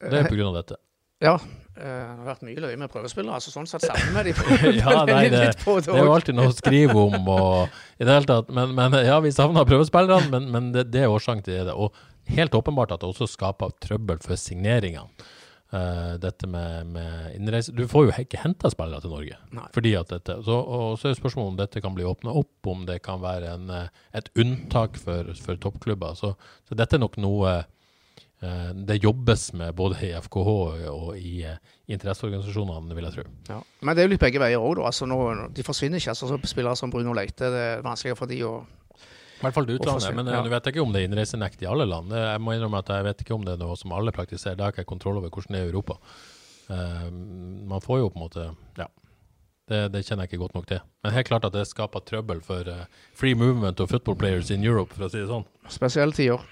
Det 0.02 0.18
er 0.18 0.32
på 0.32 0.38
grunn 0.38 0.54
av 0.54 0.62
dette. 0.62 0.80
Ja. 1.22 1.36
eh, 1.78 1.82
det 1.82 2.06
har 2.20 2.28
vært 2.28 2.46
mye 2.48 2.64
løye 2.64 2.78
med 2.82 2.92
prøvespillere. 2.94 3.38
altså 3.38 3.54
Sånn 3.54 3.70
sett 3.70 3.86
savner 3.86 4.28
vi 4.28 4.34
de. 4.34 4.72
Ja, 4.82 5.04
nei, 5.08 5.28
det, 5.34 5.44
det 5.56 5.96
er 5.96 6.06
jo 6.06 6.16
alltid 6.16 6.38
noe 6.38 6.52
å 6.52 6.56
skrive 6.56 6.98
om. 6.98 7.20
Og, 7.22 7.84
i 8.00 8.08
det 8.08 8.16
hele 8.16 8.30
tatt, 8.30 8.50
men, 8.54 8.74
men 8.78 8.98
ja, 9.06 9.20
vi 9.24 9.34
savner 9.36 9.68
prøvespillerne, 9.70 10.32
men, 10.34 10.50
men 10.54 10.72
det, 10.76 10.90
det 10.94 11.06
er 11.06 11.14
årsaken 11.14 11.46
til 11.48 11.62
det. 11.70 11.76
Og 11.78 11.94
helt 12.32 12.58
åpenbart 12.58 12.96
at 12.96 13.04
det 13.04 13.12
også 13.12 13.30
skaper 13.30 13.78
trøbbel 13.84 14.20
for 14.24 14.40
signeringene. 14.40 15.30
Uh, 15.72 16.18
dette 16.20 16.50
med, 16.52 16.90
med 16.92 17.36
innreise 17.38 17.72
Du 17.72 17.86
får 17.88 18.10
jo 18.10 18.16
ikke 18.20 18.42
henta 18.42 18.68
spillere 18.74 19.00
til 19.06 19.14
Norge. 19.14 19.38
Nei. 19.56 19.70
Fordi 19.72 19.94
at 19.96 20.10
dette, 20.12 20.36
så, 20.44 20.58
og 20.60 20.98
så 21.00 21.08
er 21.08 21.16
spørsmålet 21.16 21.54
om 21.54 21.60
dette 21.62 21.84
kan 21.84 21.96
bli 21.96 22.04
åpna 22.04 22.34
opp, 22.36 22.68
om 22.68 22.82
det 22.90 22.98
kan 23.06 23.22
være 23.24 23.54
en, 23.54 23.70
eh, 23.72 24.02
et 24.20 24.28
unntak 24.36 25.00
for, 25.00 25.32
for 25.40 25.62
toppklubber. 25.64 26.18
Så, 26.20 26.34
så 26.68 26.76
dette 26.76 27.00
er 27.00 27.04
nok 27.06 27.16
noe 27.24 27.54
eh, 27.54 27.70
det 28.74 28.98
jobbes 29.04 29.54
med 29.54 29.76
både 29.78 30.00
i 30.02 30.12
FKH 30.18 30.52
og 30.90 31.18
i, 31.18 31.44
eh, 31.46 31.58
interesseorganisasjonene, 31.94 32.96
vil 32.98 33.06
jeg 33.06 33.14
tro. 33.14 33.26
Ja. 33.50 33.60
Men 33.82 33.96
det 33.96 34.02
er 34.02 34.08
jo 34.08 34.14
litt 34.16 34.24
begge 34.24 34.42
veier 34.42 34.62
òg, 34.62 34.80
da. 34.80 34.88
Altså, 34.90 35.06
nå, 35.06 35.18
de 35.54 35.66
forsvinner 35.66 36.02
ikke. 36.02 36.16
altså 36.16 36.30
så 36.30 36.40
Spillere 36.50 36.76
som 36.80 36.90
Bruno 36.90 37.14
Leite, 37.14 37.52
det 37.54 37.66
er 37.68 37.84
vanskeligere 37.86 38.18
for 38.18 38.32
de 38.32 38.40
å 38.48 38.54
I 38.62 39.44
hvert 39.44 39.54
fall 39.54 39.68
til 39.70 39.78
utlandet. 39.78 40.16
Men 40.16 40.26
du 40.26 40.32
ja. 40.34 40.42
nå 40.42 40.50
vet 40.54 40.66
jeg 40.66 40.76
ikke 40.76 40.86
om 40.86 40.94
det 40.94 41.02
er 41.02 41.10
innreisenekt 41.10 41.62
i 41.62 41.70
alle 41.70 41.86
land. 41.86 42.14
Jeg 42.14 42.42
må 42.42 42.56
innrømme 42.56 42.82
at 42.82 42.90
jeg 42.94 43.06
vet 43.10 43.22
ikke 43.22 43.36
om 43.36 43.46
det 43.46 43.54
er 43.54 43.62
noe 43.62 43.78
som 43.78 43.94
alle 43.98 44.14
praktiserer. 44.14 44.58
Det 44.58 44.66
har 44.66 44.74
ikke 44.74 44.86
jeg 44.86 44.90
kontroll 44.90 45.18
over 45.22 45.30
hvordan 45.30 45.58
det 45.58 45.62
er 45.62 45.70
i 45.70 45.72
Europa. 45.72 45.98
Uh, 46.72 47.08
man 47.68 47.82
får 47.82 48.00
jo 48.00 48.10
på 48.10 48.20
en 48.20 48.26
måte 48.26 48.50
Ja. 48.78 48.88
Det, 49.72 49.86
det 49.94 50.02
kjenner 50.04 50.26
jeg 50.26 50.34
ikke 50.34 50.42
godt 50.42 50.56
nok 50.58 50.66
til. 50.68 50.82
Men 51.04 51.14
helt 51.16 51.28
klart 51.30 51.46
at 51.48 51.54
det 51.54 51.68
skaper 51.70 52.04
trøbbel 52.04 52.42
for 52.44 52.68
uh, 52.68 52.90
free 53.16 53.38
movement 53.38 53.80
og 53.80 53.90
football 53.90 54.18
players 54.20 54.50
in 54.52 54.66
Europe, 54.66 54.94
for 54.94 55.06
å 55.06 55.10
si 55.14 55.22
det 55.22 55.30
sånn. 55.30 55.46
Spesielle 55.72 56.12
tider. 56.12 56.44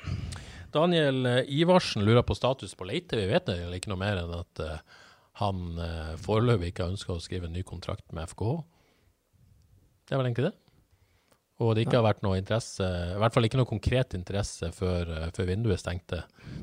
Daniel 0.74 1.26
eh, 1.26 1.54
Ivarsen 1.60 2.06
lurer 2.06 2.26
på 2.26 2.38
status 2.38 2.76
på 2.78 2.88
Leite. 2.90 3.18
Vi 3.20 3.30
vet 3.30 3.48
det 3.50 3.62
ikke 3.78 3.92
noe 3.94 4.02
mer 4.02 4.22
enn 4.22 4.34
at 4.38 4.64
eh, 4.64 4.82
han 5.40 5.78
uh, 5.80 6.16
foreløpig 6.20 6.74
ikke 6.74 6.84
har 6.84 6.92
ønska 6.92 7.16
å 7.16 7.22
skrive 7.24 7.48
en 7.48 7.54
ny 7.56 7.62
kontrakt 7.64 8.10
med 8.12 8.28
FKH. 8.28 8.58
Det 10.04 10.16
er 10.16 10.20
vel 10.20 10.28
egentlig 10.28 10.50
det. 10.50 10.58
Og 11.60 11.74
det 11.76 11.84
ikke 11.84 11.98
har 11.98 12.06
vært 12.06 12.22
noe 12.24 12.38
interesse, 12.40 12.86
i 12.88 13.18
hvert 13.20 13.36
fall 13.36 13.48
ikke 13.48 13.60
noe 13.60 13.68
konkret 13.68 14.16
interesse 14.16 14.70
før, 14.76 15.10
eh, 15.16 15.32
før 15.36 15.50
vinduet 15.50 15.82
stengte. 15.82 16.22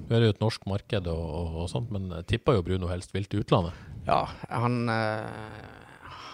Nå 0.08 0.16
er 0.16 0.22
det 0.22 0.30
jo 0.30 0.36
et 0.36 0.44
norsk 0.44 0.68
marked 0.70 1.10
og, 1.12 1.24
og, 1.40 1.58
og 1.62 1.72
sånt, 1.72 1.90
men 1.92 2.08
tipper 2.28 2.56
jo 2.56 2.64
Bruno 2.64 2.88
helst 2.88 3.12
vil 3.16 3.28
til 3.28 3.44
utlandet. 3.44 3.76
Ja, 4.08 4.22
han, 4.48 4.78
eh, 4.92 5.58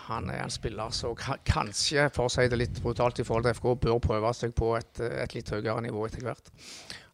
han 0.06 0.30
er 0.30 0.44
en 0.44 0.54
spiller 0.54 0.94
som 0.94 1.18
kanskje, 1.18 2.06
for 2.14 2.28
å 2.28 2.32
si 2.32 2.46
det 2.50 2.60
litt 2.60 2.82
brutalt 2.84 3.18
i 3.18 3.26
forhold 3.26 3.48
til 3.48 3.58
FK, 3.58 3.68
bør 3.86 4.02
prøve 4.04 4.34
seg 4.38 4.54
på 4.54 4.76
et, 4.78 5.02
et 5.10 5.34
litt 5.34 5.50
høyere 5.50 5.82
nivå 5.88 6.06
etter 6.06 6.26
hvert. 6.26 6.54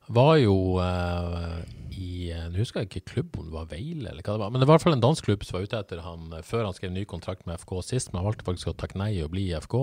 Var 0.09 0.37
jo 0.41 0.55
uh, 0.81 1.59
i 1.99 2.31
Nå 2.53 2.61
husker 2.61 2.81
jeg 2.85 2.89
ikke 2.89 3.11
klubb, 3.13 3.39
om 3.41 3.49
det 3.49 3.55
var 3.55 3.69
Veile 3.71 4.11
eller 4.13 4.23
hva 4.23 4.35
det 4.37 4.43
var. 4.43 4.51
Men 4.55 4.63
det 4.63 4.69
var 4.69 4.75
i 4.75 4.79
hvert 4.79 4.87
fall 4.87 4.97
en 4.97 5.03
dansk 5.05 5.27
klubb 5.27 5.45
som 5.45 5.57
var 5.59 5.67
ute 5.67 5.81
etter 5.83 6.03
han 6.05 6.33
eh, 6.37 6.45
før 6.47 6.65
han 6.69 6.77
skrev 6.77 6.93
ny 6.95 7.03
kontrakt 7.11 7.47
med 7.49 7.59
FK 7.61 7.73
sist, 7.85 8.11
men 8.13 8.21
han 8.21 8.29
valgte 8.29 8.47
faktisk 8.47 8.71
å 8.71 8.77
takke 8.79 9.01
nei 9.01 9.11
og 9.25 9.33
bli 9.35 9.49
i 9.51 9.57
FK. 9.59 9.75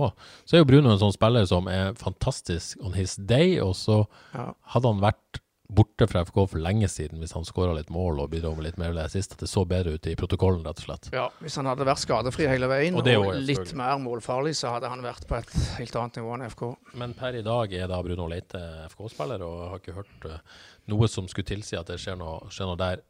Så 0.47 0.55
er 0.55 0.63
jo 0.63 0.67
Bruno 0.69 0.93
en 0.93 1.01
sånn 1.01 1.13
spiller 1.15 1.45
som 1.49 1.67
er 1.71 1.91
fantastisk 1.99 2.79
on 2.85 2.95
his 2.97 3.17
day, 3.19 3.57
og 3.59 3.75
så 3.79 4.05
Ja. 4.33 4.53
hadde 4.73 4.93
han 4.93 5.03
vært 5.03 5.41
borte 5.67 6.07
fra 6.07 6.21
FK 6.25 6.37
for 6.51 6.61
lenge 6.61 6.87
siden 6.91 7.21
hvis 7.21 7.33
han 7.35 7.45
skåra 7.47 7.73
litt 7.77 7.89
mål 7.93 8.21
og 8.23 8.29
bidro 8.33 8.53
med 8.57 8.67
litt 8.67 8.79
mer 8.81 8.93
det 8.95 9.07
sist, 9.13 9.35
at 9.35 9.43
det 9.43 9.49
så 9.49 9.65
bedre 9.67 9.95
ut 9.95 10.09
i 10.09 10.15
protokollen, 10.19 10.63
rett 10.67 10.81
og 10.83 10.87
slett. 10.87 11.09
Ja, 11.15 11.25
Hvis 11.41 11.57
han 11.59 11.69
hadde 11.69 11.87
vært 11.87 12.03
skadefri 12.03 12.47
hele 12.49 12.69
veien 12.71 12.97
Og 12.99 13.09
og, 13.15 13.31
litt 13.41 13.73
mer 13.77 13.97
målfarlig, 14.01 14.55
så 14.59 14.75
hadde 14.75 14.91
han 14.91 15.03
vært 15.05 15.27
på 15.29 15.39
et 15.39 15.51
helt 15.79 15.99
annet 16.01 16.21
nivå 16.21 16.35
enn 16.35 16.45
FK. 16.51 16.63
Men 17.01 17.15
per 17.17 17.39
i 17.39 17.43
dag 17.45 17.73
er 17.73 17.89
da 17.91 18.01
Bruno 18.05 18.29
Leite 18.31 18.61
FK-spiller, 18.91 19.43
og 19.45 19.57
jeg 19.61 19.71
har 19.73 19.83
ikke 19.83 19.97
hørt 19.99 20.29
eh, 20.29 20.57
noe 20.93 21.09
som 21.11 21.29
skulle 21.31 21.49
tilsi 21.49 21.79
at 21.79 21.89
det 21.91 21.99
skjer 22.01 22.19
noe, 22.19 22.51
skjer 22.53 22.71
noe 22.71 22.81
der 22.81 23.05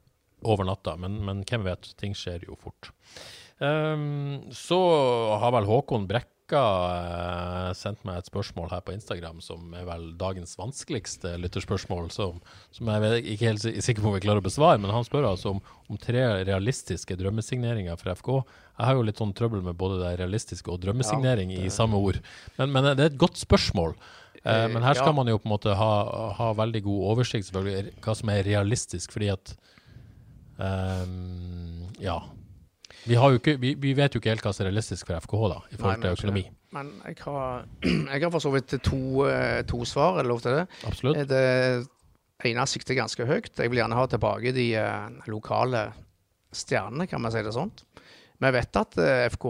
over 0.45 0.67
natta. 0.67 0.95
Men, 1.01 1.19
men 1.25 1.43
hvem 1.47 1.65
vet, 1.67 1.91
ting 1.99 2.15
skjer 2.17 2.47
jo 2.47 2.57
fort. 2.59 2.91
Um, 3.59 4.51
så 4.51 4.77
har 5.39 5.53
vel 5.55 5.67
Håkon 5.69 6.09
Brekka 6.45 7.69
eh, 7.69 7.73
sendt 7.73 8.03
meg 8.05 8.19
et 8.19 8.27
spørsmål 8.29 8.69
her 8.69 8.81
på 8.85 8.93
Instagram 8.93 9.39
som 9.41 9.71
er 9.73 9.85
vel 9.87 10.11
dagens 10.19 10.53
vanskeligste 10.59 11.31
lytterspørsmål, 11.41 12.11
som, 12.13 12.37
som 12.71 12.87
jeg 12.91 13.01
vet, 13.01 13.15
ikke 13.33 13.47
helt 13.49 13.61
si- 13.63 13.81
sikker 13.81 14.03
på 14.03 14.11
om 14.11 14.13
vi 14.13 14.21
klarer 14.21 14.43
å 14.43 14.45
besvare. 14.45 14.77
Men 14.77 14.93
han 14.93 15.03
spør 15.07 15.25
altså 15.31 15.55
om, 15.55 15.61
om 15.89 15.97
tre 15.97 16.21
realistiske 16.45 17.17
drømmesigneringer 17.17 17.97
fra 17.97 18.13
FK. 18.13 18.29
Jeg 18.77 18.85
har 18.85 18.93
jo 18.99 19.07
litt 19.07 19.17
sånn 19.23 19.33
trøbbel 19.33 19.63
med 19.65 19.77
både 19.79 19.97
det 20.03 20.13
realistiske 20.21 20.69
og 20.69 20.83
drømmesignering 20.85 21.55
i 21.57 21.65
samme 21.73 21.97
ord. 21.97 22.21
Men, 22.59 22.69
men 22.75 22.91
det 22.93 23.07
er 23.07 23.13
et 23.15 23.19
godt 23.25 23.41
spørsmål. 23.41 23.97
Eh, 24.43 24.67
men 24.69 24.85
her 24.85 24.93
skal 24.99 25.15
ja. 25.15 25.17
man 25.17 25.31
jo 25.33 25.39
på 25.41 25.49
en 25.49 25.55
måte 25.55 25.73
ha, 25.73 25.91
ha 26.37 26.51
veldig 26.61 26.83
god 26.85 27.09
oversikt 27.15 27.49
selvfølgelig 27.49 27.97
hva 28.05 28.17
som 28.21 28.29
er 28.35 28.45
realistisk, 28.45 29.17
fordi 29.17 29.33
at 29.33 29.55
um, 30.61 31.87
Ja. 32.05 32.19
Vi, 33.05 33.15
ikke, 33.37 33.55
vi, 33.61 33.73
vi 33.77 33.93
vet 33.97 34.15
jo 34.15 34.21
ikke 34.21 34.31
helt 34.33 34.45
hva 34.45 34.53
som 34.55 34.65
er 34.65 34.71
realistisk 34.71 35.09
for 35.09 35.21
FKH 35.21 35.49
da, 35.51 35.57
i 35.69 35.77
forhold 35.79 36.05
til 36.05 36.15
økonomi. 36.17 36.43
Men 36.75 36.89
jeg 37.05 37.19
har, 37.25 37.67
jeg 38.13 38.23
har 38.23 38.31
for 38.33 38.43
så 38.43 38.51
vidt 38.55 38.73
to, 38.85 39.01
eh, 39.29 39.61
to 39.69 39.83
svar, 39.87 40.17
er 40.17 40.25
det 40.25 40.31
lov 40.33 40.41
til 40.43 40.57
det? 40.59 40.65
Absolutt. 40.89 41.19
Eh, 41.21 41.27
Det 41.29 42.51
ene 42.51 42.65
sikter 42.67 42.97
ganske 42.97 43.25
høyt. 43.29 43.53
Jeg 43.57 43.71
vil 43.71 43.79
gjerne 43.79 43.95
ha 43.95 44.07
tilbake 44.11 44.51
de 44.55 44.65
eh, 44.81 45.21
lokale 45.31 45.85
stjernene, 46.55 47.07
kan 47.07 47.21
man 47.23 47.33
si 47.33 47.43
det 47.45 47.53
sånt. 47.55 47.85
Vi 48.43 48.51
vet 48.51 48.81
at 48.81 48.97
FKH 48.99 49.31
FK 49.35 49.45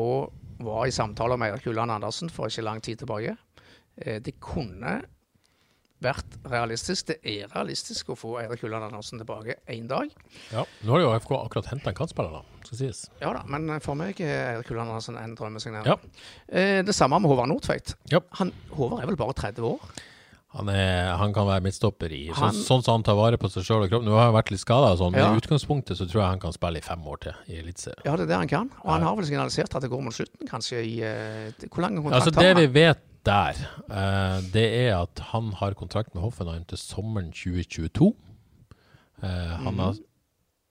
var 0.65 0.85
i 0.87 0.93
samtaler 0.93 1.39
med 1.41 1.55
Erik 1.55 1.65
Ulland 1.71 1.91
Andersen 1.91 2.29
for 2.31 2.47
ikke 2.51 2.63
lang 2.63 2.83
tid 2.85 3.01
tilbake. 3.01 3.33
Det 3.95 4.35
kunne 4.43 4.99
vært 6.03 6.35
realistisk. 6.51 7.07
Det 7.07 7.17
er 7.23 7.47
realistisk 7.53 8.09
å 8.13 8.17
få 8.19 8.35
Eirik 8.41 8.63
Ulland 8.67 8.83
Andersen 8.89 9.21
tilbake 9.21 9.55
én 9.71 9.87
dag. 9.87 10.09
Ja. 10.51 10.65
Nå 10.83 10.91
har 10.97 11.01
jo 11.05 11.13
FK 11.19 11.31
akkurat 11.39 11.69
henta 11.71 11.89
en 11.89 11.95
kantspiller, 11.97 12.31
da, 12.31 12.41
skal 12.67 12.77
sies. 12.81 13.05
Ja 13.21 13.31
da, 13.33 13.43
men 13.47 13.79
for 13.81 13.95
meg 13.99 14.19
er 14.21 14.55
Eirik 14.55 14.69
Ulland 14.73 14.89
Andersen 14.91 15.17
en 15.21 15.35
drømmesignering. 15.39 15.87
Ja. 15.87 15.95
Eh, 16.49 16.81
Det 16.85 16.93
samme 16.95 17.19
med 17.19 17.29
Håvard 17.31 17.49
Nordtveit. 17.49 17.95
Ja. 18.11 18.19
Han, 18.41 18.51
Håvard 18.75 19.01
er 19.03 19.07
vel 19.13 19.15
bare 19.17 19.33
30 19.33 19.63
år? 19.71 19.79
Han, 20.55 20.69
er, 20.71 21.09
han 21.19 21.33
kan 21.35 21.43
være 21.49 21.65
midtstopper 21.65 22.13
i 22.15 22.29
sånn, 22.29 22.45
Han- 22.45 22.55
sånn 22.63 22.83
som 22.83 22.93
han 22.95 23.03
tar 23.03 23.15
vare 23.19 23.35
på 23.37 23.49
seg 23.51 23.65
sjøl 23.67 23.83
og 23.83 23.89
kroppen. 23.91 24.07
Nå 24.07 24.15
har 24.15 24.29
han 24.29 24.35
vært 24.37 24.51
litt 24.53 24.61
skada, 24.61 24.93
sånn, 24.95 25.11
men 25.11 25.19
Ja. 25.19 25.33
i 25.33 25.41
utgangspunktet 25.41 25.97
så 25.99 26.05
tror 26.07 26.21
jeg 26.21 26.29
han 26.29 26.39
kan 26.39 26.53
spille 26.53 26.77
i 26.77 26.81
fem 26.85 27.01
år 27.03 27.17
til 27.19 27.33
i 27.49 27.57
Eliteserien. 27.59 28.05
Ja, 28.05 28.15
det 28.15 28.23
er 28.23 28.27
det 28.27 28.37
han 28.37 28.47
kan. 28.47 28.71
Og 28.85 28.89
han 28.93 29.01
har 29.03 29.15
vel 29.17 29.25
signalisert 29.25 29.75
at 29.75 29.81
det 29.81 29.89
går 29.91 30.01
mot 30.01 30.13
slutten, 30.15 30.47
kanskje 30.47 30.79
i 30.79 30.93
uh, 31.03 31.51
Hvor 31.67 31.81
lang 31.83 31.97
kontrakt 31.99 32.21
Altså 32.23 32.33
har 32.35 32.53
Det 32.53 32.55
vi 32.55 32.67
vet 32.67 32.99
der, 33.25 33.57
eh, 33.89 34.37
det 34.53 34.65
er 34.85 34.91
at 35.01 35.19
han 35.31 35.51
har 35.59 35.77
kontrakt 35.77 36.13
med 36.15 36.23
Hoffenheim 36.23 36.65
til 36.69 36.79
sommeren 36.79 37.31
2022. 37.33 38.13
Eh, 39.23 39.55
han 39.65 39.79
har 39.81 39.97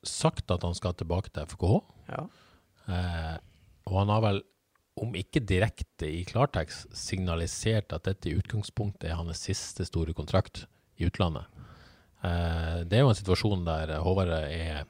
sagt 0.04 0.50
at 0.50 0.62
han 0.62 0.76
skal 0.76 0.94
tilbake 0.94 1.32
til 1.32 1.46
FKH. 1.48 1.78
Ja. 2.12 2.26
Eh, 2.88 3.36
og 3.88 3.98
han 3.98 4.12
har 4.12 4.24
vel, 4.24 4.42
om 5.00 5.16
ikke 5.18 5.42
direkte 5.42 6.08
i 6.08 6.22
klartekst, 6.28 6.92
signalisert 6.96 7.92
at 7.92 8.06
dette 8.06 8.30
i 8.30 8.36
utgangspunktet 8.38 9.10
er 9.10 9.18
hans 9.18 9.42
siste 9.48 9.86
store 9.88 10.14
kontrakt 10.14 10.66
i 11.00 11.08
utlandet. 11.08 11.48
Eh, 12.24 12.84
det 12.88 12.98
er 12.98 13.04
jo 13.04 13.12
en 13.12 13.18
situasjon 13.18 13.66
der 13.66 13.98
Håvard 14.04 14.32
er 14.36 14.84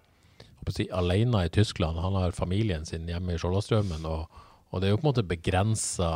si, 0.71 0.89
alene 0.93 1.47
i 1.47 1.53
Tyskland. 1.53 1.99
Han 1.99 2.19
har 2.19 2.37
familien 2.37 2.85
sin 2.87 3.09
hjemme 3.09 3.35
i 3.35 3.41
Skjoldasstraumen, 3.41 4.05
og, 4.07 4.29
og 4.71 4.81
det 4.81 4.89
er 4.89 4.95
jo 4.95 5.01
på 5.01 5.07
en 5.07 5.13
måte 5.13 5.27
begrensa 5.27 6.13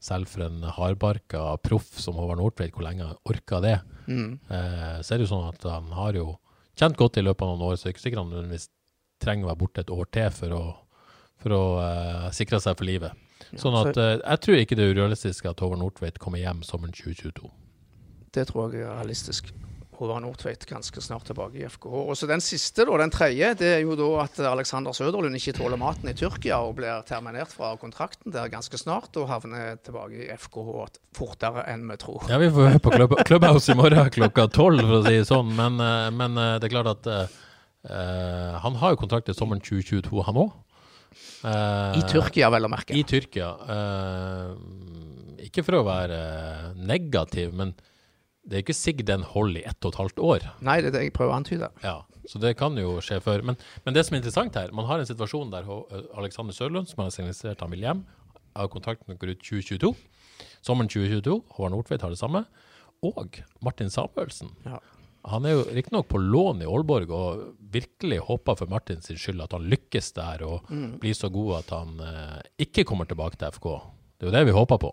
selv 0.00 0.30
for 0.30 0.46
en 0.46 0.62
hardbarka 0.76 1.42
proff 1.64 1.88
som 1.98 2.18
Håvard 2.18 2.40
Nordtveit, 2.40 2.74
hvor 2.74 2.86
lenge 2.86 3.06
han 3.06 3.22
orka 3.28 3.60
det. 3.64 3.76
Mm. 4.06 4.38
Eh, 4.48 4.98
så 5.02 5.14
er 5.14 5.18
det 5.18 5.26
jo 5.26 5.32
sånn 5.32 5.48
at 5.50 5.64
han 5.68 5.90
har 5.96 6.18
jo 6.18 6.32
kjent 6.78 6.98
godt 6.98 7.18
i 7.18 7.24
løpet 7.24 7.44
av 7.44 7.54
noen 7.54 7.66
år, 7.68 7.76
så 7.76 7.86
det 7.86 7.90
er 7.90 7.96
ikke 7.96 8.04
sikkert 8.06 8.22
han 8.22 8.30
nødvendigvis 8.32 8.68
trenger 9.22 9.46
å 9.46 9.50
være 9.50 9.62
borte 9.64 9.82
et 9.82 9.94
år 9.94 10.10
til 10.14 10.28
for 10.34 10.54
å, 10.54 10.64
for 11.42 11.56
å 11.56 11.62
eh, 11.82 12.28
sikre 12.36 12.60
seg 12.62 12.78
for 12.78 12.88
livet. 12.88 13.24
Sånn 13.58 13.76
at 13.78 13.96
eh, 13.98 14.16
jeg 14.18 14.44
tror 14.44 14.60
ikke 14.62 14.78
det 14.78 14.86
er 14.86 14.94
urealistisk 14.94 15.48
at 15.50 15.64
Håvard 15.64 15.82
Nordtveit 15.82 16.20
kommer 16.22 16.42
hjem 16.42 16.62
sommeren 16.66 16.94
2022. 16.94 17.50
Det 18.34 18.44
tror 18.50 18.74
jeg 18.74 18.86
er 18.86 18.94
realistisk. 19.00 19.50
Håvard 19.98 20.22
Nordtveit 20.22 20.62
ganske 20.68 21.02
snart 21.02 21.26
tilbake 21.26 21.58
i 21.58 21.66
FKH. 21.66 21.94
Og 22.04 22.14
så 22.18 22.28
Den 22.30 22.42
siste, 22.44 22.84
da, 22.86 22.98
den 23.00 23.12
tredje, 23.12 23.50
det 23.58 23.70
er 23.76 23.80
jo 23.82 23.96
da 23.98 24.08
at 24.22 24.38
Alexander 24.46 24.94
Søderlund 24.94 25.34
ikke 25.38 25.56
tåler 25.58 25.80
maten 25.80 26.10
i 26.10 26.14
Tyrkia 26.16 26.60
og 26.62 26.76
blir 26.78 27.02
terminert 27.08 27.50
fra 27.54 27.72
kontrakten 27.80 28.34
der 28.34 28.50
ganske 28.52 28.78
snart 28.78 29.16
og 29.18 29.26
havner 29.30 29.80
tilbake 29.82 30.28
i 30.28 30.30
FKH 30.38 30.86
fortere 31.18 31.66
enn 31.72 31.88
vi 31.90 31.98
tror. 31.98 32.28
Ja, 32.30 32.38
vi 32.38 32.50
får 32.54 32.72
høre 32.72 32.84
på 32.84 32.94
klubb, 32.94 33.16
Clubhouse 33.26 33.74
i 33.74 33.78
morgen 33.78 34.12
klokka 34.14 34.46
tolv, 34.54 34.84
for 34.84 35.00
å 35.00 35.02
si 35.06 35.16
det 35.18 35.26
sånn. 35.28 35.50
Men, 35.58 35.82
eh, 35.82 36.08
men 36.14 36.38
eh, 36.38 36.54
det 36.62 36.70
er 36.70 36.74
klart 36.76 36.92
at 36.94 37.10
eh, 37.10 38.56
han 38.62 38.78
har 38.78 38.94
jo 38.94 39.02
kontrakt 39.02 39.26
til 39.30 39.36
sommeren 39.38 39.62
2022, 39.64 40.22
han 40.28 40.42
òg. 40.46 40.56
I 41.98 42.02
Tyrkia, 42.06 42.50
vel 42.52 42.66
å 42.66 42.70
merke. 42.70 42.94
I 42.94 43.04
Tyrkia. 43.06 43.48
Uh, 43.64 44.54
ikke 45.42 45.62
for 45.66 45.78
å 45.78 45.84
være 45.86 46.18
negativ, 46.76 47.54
men 47.56 47.72
det 48.48 48.56
er 48.56 48.62
ikke 48.64 48.76
sikkert 48.76 49.10
den 49.10 49.24
holder 49.28 49.60
i 49.60 49.66
ett 49.68 49.84
og 49.84 49.92
et 49.92 50.00
halvt 50.00 50.20
år. 50.24 50.44
Nei, 50.64 50.78
det 50.80 50.90
er 50.90 50.94
det 50.96 51.02
jeg 51.04 51.14
prøver 51.16 51.34
å 51.34 51.38
antyde. 51.42 51.68
Ja, 51.84 51.98
Så 52.28 52.40
det 52.40 52.54
kan 52.60 52.76
jo 52.80 52.96
skje 53.04 53.20
før. 53.24 53.44
Men, 53.44 53.58
men 53.84 53.96
det 53.96 54.06
som 54.06 54.16
er 54.16 54.22
interessant 54.22 54.56
her, 54.56 54.72
man 54.76 54.88
har 54.88 55.00
en 55.00 55.08
situasjon 55.08 55.52
der 55.52 55.68
Alexander 56.16 56.56
Sørlund, 56.56 56.88
som 56.88 57.04
har 57.04 57.12
signalisert 57.12 57.60
han 57.64 57.72
vil 57.72 57.84
hjem, 57.84 58.04
har 58.56 58.70
kontrakten 58.72 59.16
går 59.20 59.34
ut 59.36 59.44
2022. 59.44 59.92
Sommeren 60.64 60.88
2022. 60.90 61.36
Håvard 61.56 61.74
Nordtveit 61.74 62.04
har 62.04 62.12
det 62.14 62.20
samme. 62.20 62.44
Og 63.06 63.40
Martin 63.64 63.92
Samuelsen. 63.92 64.50
Ja. 64.66 64.80
Han 65.28 65.44
er 65.44 65.56
jo 65.56 65.64
riktignok 65.74 66.08
på 66.08 66.20
lån 66.22 66.62
i 66.62 66.68
Aalborg 66.68 67.10
og 67.12 67.40
virkelig 67.74 68.20
håper 68.28 68.56
for 68.56 68.70
Martins 68.70 69.10
skyld 69.10 69.42
at 69.44 69.52
han 69.52 69.66
lykkes 69.68 70.12
der 70.16 70.44
og 70.46 70.70
blir 71.02 71.16
så 71.16 71.28
god 71.32 71.58
at 71.58 71.72
han 71.74 71.98
eh, 72.00 72.38
ikke 72.64 72.86
kommer 72.88 73.08
tilbake 73.10 73.36
til 73.36 73.52
FK. 73.52 73.66
Det 74.16 74.24
er 74.24 74.30
jo 74.30 74.36
det 74.38 74.44
vi 74.48 74.56
håper 74.56 74.80
på. 74.80 74.92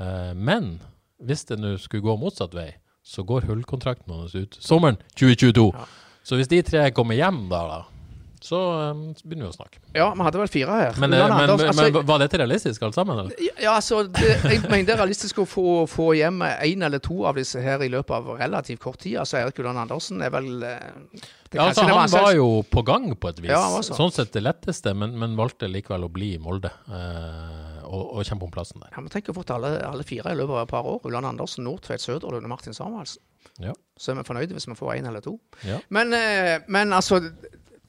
Eh, 0.00 0.32
men 0.38 0.78
hvis 1.24 1.46
det 1.48 1.60
nå 1.60 1.76
skulle 1.80 2.04
gå 2.06 2.16
motsatt 2.20 2.56
vei, 2.56 2.70
så 3.06 3.24
går 3.26 3.48
hullkontrakten 3.48 4.12
hans 4.12 4.36
ut 4.36 4.56
sommeren 4.60 5.00
2022. 5.16 5.70
Så 6.26 6.36
hvis 6.36 6.50
de 6.50 6.60
tre 6.66 6.84
kommer 6.94 7.16
hjem 7.16 7.46
da, 7.50 7.64
da 7.68 7.80
så, 8.40 8.88
eh, 8.88 8.94
så 9.16 9.28
begynner 9.28 9.46
vi 9.46 9.50
å 9.50 9.54
snakke. 9.54 9.80
Ja, 9.92 10.06
vi 10.16 10.24
hadde 10.24 10.40
vel 10.40 10.48
fire 10.48 10.76
her. 10.78 10.94
Men, 10.96 11.12
men, 11.12 11.32
men, 11.34 11.50
altså, 11.52 11.82
men 11.92 12.06
var 12.08 12.22
dette 12.22 12.38
realistisk 12.40 12.86
alt 12.86 12.96
sammen? 12.96 13.18
Eller? 13.20 13.50
Ja, 13.60 13.74
altså, 13.74 14.00
det, 14.08 14.30
jeg 14.46 14.62
mener 14.64 14.86
det 14.88 14.94
er 14.94 15.00
realistisk 15.02 15.42
å 15.42 15.46
få, 15.48 15.64
få 15.90 16.14
hjem 16.16 16.40
én 16.46 16.86
eller 16.86 17.02
to 17.04 17.20
av 17.28 17.36
disse 17.36 17.60
her 17.60 17.84
i 17.84 17.90
løpet 17.92 18.16
av 18.16 18.32
relativt 18.40 18.80
kort 18.80 19.02
tid. 19.04 19.18
Altså, 19.20 19.42
Erik 19.42 19.60
Ulland 19.60 19.82
Andersen 19.84 20.24
er 20.24 20.32
vel 20.32 20.48
eh, 20.64 21.20
Ja, 21.52 21.66
altså, 21.66 21.84
han 21.84 21.98
var, 21.98 22.08
var 22.14 22.32
jo 22.38 22.48
på 22.64 22.84
gang 22.88 23.10
på 23.12 23.28
et 23.28 23.44
vis. 23.44 23.52
Ja, 23.52 23.82
sånn 23.84 24.14
sett 24.14 24.32
det 24.32 24.44
letteste, 24.46 24.96
men, 24.96 25.18
men 25.20 25.36
valgte 25.36 25.68
likevel 25.68 26.08
å 26.08 26.12
bli 26.12 26.32
i 26.38 26.40
Molde 26.40 26.72
eh, 26.88 27.79
og, 27.90 28.04
og 28.14 28.26
kjempe 28.26 28.46
om 28.46 28.52
plassen 28.54 28.82
der. 28.82 28.92
Ja, 28.94 29.02
men 29.02 29.12
Tenk 29.12 29.28
å 29.28 29.34
ha 29.34 29.40
fått 29.40 29.52
alle, 29.54 29.74
alle 29.86 30.06
fire 30.06 30.32
i 30.32 30.38
løpet 30.38 30.56
av 30.56 30.62
et 30.64 30.72
par 30.72 30.88
år. 30.88 31.00
Ulland 31.08 31.28
Andersen, 31.32 31.66
Nordtveit 31.66 32.02
Søderlund 32.02 32.46
og 32.46 32.52
Martin 32.52 32.76
Samuelsen. 32.76 33.22
Ja. 33.60 33.74
Så 33.98 34.12
er 34.12 34.20
vi 34.20 34.28
fornøyde 34.28 34.56
hvis 34.56 34.68
vi 34.70 34.76
får 34.78 34.94
én 34.98 35.08
eller 35.08 35.24
to. 35.24 35.36
Ja. 35.66 35.80
Men, 35.92 36.14
eh, 36.16 36.60
men 36.68 36.92
altså 36.96 37.20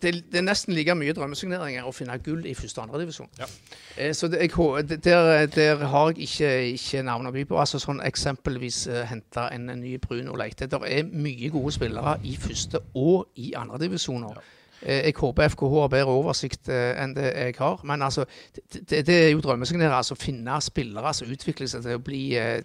det, 0.02 0.14
det 0.32 0.40
er 0.40 0.46
nesten 0.46 0.74
like 0.76 0.96
mye 0.98 1.14
drømmesigneringer 1.16 1.86
å 1.86 1.94
finne 1.94 2.18
gull 2.26 2.46
i 2.50 2.56
første 2.58 2.82
og 2.82 2.88
andre 2.88 3.04
divisjon. 3.04 3.30
Ja. 3.40 3.48
Eh, 3.96 4.14
så 4.18 4.30
det, 4.32 4.42
jeg, 4.48 5.02
der, 5.06 5.46
der 5.54 5.84
har 5.94 6.12
jeg 6.12 6.26
ikke, 6.28 6.52
ikke 6.76 7.04
navn 7.06 7.30
å 7.30 7.34
by 7.36 7.46
på. 7.50 7.60
Altså 7.62 7.82
sånn 7.82 8.02
Eksempelvis 8.06 8.84
uh, 8.90 9.04
hente 9.10 9.46
en, 9.54 9.70
en 9.72 9.84
ny 9.84 9.98
Bruno 10.02 10.36
Leite. 10.40 10.70
Det 10.72 10.82
er 10.90 11.12
mye 11.12 11.52
gode 11.54 11.76
spillere 11.78 12.18
i 12.28 12.34
første 12.42 12.82
og 12.98 13.30
i 13.42 13.54
andre 13.58 13.84
divisjoner. 13.86 14.42
Eh, 14.42 14.58
Jeg 14.82 15.14
håper 15.18 15.52
FKH 15.54 15.74
har 15.78 15.90
bedre 15.94 16.18
oversikt 16.18 16.70
eh, 16.74 16.92
enn 16.98 17.16
det 17.18 17.30
jeg 17.30 17.56
har. 17.60 17.82
Men 17.88 18.02
altså, 18.02 18.26
det, 18.74 19.04
det, 19.06 19.16
er 19.16 19.32
jo 19.32 19.44
drømmesignere. 19.46 19.94
Altså 19.94 20.18
finne 20.18 20.58
spillere 20.64 21.14
som 21.14 21.30
utvikler 21.32 21.70
seg 21.70 21.86
til 21.86 22.00
å 22.00 22.04
bli 22.04 22.24
eh, 22.40 22.64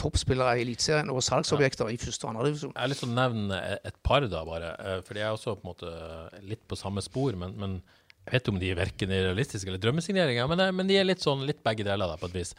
toppspillere 0.00 0.58
i 0.58 0.64
Eliteserien 0.64 1.12
og 1.12 1.22
salgsobjekter 1.24 1.88
i 1.92 1.98
første 2.00 2.26
og 2.26 2.34
andre 2.34 2.50
divisjon. 2.50 2.74
Jeg 2.74 2.82
har 2.82 2.92
lyst 2.92 3.04
til 3.04 3.12
å 3.12 3.16
nevne 3.16 3.60
et 3.76 3.98
par, 4.04 4.26
da, 4.28 4.44
bare. 4.46 4.74
For 5.06 5.16
de 5.16 5.22
er 5.24 5.32
også 5.32 5.56
på 5.56 5.64
en 5.64 5.72
måte 5.72 6.44
litt 6.50 6.64
på 6.68 6.78
samme 6.78 7.04
spor. 7.04 7.38
Men, 7.40 7.54
men 7.60 7.78
jeg 8.24 8.38
vet 8.38 8.48
om 8.48 8.60
de 8.60 8.70
er 8.72 8.78
verken 8.78 9.12
er 9.12 9.26
realistiske 9.28 9.68
eller 9.68 9.82
drømmesigneringer. 9.82 10.48
Men, 10.48 10.60
eh, 10.64 10.72
men 10.72 10.88
de 10.88 10.96
er 10.98 11.08
litt 11.08 11.24
sånn 11.24 11.44
litt 11.48 11.62
begge 11.64 11.84
deler, 11.84 12.08
da, 12.08 12.16
på 12.20 12.30
et 12.30 12.38
vis. 12.40 12.54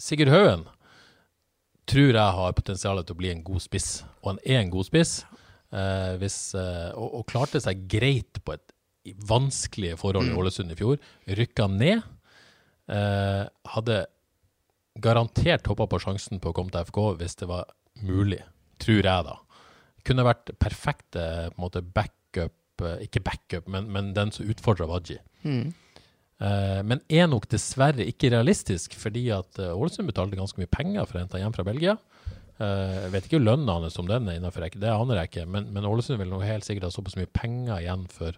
Sigurd 0.00 0.30
Haugen 0.32 0.64
tror 1.90 2.14
jeg 2.14 2.36
har 2.38 2.54
potensial 2.54 3.02
til 3.02 3.16
å 3.16 3.18
bli 3.18 3.32
en 3.32 3.42
god 3.42 3.62
spiss, 3.64 4.04
og 4.22 4.34
han 4.34 4.42
er 4.46 4.60
en 4.60 4.70
god 4.70 4.86
spiss. 4.86 5.24
Eh, 5.70 6.14
hvis, 6.18 6.38
eh, 6.58 6.90
og, 6.98 7.20
og 7.20 7.26
klarte 7.30 7.60
seg 7.62 7.84
greit 7.90 8.40
på 8.42 8.56
et 8.56 8.72
vanskelig 9.28 9.94
forhold 10.00 10.30
i 10.30 10.36
Ålesund 10.36 10.72
i 10.72 10.78
fjor. 10.78 10.98
Rykka 11.38 11.68
ned. 11.72 12.02
Eh, 12.90 13.44
hadde 13.74 14.00
garantert 15.00 15.68
hoppa 15.70 15.86
på 15.88 16.00
sjansen 16.02 16.40
på 16.42 16.50
å 16.50 16.56
komme 16.56 16.74
til 16.74 16.82
FK 16.88 16.98
hvis 17.20 17.38
det 17.40 17.48
var 17.50 17.70
mulig, 18.02 18.40
tror 18.82 19.06
jeg, 19.06 19.28
da. 19.28 19.36
Kunne 20.06 20.26
vært 20.26 20.50
perfekte 20.60 21.22
på 21.52 21.54
en 21.54 21.62
måte 21.62 21.84
backup, 21.84 22.56
eh, 22.82 23.06
ikke 23.06 23.22
backup, 23.24 23.70
men, 23.70 23.88
men 23.94 24.12
den 24.16 24.34
som 24.34 24.48
utfordra 24.50 24.90
Waji. 24.90 25.20
Mm. 25.44 25.70
men 26.88 27.00
er 27.12 27.26
nok 27.28 27.46
dessverre 27.52 28.04
ikke 28.08 28.30
realistisk, 28.32 28.94
fordi 28.96 29.26
at 29.32 29.58
eh, 29.60 29.72
Ålesund 29.76 30.08
betalte 30.08 30.38
ganske 30.38 30.60
mye 30.60 30.70
penger 30.72 31.04
for 31.04 31.18
å 31.18 31.22
hente 31.22 31.40
hjem 31.40 31.52
fra 31.52 31.64
Belgia. 31.68 31.98
Eh, 32.60 32.94
jeg 33.06 33.12
vet 33.14 33.26
ikke 33.30 33.40
lønna 33.42 33.78
hans 33.78 33.98
om 34.00 34.08
den 34.10 34.28
er 34.28 34.36
innenfor, 34.38 34.66
det 34.76 34.90
aner 34.92 35.20
jeg 35.22 35.30
ikke, 35.32 35.46
men, 35.48 35.70
men 35.72 35.86
Ålesund 35.88 36.20
vil 36.20 36.28
nok 36.28 36.44
helt 36.44 36.66
sikkert 36.66 36.88
ha 36.88 36.92
såpass 36.92 37.16
mye 37.16 37.30
penger 37.32 37.78
igjen 37.80 38.06
for, 38.12 38.36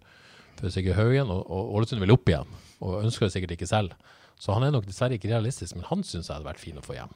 for 0.61 0.71
Sigurd 0.71 0.95
Haugen, 1.01 1.33
og, 1.35 1.43
og 1.51 1.73
Ålesund 1.81 2.03
vil 2.05 2.15
opp 2.15 2.31
igjen, 2.31 2.51
og 2.85 3.01
ønsker 3.03 3.27
det 3.27 3.35
sikkert 3.35 3.57
ikke 3.57 3.71
selv. 3.71 3.97
Så 4.43 4.55
han 4.55 4.65
er 4.67 4.73
nok 4.75 4.87
dessverre 4.89 5.19
ikke 5.19 5.31
realistisk, 5.33 5.75
men 5.79 5.87
han 5.91 6.05
syns 6.07 6.29
jeg 6.31 6.37
hadde 6.39 6.49
vært 6.49 6.63
fin 6.63 6.79
å 6.79 6.85
få 6.87 6.95
hjem. 6.99 7.11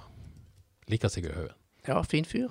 Liker 0.91 1.11
Sigurd 1.11 1.39
Haugen. 1.39 1.57
Ja, 1.87 2.01
fin 2.07 2.27
fyr. 2.27 2.51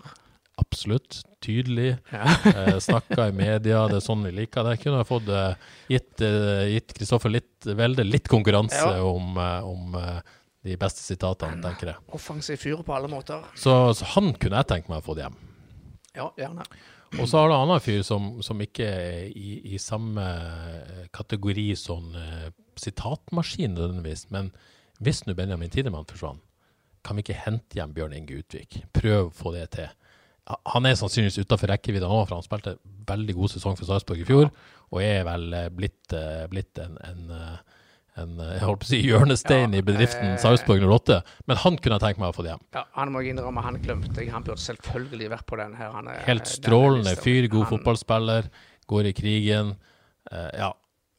Absolutt. 0.60 1.18
Tydelig. 1.43 1.97
Eh, 2.16 2.78
Snakka 2.80 3.26
i 3.28 3.36
media, 3.36 3.82
det 3.91 3.97
er 3.99 4.03
sånn 4.06 4.24
vi 4.24 4.32
liker 4.38 4.64
det. 4.64 4.78
Kunne 4.80 5.01
ha 5.01 5.08
fått 5.08 5.28
eh, 5.28 5.58
gitt 5.91 6.24
eh, 6.24 6.78
Kristoffer 6.95 7.34
litt, 7.34 7.68
Velde 7.76 8.06
litt 8.08 8.30
konkurranse 8.32 8.80
Ja. 8.80 9.01
om, 9.03 9.36
eh, 9.36 9.68
om 9.68 9.97
eh, 9.99 10.22
de 10.66 10.76
beste 10.82 11.03
sitatene, 11.05 11.61
tenker 11.63 11.93
jeg. 11.93 12.01
Offensiv 12.18 12.57
fyr 12.61 12.82
på 12.86 12.95
alle 12.95 13.09
måter. 13.11 13.43
Så, 13.59 13.74
så 13.97 14.07
han 14.16 14.34
kunne 14.41 14.61
jeg 14.61 14.70
tenkt 14.72 14.91
meg 14.91 15.03
å 15.03 15.05
få 15.05 15.16
det 15.18 15.28
hjem. 15.28 15.39
Ja, 16.16 16.30
gjerne. 16.39 16.66
Og 17.16 17.30
så 17.30 17.39
har 17.39 17.49
du 17.49 17.53
en 17.53 17.61
annen 17.63 17.84
fyr 17.84 18.01
som, 18.03 18.32
som 18.43 18.61
ikke 18.63 18.88
er 18.88 19.28
i, 19.30 19.59
i 19.76 19.80
samme 19.80 20.24
eh, 20.26 21.03
kategori 21.16 21.68
sånn 21.80 22.16
uh, 22.18 22.47
sitatmaskin 22.82 23.76
nødvendigvis, 23.76 24.26
men 24.36 24.49
hvis 25.03 25.22
nå 25.24 25.36
Benjamin 25.38 25.72
Tidemann 25.72 26.07
forsvant, 26.09 26.41
kan 27.05 27.16
vi 27.16 27.24
ikke 27.24 27.38
hente 27.38 27.78
hjem 27.78 27.93
Bjørn 27.95 28.16
Inge 28.18 28.39
Utvik? 28.41 28.80
Prøv 28.95 29.28
å 29.28 29.34
få 29.36 29.53
det 29.53 29.68
til. 29.76 29.91
Han 30.74 30.88
er 30.89 30.97
sannsynligvis 30.97 31.45
utafor 31.45 31.70
rekkevidde 31.72 32.09
nå, 32.09 32.24
for 32.26 32.39
han 32.39 32.45
spilte 32.45 32.76
veldig 33.07 33.36
god 33.38 33.53
sesong 33.53 33.78
for 33.78 33.88
Sarpsborg 33.88 34.24
i 34.24 34.28
fjor, 34.28 34.49
og 34.89 35.01
er 35.03 35.22
vel 35.28 35.45
eh, 35.53 35.70
blitt, 35.74 36.16
blitt 36.51 36.82
en, 36.82 36.97
en, 37.05 37.36
en 38.22 38.38
eh, 38.39 38.53
jeg 38.55 38.63
holdt 38.63 38.82
på 38.84 38.88
å 38.88 38.91
si 38.93 39.01
hjørnestein 39.03 39.74
Ja, 39.76 39.82
i 39.82 39.86
bedriften 39.86 40.30
eh, 40.34 40.38
Sarpsborg 40.41 40.86
08. 40.88 41.20
Men 41.49 41.59
han 41.66 41.76
kunne 41.82 41.97
jeg 41.99 42.05
tenkt 42.05 42.22
meg 42.24 42.32
å 42.32 42.38
få 42.38 42.45
det 42.45 42.53
hjem. 42.53 42.63
Ja, 42.78 42.86
han 42.95 43.11
må 43.11 43.24
jeg 43.26 43.36
innrømme, 43.36 43.63
han 43.66 43.82
glemte 43.84 44.22
jeg. 44.24 44.32
Han 44.36 44.45
burde 44.47 44.63
selvfølgelig 44.63 45.34
vært 45.36 45.45
på 45.49 45.59
den 45.59 45.76
her. 45.80 45.91
Han 45.97 46.07
er, 46.13 46.24
Helt 46.30 46.47
strålende 46.47 47.18
fyr, 47.20 47.49
god 47.51 47.68
Han- 47.68 47.74
fotballspiller, 47.76 48.49
går 48.88 49.11
i 49.11 49.13
krigen. 49.18 49.76
Eh, 50.32 50.49
ja, 50.61 50.72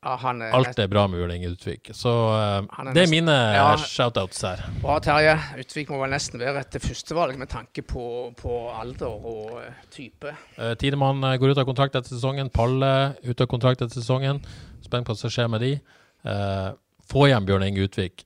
Ja, 0.06 0.12
han 0.22 0.38
er 0.44 0.52
alt 0.54 0.78
er 0.78 0.86
bra 0.86 1.06
med 1.10 1.18
Bjørn 1.18 1.44
Utvik. 1.50 1.88
Så 1.96 2.10
eh, 2.36 2.62
er 2.86 2.92
det 2.94 3.02
er 3.06 3.10
mine 3.10 3.32
Ja. 3.56 3.74
shoutouts 3.80 4.40
her. 4.46 4.60
Bra, 4.80 5.00
Terje. 5.02 5.32
Utvik 5.58 5.88
må 5.90 5.98
vel 6.04 6.12
nesten 6.14 6.38
være 6.38 6.60
et 6.62 6.76
førstevalg 6.84 7.36
med 7.40 7.48
tanke 7.50 7.82
på, 7.82 8.30
på 8.38 8.58
alder 8.70 9.08
og 9.10 9.56
eh, 9.64 9.72
type. 9.90 10.30
Uh, 10.60 10.74
Tidemann 10.78 11.24
eh, 11.26 11.36
går 11.42 11.56
ut 11.56 11.58
av 11.58 11.66
kontrakt 11.66 11.96
etter 11.98 12.12
sesongen. 12.14 12.52
Palle 12.54 13.16
ut 13.24 13.40
av 13.40 13.48
kontrakt 13.50 13.82
etter 13.82 13.98
sesongen. 13.98 14.40
Spent 14.86 15.08
på 15.08 15.16
hva 15.16 15.18
som 15.18 15.32
skjer 15.32 15.50
med 15.50 15.64
de. 15.64 15.72
Eh, 16.26 16.68
få 17.10 17.26
hjem 17.30 17.46
Bjørn 17.48 17.66
Inge 17.68 17.86
Utvik. 17.86 18.24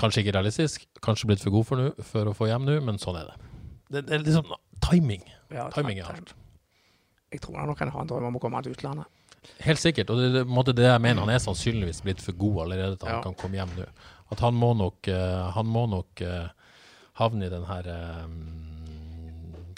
Kanskje 0.00 0.24
ikke 0.24 0.34
realistisk, 0.34 0.86
kanskje 1.04 1.28
blitt 1.30 1.42
for 1.44 1.54
god 1.54 1.66
for, 1.68 1.78
nu, 1.80 2.04
for 2.08 2.26
å 2.30 2.34
få 2.34 2.48
hjem 2.50 2.64
nå, 2.66 2.80
men 2.82 2.96
sånn 2.98 3.20
er 3.20 3.28
det. 3.30 3.36
Det, 3.94 4.00
det 4.08 4.16
er 4.16 4.24
liksom 4.24 4.48
timing. 4.82 5.22
Ja, 5.54 5.68
Timing 5.70 6.00
er 6.02 6.08
alt. 6.16 6.32
Jeg 7.30 7.42
tror 7.44 7.60
han 7.60 7.70
nok 7.70 7.78
kan 7.78 7.92
ha 7.94 8.02
en 8.02 8.10
drøm 8.10 8.26
om 8.30 8.38
å 8.38 8.42
komme 8.42 8.62
til 8.64 8.74
utlandet. 8.74 9.06
Helt 9.62 9.78
sikkert. 9.78 10.10
Og 10.10 10.18
det 10.18 10.32
det, 10.34 10.74
det 10.78 10.86
jeg 10.88 11.02
mener. 11.04 11.22
Han 11.22 11.30
er 11.34 11.42
sannsynligvis 11.42 12.00
blitt 12.02 12.22
for 12.24 12.36
god 12.40 12.64
allerede 12.64 12.96
til 12.98 13.10
han 13.10 13.18
Ja. 13.20 13.22
kan 13.22 13.34
komme 13.38 13.58
hjem 13.60 13.74
nå. 13.76 13.86
At 14.32 14.40
han 14.40 14.54
må 14.56 14.72
nok, 14.74 15.06
eh, 15.08 15.50
han 15.54 15.66
må 15.66 15.84
nok 15.90 16.20
eh, 16.24 16.48
havne 17.20 17.46
i 17.46 17.52
den 17.52 17.66
her 17.68 17.86
eh, 17.86 18.26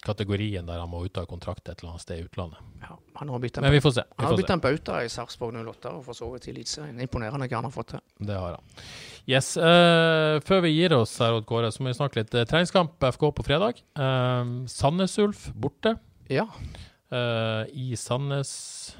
kategorien 0.06 0.66
der 0.68 0.78
han 0.82 0.90
må 0.90 1.02
ut 1.04 1.18
av 1.20 1.26
kontrakt 1.30 1.68
et 1.68 1.80
eller 1.82 1.94
annet 1.94 2.04
sted 2.04 2.22
i 2.22 2.26
utlandet. 2.28 2.62
Ja, 2.84 2.96
han 3.18 3.32
har 3.32 3.42
bytta 3.42 3.64
Men 3.64 3.74
vi 3.74 3.82
får 3.84 3.96
se. 3.98 4.04
Vi 4.06 4.14
Han 4.16 4.26
har 4.28 4.32
får 4.32 4.40
bytta 4.42 4.54
se. 4.54 4.58
en 4.58 4.64
bauta 4.64 5.02
i 5.04 5.10
Sarpsborg 5.12 5.58
08 5.58 5.92
og 5.98 6.06
for 6.06 6.18
så 6.18 6.30
vidt 6.32 6.48
i 6.48 6.54
Eliteserien. 6.54 7.02
Imponerende 7.02 7.48
hva 7.50 7.58
han 7.60 7.68
har 7.68 7.74
fått 7.74 7.94
til. 7.96 8.04
Det 8.30 8.38
har 8.38 8.56
han. 8.58 8.82
Yes. 9.26 9.52
Uh, 9.58 10.38
før 10.46 10.62
vi 10.62 10.74
gir 10.76 10.94
oss, 10.94 11.16
her, 11.18 11.34
Odd 11.36 11.46
Kåre, 11.50 11.72
så 11.74 11.82
må 11.82 11.90
vi 11.90 11.98
snakke 11.98 12.22
litt. 12.22 12.34
Eh, 12.34 12.46
treningskamp 12.46 13.02
FK 13.10 13.30
på 13.34 13.46
fredag. 13.46 13.82
Uh, 13.98 14.62
Sandnes 14.70 15.18
Ulf 15.18 15.48
borte. 15.54 15.98
Ja, 16.30 16.46
Uh, 17.06 17.62
I 17.70 17.94
Sandnes 17.94 18.96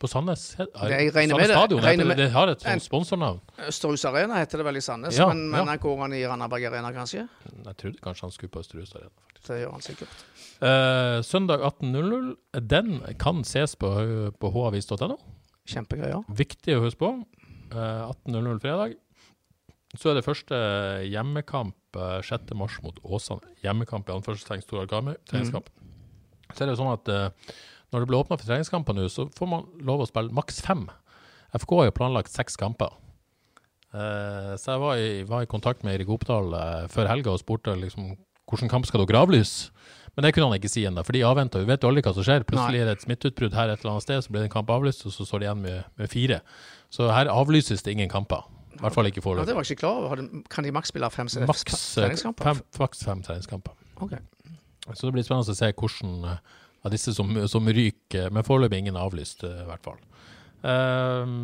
På 0.00 0.08
Sandnes? 0.08 0.44
Det- 0.56 0.66
jeg 0.90 1.10
regner 1.12 1.12
Sandnes 1.12 1.36
med 1.36 1.48
det. 1.50 1.56
Stadion, 1.58 1.80
Regner 1.84 2.08
det, 2.08 2.16
det 2.16 2.30
har 2.32 2.48
et 2.48 2.62
sånt 2.64 2.82
sponsornavn. 2.86 3.40
Østerhus 3.68 4.04
Arena 4.08 4.38
heter 4.40 4.62
det 4.62 4.64
vel 4.70 4.76
i 4.80 4.80
Sandnes, 4.84 5.18
Ja, 5.18 5.26
men, 5.28 5.50
men 5.52 5.66
ja. 5.68 5.76
går 5.76 5.98
han 6.00 6.14
i 6.16 6.22
Randaberg 6.24 6.64
Arena, 6.70 6.92
kanskje? 6.96 7.26
Jeg 7.66 7.76
trodde 7.76 8.00
kanskje 8.00 8.24
han 8.24 8.32
skulle 8.32 8.50
på 8.54 8.62
Østerhus 8.64 8.94
Arena. 8.96 9.10
faktisk. 9.26 9.46
Det 9.50 9.58
gjør 9.60 9.74
han 9.76 9.84
sikkert. 9.84 10.16
Eh, 10.60 11.18
søndag 11.28 11.60
18.00. 11.68 12.36
Den 12.68 13.00
kan 13.20 13.44
ses 13.44 13.76
på, 13.76 13.90
på 14.40 14.50
havis.no. 14.56 15.18
Kjempegøy, 15.68 16.08
ja. 16.10 16.22
Viktig 16.32 16.76
å 16.78 16.82
huske 16.86 16.98
på. 17.04 17.12
Eh, 17.70 18.02
18.00 18.26 18.60
fredag. 18.64 18.96
Så 19.98 20.10
er 20.12 20.14
det 20.20 20.24
første 20.24 20.54
hjemmekamp 21.10 21.74
eh, 21.98 22.20
6. 22.22 22.54
mars 22.56 22.78
mot 22.82 22.96
Åsane. 23.04 23.42
Hjemmekamp 23.64 24.08
i 24.08 24.12
anførselstegn 24.16 24.62
Stor 24.64 24.80
Algame. 24.84 25.16
Treningskamp. 25.28 25.68
Så 26.54 26.62
er 26.64 26.70
det 26.70 26.76
jo 26.76 26.80
sånn 26.84 26.92
at 26.94 27.08
eh, 27.08 27.54
når 27.90 28.02
det 28.02 28.10
blir 28.10 28.20
åpna 28.20 28.38
for 28.38 28.46
treningskamper 28.46 28.96
nå, 28.96 29.06
så 29.10 29.26
får 29.36 29.50
man 29.50 29.68
lov 29.86 30.04
å 30.04 30.08
spille 30.10 30.34
maks 30.34 30.60
fem. 30.64 30.86
FK 31.56 31.76
har 31.80 31.88
jo 31.90 31.96
planlagt 31.96 32.32
seks 32.32 32.58
kamper. 32.60 32.92
Uh, 33.90 34.54
så 34.54 34.76
jeg 34.76 34.82
var 34.84 35.00
i, 35.02 35.08
var 35.26 35.42
i 35.42 35.50
kontakt 35.50 35.82
med 35.82 35.96
Erik 35.96 36.12
Oppdal 36.14 36.52
uh, 36.54 36.84
før 36.92 37.10
helga 37.10 37.32
og 37.34 37.40
spurte 37.42 37.74
liksom 37.74 38.12
hvilken 38.50 38.70
kamp 38.70 38.86
skal 38.86 39.02
dere 39.06 39.24
avlyse. 39.24 39.72
Men 40.14 40.26
det 40.26 40.32
kunne 40.34 40.48
han 40.50 40.58
ikke 40.58 40.70
si 40.70 40.82
ennå, 40.86 41.02
for 41.06 41.14
de 41.14 41.22
avventer. 41.26 41.62
Vi 41.62 41.70
vet 41.70 41.84
jo 41.84 41.90
aldri 41.90 42.02
hva 42.02 42.12
som 42.14 42.26
skjer. 42.26 42.42
Plutselig 42.46 42.80
er 42.82 42.88
det 42.88 42.96
et 42.98 43.04
smitteutbrudd 43.04 43.54
her 43.54 43.70
et 43.70 43.82
eller 43.82 43.94
annet 43.94 44.06
sted, 44.06 44.22
så 44.24 44.32
blir 44.32 44.42
det 44.42 44.48
en 44.50 44.56
kamp 44.56 44.72
avlyst, 44.74 45.04
og 45.06 45.14
så 45.14 45.26
står 45.26 45.42
de 45.42 45.46
igjen 45.46 45.60
med, 45.62 45.84
med 46.00 46.10
fire. 46.10 46.40
Så 46.90 47.06
her 47.14 47.30
avlyses 47.30 47.86
det 47.86 47.94
ingen 47.94 48.10
kamper. 48.10 48.42
I 48.80 48.82
hvert 48.82 48.96
fall 48.96 49.10
ikke 49.10 49.20
ja 49.36 49.44
det 49.44 49.54
var 49.54 49.66
ikke 49.66 49.82
klar 49.82 49.98
over. 50.06 50.22
Kan 50.50 50.64
de 50.64 50.72
maks 50.72 50.88
spille 50.88 51.08
fem 51.12 51.28
se- 51.28 51.44
Maks 51.46 51.64
eh, 51.68 52.04
treningskamper? 52.06 52.46
fem, 52.48 52.60
maks 52.80 53.04
fem 53.04 53.22
treningskamper. 53.26 53.74
Ok. 54.00 54.14
Så 54.94 55.06
det 55.06 55.12
blir 55.14 55.26
spennende 55.26 55.52
å 55.52 55.58
se 55.58 55.68
hvordan, 55.68 56.14
eh, 56.30 56.38
av 56.84 56.94
disse 56.94 57.14
som, 57.16 57.32
som 57.48 57.68
ryker, 57.68 58.30
men 58.32 58.46
foreløpig 58.46 58.78
ingen 58.84 58.98
avlyst, 59.00 59.44
eh, 59.44 59.62
i 59.64 59.68
hvert 59.68 59.84
fall. 59.84 59.98
Um, 60.60 61.34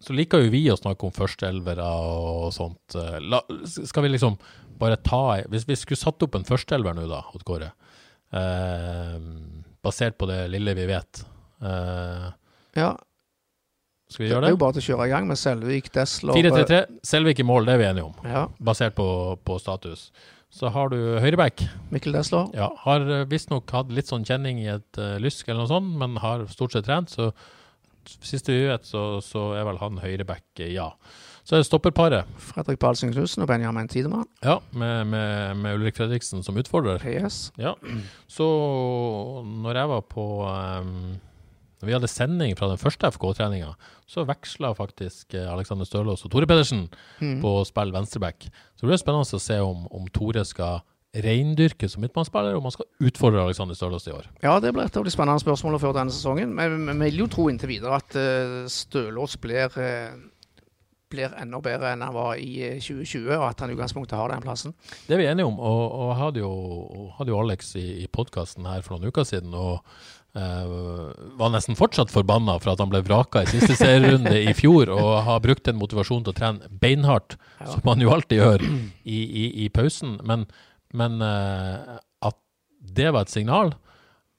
så 0.00 0.14
liker 0.14 0.44
jo 0.44 0.52
vi 0.52 0.62
å 0.70 0.78
snakke 0.78 1.08
om 1.08 1.14
førsteelvere 1.14 1.86
og 2.06 2.52
sånt. 2.54 2.94
Eh, 2.94 3.18
La, 3.24 3.40
skal 3.66 4.06
vi 4.06 4.12
liksom 4.12 4.36
bare 4.78 4.98
ta 5.02 5.40
Hvis 5.50 5.64
vi 5.66 5.74
skulle 5.74 5.98
satt 5.98 6.22
opp 6.22 6.36
en 6.38 6.46
førsteelver 6.46 6.94
nå, 6.94 7.08
da, 7.10 7.24
Odd 7.34 7.42
Kåre, 7.48 7.72
ehm, 8.30 9.64
basert 9.82 10.14
på 10.20 10.28
det 10.30 10.44
lille 10.52 10.74
vi 10.78 10.86
vet, 10.86 11.24
eh, 11.66 12.28
Ja, 12.78 12.92
skal 14.08 14.22
vi 14.22 14.30
gjøre 14.30 14.44
det? 14.44 14.46
Det 14.46 14.52
er 14.52 14.54
jo 14.54 14.62
bare 14.62 14.76
til 14.76 14.84
å 14.84 14.86
kjøre 14.86 15.08
i 15.08 15.12
gang 15.16 15.26
med 15.26 15.40
Selvik, 15.40 15.90
Desler 15.92 16.38
4-3-3, 16.38 16.80
Selvik 17.10 17.42
i 17.42 17.48
mål, 17.48 17.66
det 17.66 17.74
er 17.74 17.82
vi 17.82 17.88
enige 17.90 18.06
om, 18.06 18.14
Ja, 18.22 18.46
basert 18.62 18.94
på, 18.94 19.08
på 19.42 19.58
status. 19.58 20.12
Så 20.50 20.70
har 20.72 20.88
du 20.88 20.96
høyreback. 21.20 21.62
Mikkel 21.92 22.14
Desler. 22.16 22.48
Ja, 22.56 22.70
har 22.86 23.04
uh, 23.04 23.22
visstnok 23.28 23.68
hatt 23.74 23.92
litt 23.92 24.08
sånn 24.08 24.24
kjenning 24.26 24.62
i 24.62 24.70
et 24.72 25.00
uh, 25.00 25.18
lysk 25.20 25.48
eller 25.48 25.64
noe 25.64 25.70
sånt, 25.70 25.94
men 26.00 26.16
har 26.22 26.46
stort 26.52 26.74
sett 26.74 26.88
trent. 26.88 27.12
Så 27.12 27.30
siste 28.24 28.54
vi 28.54 28.68
vet, 28.70 28.86
så, 28.88 29.20
så 29.24 29.52
er 29.58 29.66
vel 29.68 29.80
han 29.82 30.00
høyreback, 30.00 30.46
eh, 30.62 30.72
ja. 30.72 30.88
Så 31.44 31.56
er 31.56 31.62
det 31.62 31.68
stopperparet, 31.68 32.28
Fredrik 32.44 32.80
Balsing 32.80 33.12
Knutsen 33.14 33.44
og 33.44 33.48
Benjamin 33.48 33.88
Tidemann. 33.88 34.26
ja, 34.44 34.58
med, 34.72 35.06
med, 35.08 35.56
med 35.56 35.78
Ulrik 35.78 35.96
Fredriksen 35.96 36.42
som 36.44 36.56
utfordrer. 36.60 37.04
Yes. 37.08 37.52
Ja. 37.56 37.72
Så 38.28 38.48
når 39.48 39.80
jeg 39.80 39.90
var 39.94 40.04
på 40.12 40.26
um, 40.44 41.16
Når 41.80 41.86
vi 41.86 41.94
hadde 41.94 42.10
sending 42.10 42.56
fra 42.58 42.68
den 42.72 42.80
første 42.80 43.06
FK-treninga, 43.14 43.72
så 44.10 44.24
veksla 44.26 44.72
faktisk 44.74 45.34
eh, 45.38 45.46
Alexander 45.52 45.86
Stølås 45.86 46.24
og 46.26 46.32
Tore 46.34 46.46
Pedersen 46.50 46.88
Mm. 47.20 47.40
på 47.42 47.52
å 47.60 47.66
spille 47.66 47.94
venstreback. 47.94 48.48
Så 48.76 48.82
det 48.86 48.90
blir 48.92 48.98
spennende 49.02 49.38
å 49.38 49.42
se 49.42 49.58
om, 49.62 49.86
om 49.94 50.06
Tore 50.14 50.44
skal 50.44 50.80
reindyrke 51.18 51.88
som 51.88 52.02
midtbanespiller, 52.04 52.52
og 52.54 52.60
om 52.60 52.66
han 52.68 52.74
skal 52.74 53.08
utfordre 53.08 53.40
Alexander 53.46 53.74
Stølås 53.74 54.06
i 54.10 54.12
år. 54.12 54.26
Ja, 54.44 54.58
det 54.60 54.74
blir 54.76 54.84
et 54.84 54.96
av 55.00 55.06
de 55.06 55.10
spennende 55.10 55.40
spørsmålene 55.40 55.80
før 55.80 55.94
denne 55.96 56.12
sesongen. 56.14 56.52
Men 56.54 56.84
vi 56.90 56.98
vil 57.08 57.22
jo 57.24 57.28
tro 57.32 57.46
inntil 57.50 57.70
videre 57.72 57.96
at 57.96 58.18
uh, 58.18 58.66
Stølås 58.70 59.38
blir, 59.40 59.72
eh, 59.80 60.12
blir 61.08 61.32
enda 61.40 61.62
bedre 61.64 61.94
enn 61.94 62.04
han 62.04 62.12
var 62.14 62.36
i 62.36 62.50
eh, 62.66 62.76
2020, 62.84 63.32
og 63.38 63.46
at 63.48 63.64
han 63.64 63.72
i 63.72 63.78
utgangspunktet 63.78 64.18
har 64.20 64.28
den 64.34 64.44
plassen. 64.44 64.74
Det 65.08 65.16
er 65.16 65.22
vi 65.22 65.30
enige 65.32 65.48
om, 65.48 65.56
og, 65.58 65.82
og 66.04 66.12
hadde 66.20 66.44
jo, 66.44 66.52
hadde 67.16 67.32
jo 67.32 67.40
Alex 67.40 67.72
i, 67.80 67.86
i 68.04 68.06
podkasten 68.12 68.68
her 68.68 68.84
for 68.84 68.98
noen 68.98 69.08
uker 69.08 69.24
siden. 69.26 69.56
og 69.56 69.80
eh, 69.80 70.04
var 70.34 71.50
nesten 71.50 71.76
fortsatt 71.78 72.12
forbanna 72.12 72.58
for 72.60 72.72
at 72.72 72.82
han 72.82 72.90
ble 72.92 73.00
vraka 73.06 73.42
i 73.42 73.50
siste 73.50 73.74
serierunde 73.78 74.34
i 74.38 74.52
fjor, 74.54 74.90
og 74.92 75.22
har 75.26 75.40
brukt 75.44 75.64
den 75.66 75.78
motivasjonen 75.80 76.26
til 76.26 76.34
å 76.34 76.38
trene 76.38 76.70
beinhardt, 76.82 77.38
som 77.64 77.82
han 77.88 78.04
jo 78.04 78.12
alltid 78.14 78.42
gjør 78.42 78.64
i, 78.68 79.18
i, 79.18 79.46
i 79.64 79.68
pausen. 79.74 80.18
Men, 80.28 80.44
men 80.94 81.22
eh, 81.24 81.96
at 82.28 82.38
det 82.78 83.10
var 83.14 83.26
et 83.26 83.34
signal, 83.34 83.72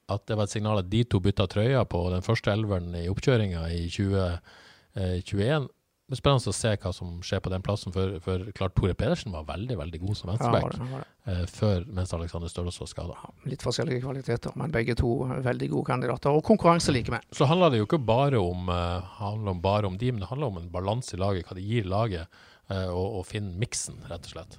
at 0.10 0.26
det 0.30 0.38
var 0.38 0.48
et 0.48 0.54
signal 0.54 0.82
at 0.82 0.90
de 0.92 1.04
to 1.06 1.22
bytta 1.24 1.50
trøya 1.50 1.84
på 1.90 2.06
den 2.14 2.24
første 2.26 2.54
elveren 2.54 2.94
i 2.98 3.10
oppkjøringa 3.12 3.66
i 3.74 3.84
2021. 3.94 5.68
Det 6.10 6.16
er 6.16 6.22
spennende 6.24 6.50
å 6.50 6.58
se 6.58 6.72
hva 6.82 6.92
som 6.96 7.10
skjer 7.22 7.42
på 7.46 7.52
den 7.54 7.62
plassen, 7.62 7.94
for, 7.94 8.16
for 8.26 8.48
klart 8.58 8.74
Tore 8.74 8.96
Pedersen 8.98 9.34
var 9.36 9.44
veldig 9.46 9.76
veldig 9.78 10.00
god 10.02 10.18
som 10.18 10.32
venstreback 10.32 10.78
ja, 10.80 11.02
eh, 11.30 11.44
før 11.54 11.84
mens 11.86 12.14
Alexander 12.18 12.50
Stølås 12.50 12.80
var 12.82 12.90
skada. 12.90 13.18
Litt 13.46 13.62
forskjellige 13.62 14.02
kvaliteter, 14.08 14.56
men 14.58 14.74
begge 14.74 14.96
to 14.98 15.12
veldig 15.46 15.70
gode 15.76 15.86
kandidater. 15.92 16.34
Og 16.34 16.42
konkurranse 16.48 16.96
like 16.96 17.14
med. 17.14 17.28
Så 17.30 17.46
handler 17.50 17.70
det 17.70 17.84
jo 17.84 17.86
ikke 17.86 18.02
bare 18.02 18.42
om, 18.42 18.72
handler 19.20 19.54
om, 19.54 19.62
bare 19.62 19.92
om 19.92 20.00
de, 20.02 20.10
men 20.16 20.26
det 20.26 20.32
handler 20.32 20.50
om 20.50 20.58
en 20.64 20.72
balanse 20.74 21.14
i 21.14 21.22
laget, 21.22 21.46
hva 21.46 21.60
det 21.60 21.68
gir 21.70 21.86
laget, 21.90 22.42
eh, 22.74 22.88
og, 22.90 23.20
og 23.22 23.28
finne 23.30 23.54
miksen, 23.62 24.02
rett 24.10 24.26
og 24.26 24.34
slett. 24.34 24.58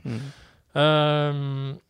Ehm, 0.78 1.80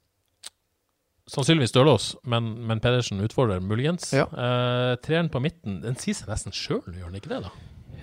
sannsynligvis 1.31 1.75
Stølås, 1.75 2.15
men, 2.25 2.55
men 2.67 2.81
Pedersen 2.81 3.21
utfordrer 3.25 3.61
muligens. 3.61 4.09
Ja. 4.17 4.25
Eh, 4.25 4.95
treeren 5.05 5.29
på 5.33 5.45
midten, 5.45 5.83
den 5.85 6.01
sier 6.01 6.17
seg 6.17 6.33
nesten 6.33 6.57
sjøl, 6.57 6.87
gjør 6.89 7.13
den 7.13 7.21
ikke 7.21 7.35
det? 7.35 7.45
da? 7.51 7.53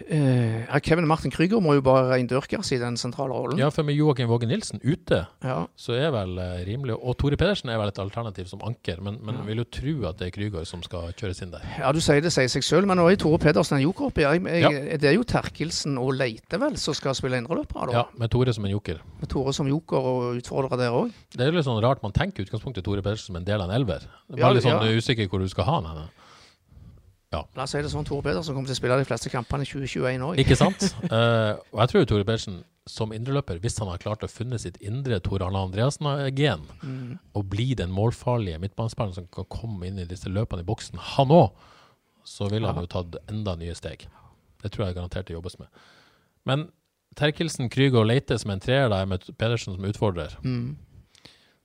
Ja, 0.07 0.79
Kevin 0.83 1.07
Martin 1.09 1.31
Krüger 1.33 1.61
må 1.63 1.73
jo 1.77 1.83
bare 1.85 2.07
reindyrkes 2.11 2.71
i 2.75 2.79
den 2.81 2.97
sentrale 2.99 3.35
rollen. 3.35 3.59
Ja, 3.59 3.69
for 3.73 3.87
med 3.87 3.97
Joakim 3.97 4.29
Våge 4.29 4.47
Nilsen 4.49 4.81
ute, 4.83 5.23
Ja. 5.43 5.57
så 5.75 5.95
er 5.97 6.11
vel 6.13 6.37
uh, 6.37 6.59
rimelig 6.67 6.95
Og 6.97 7.17
Tore 7.17 7.37
Pedersen 7.39 7.69
er 7.69 7.79
vel 7.79 7.91
et 7.91 7.99
alternativ 7.99 8.47
som 8.49 8.61
anker, 8.65 9.01
men, 9.01 9.19
men 9.25 9.41
vil 9.47 9.61
jo 9.63 9.67
tro 9.69 9.95
at 10.09 10.19
det 10.19 10.29
er 10.29 10.35
Krüger 10.35 10.65
som 10.67 10.83
skal 10.85 11.11
kjøres 11.17 11.41
inn 11.43 11.51
der. 11.53 11.65
Ja, 11.79 11.91
du 11.95 12.01
sier 12.03 12.21
det 12.23 12.33
sier 12.35 12.49
seg 12.51 12.65
selv, 12.65 12.89
men 12.89 12.99
nå 12.99 13.07
er 13.09 13.19
Tore 13.21 13.39
Pedersen 13.41 13.77
en 13.77 13.83
joker 13.83 14.09
oppi. 14.09 14.25
Ja. 14.25 14.71
Det 14.97 15.11
er 15.11 15.17
jo 15.17 15.25
Terkelsen 15.27 15.97
og 16.01 16.13
Leite 16.17 16.59
vel 16.61 16.77
som 16.81 16.95
skal 16.97 17.15
spille 17.17 17.39
indreløpere, 17.41 17.89
da. 17.91 18.01
Ja, 18.01 18.05
med 18.17 18.31
Tore 18.33 18.53
som 18.55 18.67
en 18.67 18.73
joker. 18.73 19.01
Med 19.21 19.31
Tore 19.31 19.55
som 19.55 19.69
joker 19.69 20.11
og 20.11 20.41
utfordrer 20.41 20.79
der 20.79 20.95
òg. 20.95 21.11
Det 21.35 21.45
er 21.45 21.55
litt 21.55 21.67
sånn 21.67 21.81
rart, 21.83 22.03
man 22.05 22.15
tenker 22.15 22.43
i 22.43 22.47
utgangspunktet 22.47 22.85
Tore 22.87 23.03
Pedersen 23.05 23.31
som 23.33 23.41
en 23.41 23.47
del 23.47 23.61
av 23.61 23.69
en 23.69 23.75
elver. 23.77 24.07
Ja, 24.37 24.51
litt 24.53 24.65
sånn 24.65 24.79
ja. 24.79 24.97
usikker 24.97 25.29
hvor 25.31 25.43
du 25.43 25.49
skal 25.51 25.67
ha 25.69 25.81
han 25.81 25.91
henne. 25.91 26.07
La 27.57 27.65
oss 27.65 27.73
si 27.75 27.81
det 27.83 27.91
sånn, 27.91 28.05
Tore 28.07 28.23
Pedersen 28.23 28.55
kommer 28.55 28.69
til 28.69 28.77
å 28.77 28.79
spille 28.79 28.97
de 29.01 29.07
fleste 29.07 29.31
kampene 29.33 29.65
i 29.65 29.67
2021 29.67 30.25
òg. 30.29 30.39
Ikke 30.43 30.55
sant? 30.59 30.85
uh, 31.11 31.59
og 31.73 31.81
jeg 31.83 31.91
tror 31.91 32.05
Tore 32.07 32.27
Pedersen 32.27 32.61
som 32.87 33.11
indreløper, 33.11 33.59
hvis 33.59 33.75
han 33.81 33.89
har 33.91 33.99
klart 33.99 34.23
å 34.23 34.29
funne 34.31 34.55
sitt 34.63 34.77
indre 34.79 35.19
Tor 35.19 35.43
Arne 35.43 35.59
Andreassen-gen, 35.67 36.63
og 37.35 37.49
bli 37.51 37.73
den 37.75 37.91
målfarlige 37.91 38.61
midtbanespilleren 38.63 39.17
som 39.17 39.27
kan 39.27 39.47
komme 39.51 39.89
inn 39.89 39.99
i 39.99 40.07
disse 40.07 40.31
løpene 40.31 40.63
i 40.63 40.67
boksen, 40.69 41.01
han 41.17 41.33
òg, 41.35 41.49
så 42.23 42.47
ville 42.51 42.71
han 42.71 42.79
jo 42.85 42.91
tatt 42.91 43.19
enda 43.27 43.57
nye 43.59 43.75
steg. 43.75 44.07
Det 44.63 44.71
tror 44.71 44.87
jeg 44.87 44.95
garantert 44.95 45.27
det 45.27 45.35
jobbes 45.35 45.59
med. 45.59 45.67
Men 46.47 46.69
Terkelsen, 47.17 47.67
Krüger 47.73 48.03
og 48.03 48.07
Leite 48.07 48.37
som 48.39 48.51
en 48.53 48.63
treer 48.63 48.87
der, 48.93 49.05
med 49.09 49.27
Pedersen 49.35 49.75
som 49.75 49.85
utfordrer. 49.89 50.37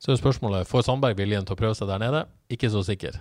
Så 0.02 0.10
er 0.10 0.18
spørsmålet 0.18 0.66
får 0.66 0.88
Sandberg 0.88 1.18
viljen 1.18 1.46
til 1.46 1.54
å 1.54 1.60
prøve 1.60 1.78
seg 1.78 1.90
der 1.90 2.02
nede. 2.02 2.24
Ikke 2.50 2.70
så 2.72 2.82
sikker. 2.86 3.20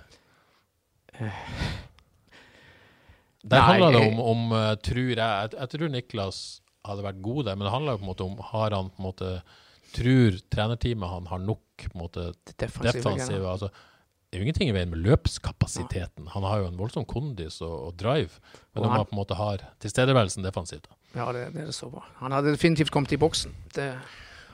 Der 3.44 3.62
handler 3.66 3.92
det 3.92 4.02
om, 4.12 4.20
om 4.20 4.52
eh, 4.54 4.76
tror 4.86 5.10
jeg, 5.10 5.18
jeg 5.18 5.50
Jeg 5.60 5.70
tror 5.70 5.90
Niklas 5.90 6.62
hadde 6.86 7.04
vært 7.04 7.22
god 7.22 7.44
der, 7.46 7.56
men 7.56 7.66
det 7.66 7.72
handler 7.74 7.92
jo 7.94 7.98
på 7.98 8.06
en 8.06 8.12
måte 8.12 8.26
om 8.26 8.38
har 8.52 8.76
han 8.76 8.90
på 8.90 9.02
en 9.02 9.06
måte 9.10 9.42
Tror 9.92 10.38
trenerteamet 10.54 11.10
han 11.10 11.26
har 11.28 11.40
nok 11.44 11.60
på 11.84 11.90
en 11.98 12.00
måte 12.02 12.28
Defensive. 12.58 13.02
defensive 13.02 13.48
altså, 13.52 13.68
Det 14.32 14.38
er 14.38 14.40
jo 14.40 14.46
ingenting 14.48 14.70
i 14.70 14.76
veien 14.78 14.90
med 14.90 15.02
løpskapasiteten. 15.04 16.28
Han 16.32 16.44
har 16.48 16.62
jo 16.62 16.68
en 16.70 16.78
voldsom 16.80 17.04
kondis 17.06 17.58
og, 17.62 17.74
og 17.90 17.98
drive, 18.00 18.30
men 18.74 18.86
om 18.86 18.92
han- 18.94 19.06
på 19.06 19.12
en 19.12 19.20
måte 19.20 19.36
har 19.36 19.58
tilstedeværelsen 19.84 20.44
defensivt. 20.46 20.88
Ja, 21.16 21.26
det, 21.36 21.54
det 21.54 21.68
er 21.68 21.72
så 21.76 21.90
bra. 21.92 22.06
Han 22.22 22.32
hadde 22.32 22.54
definitivt 22.56 22.92
kommet 22.92 23.12
i 23.12 23.18
boksen. 23.20 23.52
Det, 23.76 23.90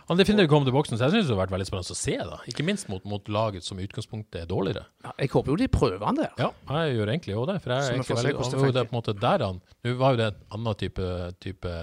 Han 0.07 0.17
definitivt 0.17 0.49
kommet 0.49 0.69
til 0.69 0.73
boksen, 0.75 0.95
så 0.97 1.07
jeg 1.09 1.17
syns 1.17 1.27
det 1.27 1.35
har 1.35 1.41
vært 1.45 1.51
veldig 1.51 1.65
spennende 1.67 1.91
å 1.91 1.99
se. 1.99 2.13
da 2.17 2.37
Ikke 2.47 2.63
minst 2.63 2.87
mot, 2.87 3.03
mot 3.05 3.27
laget 3.27 3.63
som 3.67 3.79
i 3.79 3.83
utgangspunktet 3.87 4.41
er 4.41 4.47
dårligere. 4.47 4.85
ja, 5.03 5.11
jeg 5.19 5.29
håper 5.33 5.51
jo 5.51 5.55
de 5.59 5.67
prøver 5.67 6.05
han 6.05 6.15
der. 6.15 6.31
Ja, 6.39 6.51
jeg 6.85 6.95
gjør 6.97 7.11
egentlig 7.11 7.35
òg 7.35 7.47
det. 7.51 7.57
For 7.63 7.73
jeg 7.75 7.83
se 8.05 8.13
veldig, 8.15 8.35
han, 8.39 8.51
det 8.63 8.73
det 8.77 8.83
på 8.87 8.93
en 8.95 8.99
måte 9.01 9.15
der 9.19 9.43
han 9.45 9.61
Nå 9.83 9.95
var 9.99 10.11
jo 10.15 10.17
det 10.21 10.27
et 10.31 10.39
annet 10.55 10.77
type, 10.79 11.07
type 11.43 11.73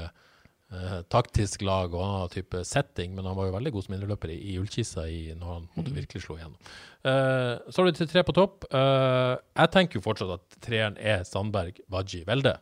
eh, 0.74 1.02
taktisk 1.12 1.62
lag 1.68 1.92
og 1.94 2.00
annen 2.02 2.32
type 2.32 2.64
setting, 2.64 3.12
men 3.14 3.24
han 3.28 3.36
var 3.36 3.46
jo 3.50 3.56
veldig 3.58 3.72
god 3.76 3.84
som 3.84 3.94
indreløper 3.98 4.32
i, 4.32 4.38
i 4.54 4.56
Ullkisa 4.58 5.04
i, 5.06 5.20
når 5.36 5.52
han 5.52 5.68
måtte 5.76 5.92
Mm. 5.92 5.98
virkelig 6.00 6.22
slå 6.24 6.38
igjennom. 6.38 6.56
Eh, 7.04 7.58
så 7.70 7.76
har 7.82 7.84
du 7.90 7.92
til 8.00 8.08
tre 8.08 8.22
på 8.24 8.32
topp. 8.34 8.64
Eh, 8.72 9.34
jeg 9.60 9.70
tenker 9.76 10.00
jo 10.00 10.04
fortsatt 10.08 10.32
at 10.38 10.56
treeren 10.64 10.96
er 10.98 11.22
Sandberg, 11.28 11.76
Waji, 11.92 12.24
Velde. 12.24 12.56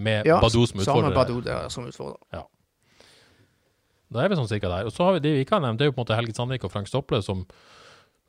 Med 0.00 0.24
Ja, 0.24 0.40
Badou 0.40 0.64
som 0.66 0.80
sammen 0.80 1.10
med 1.10 1.12
utfordrer. 1.12 1.14
Badou 1.14 1.40
der 1.44 1.68
som 1.68 1.84
utfordrer. 1.84 2.46
Da 4.10 4.22
er 4.22 4.30
vi 4.30 4.38
sånn 4.38 4.50
cirka 4.50 4.70
der. 4.72 4.88
Og 4.88 4.94
så 4.94 5.06
har 5.06 5.16
vi 5.16 5.24
de 5.24 5.34
vi 5.36 5.44
ikke 5.44 5.58
har 5.58 5.64
nevnt, 5.64 5.80
det 5.80 5.86
er 5.86 5.92
jo 5.92 5.96
på 5.96 6.02
en 6.02 6.06
måte 6.06 6.18
Helge 6.18 6.34
Sandvik 6.36 6.66
og 6.66 6.72
Frank 6.74 6.90
Stopple, 6.90 7.22
som, 7.22 7.44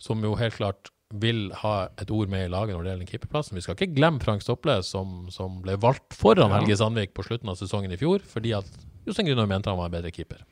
som 0.01 0.21
jo 0.25 0.35
helt 0.39 0.57
klart 0.57 0.91
vil 1.11 1.49
ha 1.59 1.89
et 1.99 2.11
ord 2.13 2.31
med 2.31 2.45
i 2.45 2.51
laget 2.51 2.77
når 2.77 2.85
det 2.85 2.93
gjelder 2.93 3.11
keeperplassen. 3.11 3.57
Vi 3.57 3.65
skal 3.65 3.75
ikke 3.75 3.97
glemme 3.97 4.21
Frank 4.23 4.45
Stopple, 4.45 4.77
som, 4.87 5.25
som 5.33 5.59
ble 5.65 5.75
valgt 5.81 6.15
foran 6.15 6.53
Helge 6.55 6.77
Sandvik 6.79 7.15
på 7.17 7.25
slutten 7.27 7.51
av 7.51 7.59
sesongen 7.59 7.91
i 7.91 7.99
fjor, 7.99 8.23
fordi 8.23 8.55
at 8.57 8.69
Jostein 9.07 9.27
Grüner 9.27 9.49
mente 9.49 9.71
han 9.71 9.79
var 9.79 9.89
en 9.89 9.97
bedre 9.97 10.13
keeper. 10.13 10.45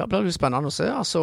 Ja, 0.00 0.06
det 0.08 0.22
blir 0.24 0.32
spennende 0.32 0.70
å 0.70 0.72
se. 0.72 0.86
Altså, 0.88 1.20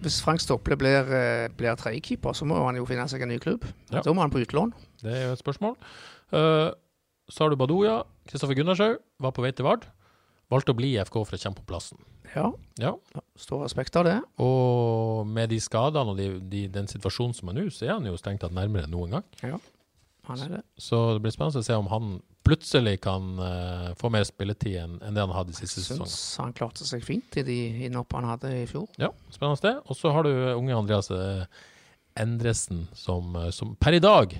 hvis 0.00 0.20
Frank 0.22 0.40
Stopple 0.40 0.78
blir, 0.78 1.08
eh, 1.10 1.48
blir 1.58 1.74
tredjekeeper, 1.76 2.36
så 2.38 2.46
må 2.46 2.60
han 2.64 2.78
jo 2.78 2.86
finne 2.86 3.08
seg 3.10 3.24
en 3.24 3.32
ny 3.34 3.38
klubb. 3.42 3.66
Ja. 3.90 4.00
Da 4.00 4.14
må 4.14 4.22
han 4.22 4.30
på 4.30 4.40
utlån. 4.44 4.70
Det 5.02 5.10
er 5.10 5.24
jo 5.26 5.32
et 5.34 5.42
spørsmål. 5.42 5.74
Uh, 6.32 6.70
så 7.28 7.44
har 7.44 7.50
du 7.50 7.58
Badoja. 7.58 8.04
Kristoffer 8.30 8.54
Gunnarshaug 8.54 9.02
var 9.20 9.34
på 9.34 9.42
vei 9.42 9.50
til 9.50 9.66
Vard. 9.66 9.88
Valgte 10.52 10.74
å 10.74 10.78
bli 10.78 10.92
i 10.94 11.00
FK 11.00 11.22
for 11.24 11.36
å 11.38 11.40
kjempe 11.40 11.62
på 11.62 11.70
plassen. 11.72 12.00
Ja, 12.34 12.50
Ja, 12.80 12.94
stor 13.36 13.64
respekt 13.64 13.96
av 14.00 14.06
det. 14.08 14.18
Og 14.40 15.26
med 15.28 15.50
de 15.52 15.58
skadene 15.60 16.12
og 16.12 16.18
de, 16.20 16.28
de, 16.52 16.66
den 16.72 16.88
situasjonen 16.88 17.36
som 17.36 17.50
er 17.50 17.58
nå, 17.58 17.66
så 17.72 17.86
er 17.86 17.94
han 17.96 18.08
jo 18.08 18.16
strengt 18.20 18.40
tatt 18.44 18.54
nærmere 18.56 18.88
enn 18.88 18.94
noen 18.94 19.18
gang. 19.18 19.26
Ja, 19.42 19.58
Han 20.28 20.44
er 20.44 20.52
det. 20.56 20.60
Så 20.78 21.00
det 21.16 21.24
blir 21.24 21.34
spennende 21.34 21.60
å 21.60 21.66
se 21.66 21.76
om 21.76 21.88
han 21.90 22.12
plutselig 22.46 23.00
kan 23.02 23.26
uh, 23.38 23.90
få 23.98 24.10
mer 24.10 24.24
spilletid 24.26 24.76
enn 24.80 24.96
enn 25.02 25.14
det 25.16 25.22
han 25.24 25.34
hadde 25.34 25.54
i 25.54 25.58
siste 25.58 25.82
sesong. 25.82 26.06
Syns 26.06 26.40
han 26.42 26.54
klarte 26.56 26.86
seg 26.86 27.04
fint 27.06 27.36
i 27.38 27.44
de 27.46 27.58
innhoppene 27.88 28.26
han 28.26 28.34
hadde 28.36 28.54
i 28.62 28.64
fjor. 28.70 28.88
Ja, 29.02 29.12
spennende 29.34 29.62
det. 29.66 29.76
Og 29.86 29.98
så 29.98 30.14
har 30.14 30.26
du 30.26 30.32
unge 30.56 30.78
Andreas 30.78 31.10
eh, 31.14 31.44
Endresen, 32.18 32.86
som, 32.98 33.34
eh, 33.38 33.50
som 33.54 33.76
per 33.80 33.98
i 33.98 34.02
dag 34.02 34.34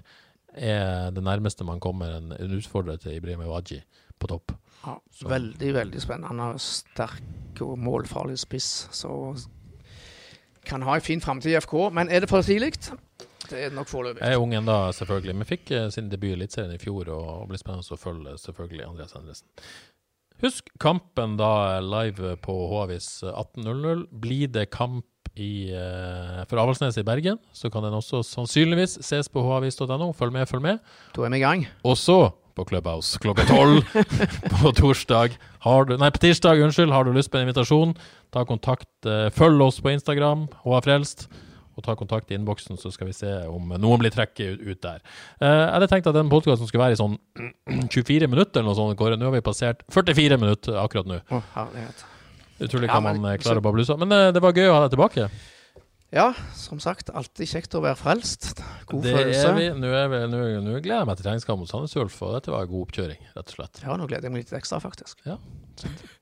er 0.53 1.11
det 1.15 1.23
nærmeste 1.25 1.65
man 1.65 1.81
kommer 1.81 2.19
en, 2.19 2.33
en 2.37 2.59
utfordrer 2.59 2.99
til 3.01 3.17
Ibrahim 3.17 3.47
Waji 3.49 3.81
på 4.21 4.29
topp. 4.31 4.53
Ja, 4.83 4.97
veldig, 5.29 5.75
veldig 5.75 6.03
spennende. 6.03 6.53
Sterk 6.63 7.63
og 7.63 7.77
målfarlig 7.79 8.39
spiss, 8.43 8.89
så 8.95 9.13
kan 10.67 10.83
ha 10.87 10.97
en 10.97 11.05
fin 11.05 11.23
framtid 11.23 11.53
i 11.55 11.61
FK. 11.61 11.75
Men 11.95 12.11
er 12.11 12.25
det 12.25 12.31
for 12.31 12.43
tidlig? 12.47 12.75
Det 13.51 13.67
er 13.67 13.73
nok 13.75 13.91
foreløpig. 13.91 14.23
Jeg 14.23 14.35
er 14.35 14.43
ung 14.43 14.55
ennå, 14.57 14.77
selvfølgelig. 14.97 15.37
Men 15.37 15.49
fikk 15.49 15.71
eh, 15.75 15.89
sin 15.93 16.11
debut 16.11 16.31
i 16.31 16.37
Eliteserien 16.37 16.75
i 16.75 16.83
fjor, 16.83 17.11
og 17.13 17.49
blir 17.51 17.61
spennende 17.61 17.97
å 17.97 18.01
følge 18.01 18.37
selvfølgelig 18.41 18.87
Andreas 18.89 19.17
Endresen. 19.19 19.49
Husk 20.43 20.71
kampen 20.83 21.37
da 21.39 21.79
live 21.85 22.37
på 22.43 22.55
Håvis 22.73 23.21
18.00. 23.29 24.07
Blir 24.23 24.51
det 24.51 24.71
kamp 24.75 25.07
i, 25.39 25.71
eh, 25.71 26.43
for 26.51 26.59
Avaldsnes 26.59 26.99
i 26.99 27.05
Bergen, 27.07 27.39
så 27.55 27.71
kan 27.73 27.85
den 27.87 27.95
også 27.95 28.23
sannsynligvis 28.27 28.99
ses 29.07 29.31
på 29.33 29.45
havis.no. 29.47 30.11
Følg 30.17 30.35
med, 30.35 30.49
følg 30.51 30.65
med. 30.65 30.81
Da 31.15 31.25
er 31.27 31.33
vi 31.33 31.41
i 31.41 31.45
gang. 31.45 31.67
Og 31.89 31.97
så 32.01 32.19
på 32.57 32.65
Clubhouse 32.69 33.21
klokka 33.23 33.47
tolv 33.49 33.87
på 34.63 34.73
torsdag. 34.79 35.39
Har 35.65 35.89
du, 35.89 35.97
nei, 36.01 36.11
på 36.15 36.23
tirsdag, 36.23 36.61
unnskyld. 36.65 36.93
Har 36.95 37.07
du 37.07 37.13
lyst 37.17 37.33
på 37.33 37.39
en 37.41 37.47
invitasjon, 37.47 37.95
ta 38.35 38.45
kontakt. 38.49 38.91
eh, 39.07 39.31
følg 39.35 39.63
oss 39.65 39.81
på 39.83 39.93
Instagram, 39.95 40.49
HFrelst. 40.67 41.29
Og 41.73 41.85
ta 41.87 41.95
kontakt 41.97 42.29
i 42.31 42.37
innboksen, 42.37 42.77
så 42.77 42.91
skal 42.93 43.09
vi 43.09 43.15
se 43.17 43.31
om 43.49 43.71
noen 43.81 44.01
blir 44.03 44.13
trekket 44.13 44.61
ut, 44.61 44.81
der. 44.85 45.01
Eh, 45.41 45.49
jeg 45.49 45.71
hadde 45.73 45.89
tenkt 45.89 46.11
at 46.11 46.19
den 46.19 46.29
podkasten 46.33 46.69
skulle 46.69 46.85
være 46.85 46.99
i 46.99 47.01
sånn 47.01 47.17
24 47.95 48.29
minutter, 48.29 48.61
eller 48.61 48.69
noe 48.71 48.77
sånt. 48.79 48.99
Kåre. 49.01 49.17
Nå 49.17 49.31
har 49.31 49.37
vi 49.39 49.45
passert 49.45 49.81
44 49.93 50.37
minutter 50.43 50.77
akkurat 50.83 51.09
nå. 51.09 51.23
Oh, 51.33 51.41
Utrolig 51.57 52.69
Utrolig 52.69 52.93
Ja, 52.93 53.01
man 53.01 53.23
klarer 53.25 53.41
klare 53.43 53.63
å 53.63 53.65
bable 53.65 53.83
ut 53.87 53.91
av. 53.91 54.03
Men 54.05 54.13
eh, 54.19 54.29
det 54.37 54.45
var 54.45 54.53
gøy 54.53 54.69
å 54.69 54.77
ha 54.77 54.85
deg 54.85 54.93
tilbake. 54.95 55.31
Ja, 56.13 56.35
som 56.53 56.77
sagt, 56.77 57.09
alltid 57.17 57.49
kjekt 57.49 57.73
å 57.73 57.81
være 57.81 57.97
frelst. 57.97 58.59
God 58.91 59.07
det 59.07 59.15
følelse. 59.17 59.47
er 59.49 59.55
vi. 59.57 59.69
Nå, 59.81 59.93
er 59.97 60.11
vi, 60.13 60.19
nå, 60.29 60.41
nå 60.61 60.75
gleder 60.85 60.99
jeg 60.99 61.09
meg 61.09 61.17
til 61.17 61.25
treningskamp 61.25 61.63
mot 61.63 61.71
Sandnes 61.71 61.97
Ulf, 61.97 62.19
og 62.27 62.35
dette 62.37 62.53
var 62.53 62.67
en 62.67 62.73
god 62.75 62.85
oppkjøring, 62.85 63.23
rett 63.33 63.47
og 63.47 63.57
slett. 63.57 63.81
Ja, 63.81 63.97
nå 63.97 64.09
gleder 64.11 64.29
jeg 64.29 64.35
meg 64.35 64.45
litt 64.45 64.53
ekstra, 64.59 64.77
faktisk. 64.85 65.25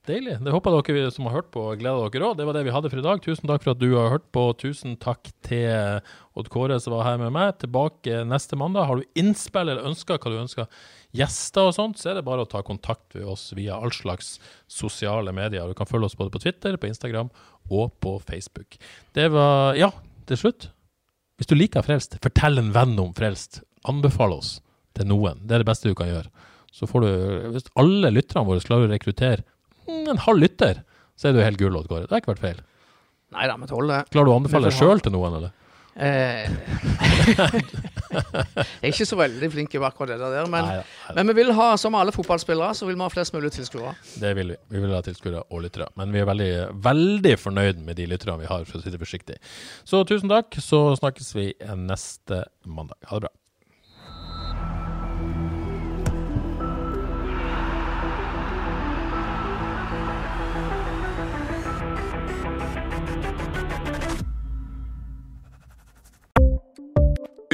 Deilig. 0.07 0.37
Det 0.45 0.53
håper 0.55 0.77
dere 0.87 1.11
som 1.11 1.27
har 1.27 1.41
hørt 1.41 1.51
på, 1.51 1.65
gleder 1.81 2.07
dere 2.07 2.29
òg. 2.29 2.39
Det 2.39 2.47
var 2.47 2.55
det 2.55 2.63
vi 2.69 2.75
hadde 2.77 2.93
for 2.93 3.03
i 3.03 3.05
dag. 3.05 3.19
Tusen 3.25 3.51
takk 3.51 3.65
for 3.65 3.75
at 3.75 3.83
du 3.83 3.89
har 3.97 4.13
hørt 4.15 4.29
på. 4.31 4.45
Tusen 4.63 4.95
takk 4.95 5.27
til 5.43 5.99
Odd 6.39 6.47
Kåre 6.55 6.79
som 6.79 6.95
var 6.95 7.09
her 7.09 7.19
med 7.19 7.35
meg. 7.35 7.59
Tilbake 7.59 8.23
neste 8.31 8.55
mandag. 8.55 8.87
Har 8.87 9.01
du 9.01 9.19
innspill 9.19 9.67
eller 9.75 9.91
ønsker 9.91 10.23
hva 10.23 10.31
du 10.31 10.39
ønsker 10.39 10.71
gjester 11.17 11.67
og 11.69 11.75
sånt, 11.75 11.99
så 11.99 12.11
er 12.11 12.19
det 12.19 12.25
bare 12.27 12.45
å 12.45 12.49
ta 12.49 12.61
kontakt 12.65 13.15
med 13.17 13.25
oss 13.33 13.49
via 13.57 13.75
all 13.77 13.91
slags 13.95 14.35
sosiale 14.71 15.33
medier. 15.35 15.67
Du 15.67 15.75
kan 15.77 15.89
følge 15.89 16.07
oss 16.07 16.17
både 16.19 16.31
på 16.33 16.41
Twitter, 16.43 16.77
på 16.79 16.87
Instagram 16.87 17.31
og 17.69 17.91
på 18.03 18.15
Facebook. 18.23 18.77
Det 19.15 19.27
var 19.33 19.75
Ja, 19.79 19.91
til 20.29 20.37
slutt. 20.39 20.69
Hvis 21.37 21.49
du 21.49 21.55
liker 21.57 21.81
Frelst, 21.83 22.19
fortell 22.21 22.59
en 22.61 22.71
venn 22.75 22.97
om 23.01 23.13
Frelst. 23.17 23.63
Anbefal 23.89 24.35
oss 24.35 24.59
til 24.93 25.07
noen. 25.09 25.39
Det 25.47 25.55
er 25.57 25.63
det 25.63 25.69
beste 25.71 25.89
du 25.89 25.95
kan 25.97 26.07
gjøre. 26.11 26.29
Så 26.71 26.87
får 26.87 27.01
du 27.01 27.09
Hvis 27.55 27.65
alle 27.75 28.11
lytterne 28.13 28.45
våre 28.47 28.61
klarer 28.63 28.87
å 28.87 28.91
rekruttere 28.91 29.43
en 29.87 30.21
halv 30.23 30.39
lytter, 30.39 30.83
så 31.17 31.27
er 31.29 31.33
du 31.33 31.41
helt 31.43 31.57
gull, 31.59 31.75
Oddgård. 31.75 32.05
Det 32.07 32.13
har 32.13 32.21
ikke 32.21 32.35
vært 32.35 32.45
feil. 32.45 32.61
Nei 33.35 33.47
da, 33.47 33.55
vi 33.57 33.67
tåler 33.67 33.91
det. 33.91 33.99
Klarer 34.13 34.27
du 34.27 34.31
å 34.31 34.37
anbefale 34.39 34.69
deg 34.69 34.77
sjøl 34.77 35.01
til 35.03 35.13
noen, 35.15 35.35
eller? 35.39 35.51
Eh, 35.95 36.47
jeg 38.11 38.81
er 38.81 38.91
ikke 38.91 39.07
så 39.07 39.17
veldig 39.19 39.49
flink 39.51 39.75
i 39.75 39.81
akkurat 39.83 40.13
det 40.13 40.19
der, 40.21 40.47
men, 40.51 40.67
Nei, 40.67 40.77
nei, 41.17 41.25
men 41.25 41.31
vi 41.33 41.35
vil 41.41 41.51
ha, 41.57 41.73
som 41.79 41.97
alle 41.99 42.13
fotballspillere, 42.15 42.75
så 42.77 42.87
vil 42.87 42.95
vi 42.95 43.03
ha 43.03 43.09
flest 43.11 43.35
mulig 43.35 43.51
tilskuere. 43.55 43.93
det 44.21 44.31
vil 44.37 44.53
vi. 44.53 44.59
Vi 44.71 44.83
vil 44.85 44.95
ha 44.95 45.01
tilskuere 45.05 45.43
og 45.49 45.65
lyttere. 45.65 45.89
Men 45.99 46.15
vi 46.15 46.23
er 46.23 46.29
veldig, 46.29 46.51
veldig 46.87 47.35
fornøyd 47.41 47.83
med 47.83 47.99
de 47.99 48.07
lytterne 48.11 48.39
vi 48.41 48.49
har, 48.51 48.65
for 48.69 48.79
å 48.79 48.83
si 48.85 48.93
det 48.93 49.01
forsiktig. 49.01 49.37
Så 49.87 50.03
tusen 50.07 50.31
takk, 50.31 50.55
så 50.63 50.83
snakkes 50.99 51.35
vi 51.35 51.51
neste 51.75 52.45
mandag. 52.65 52.99
Ha 53.11 53.19
det 53.19 53.27
bra. 53.27 53.35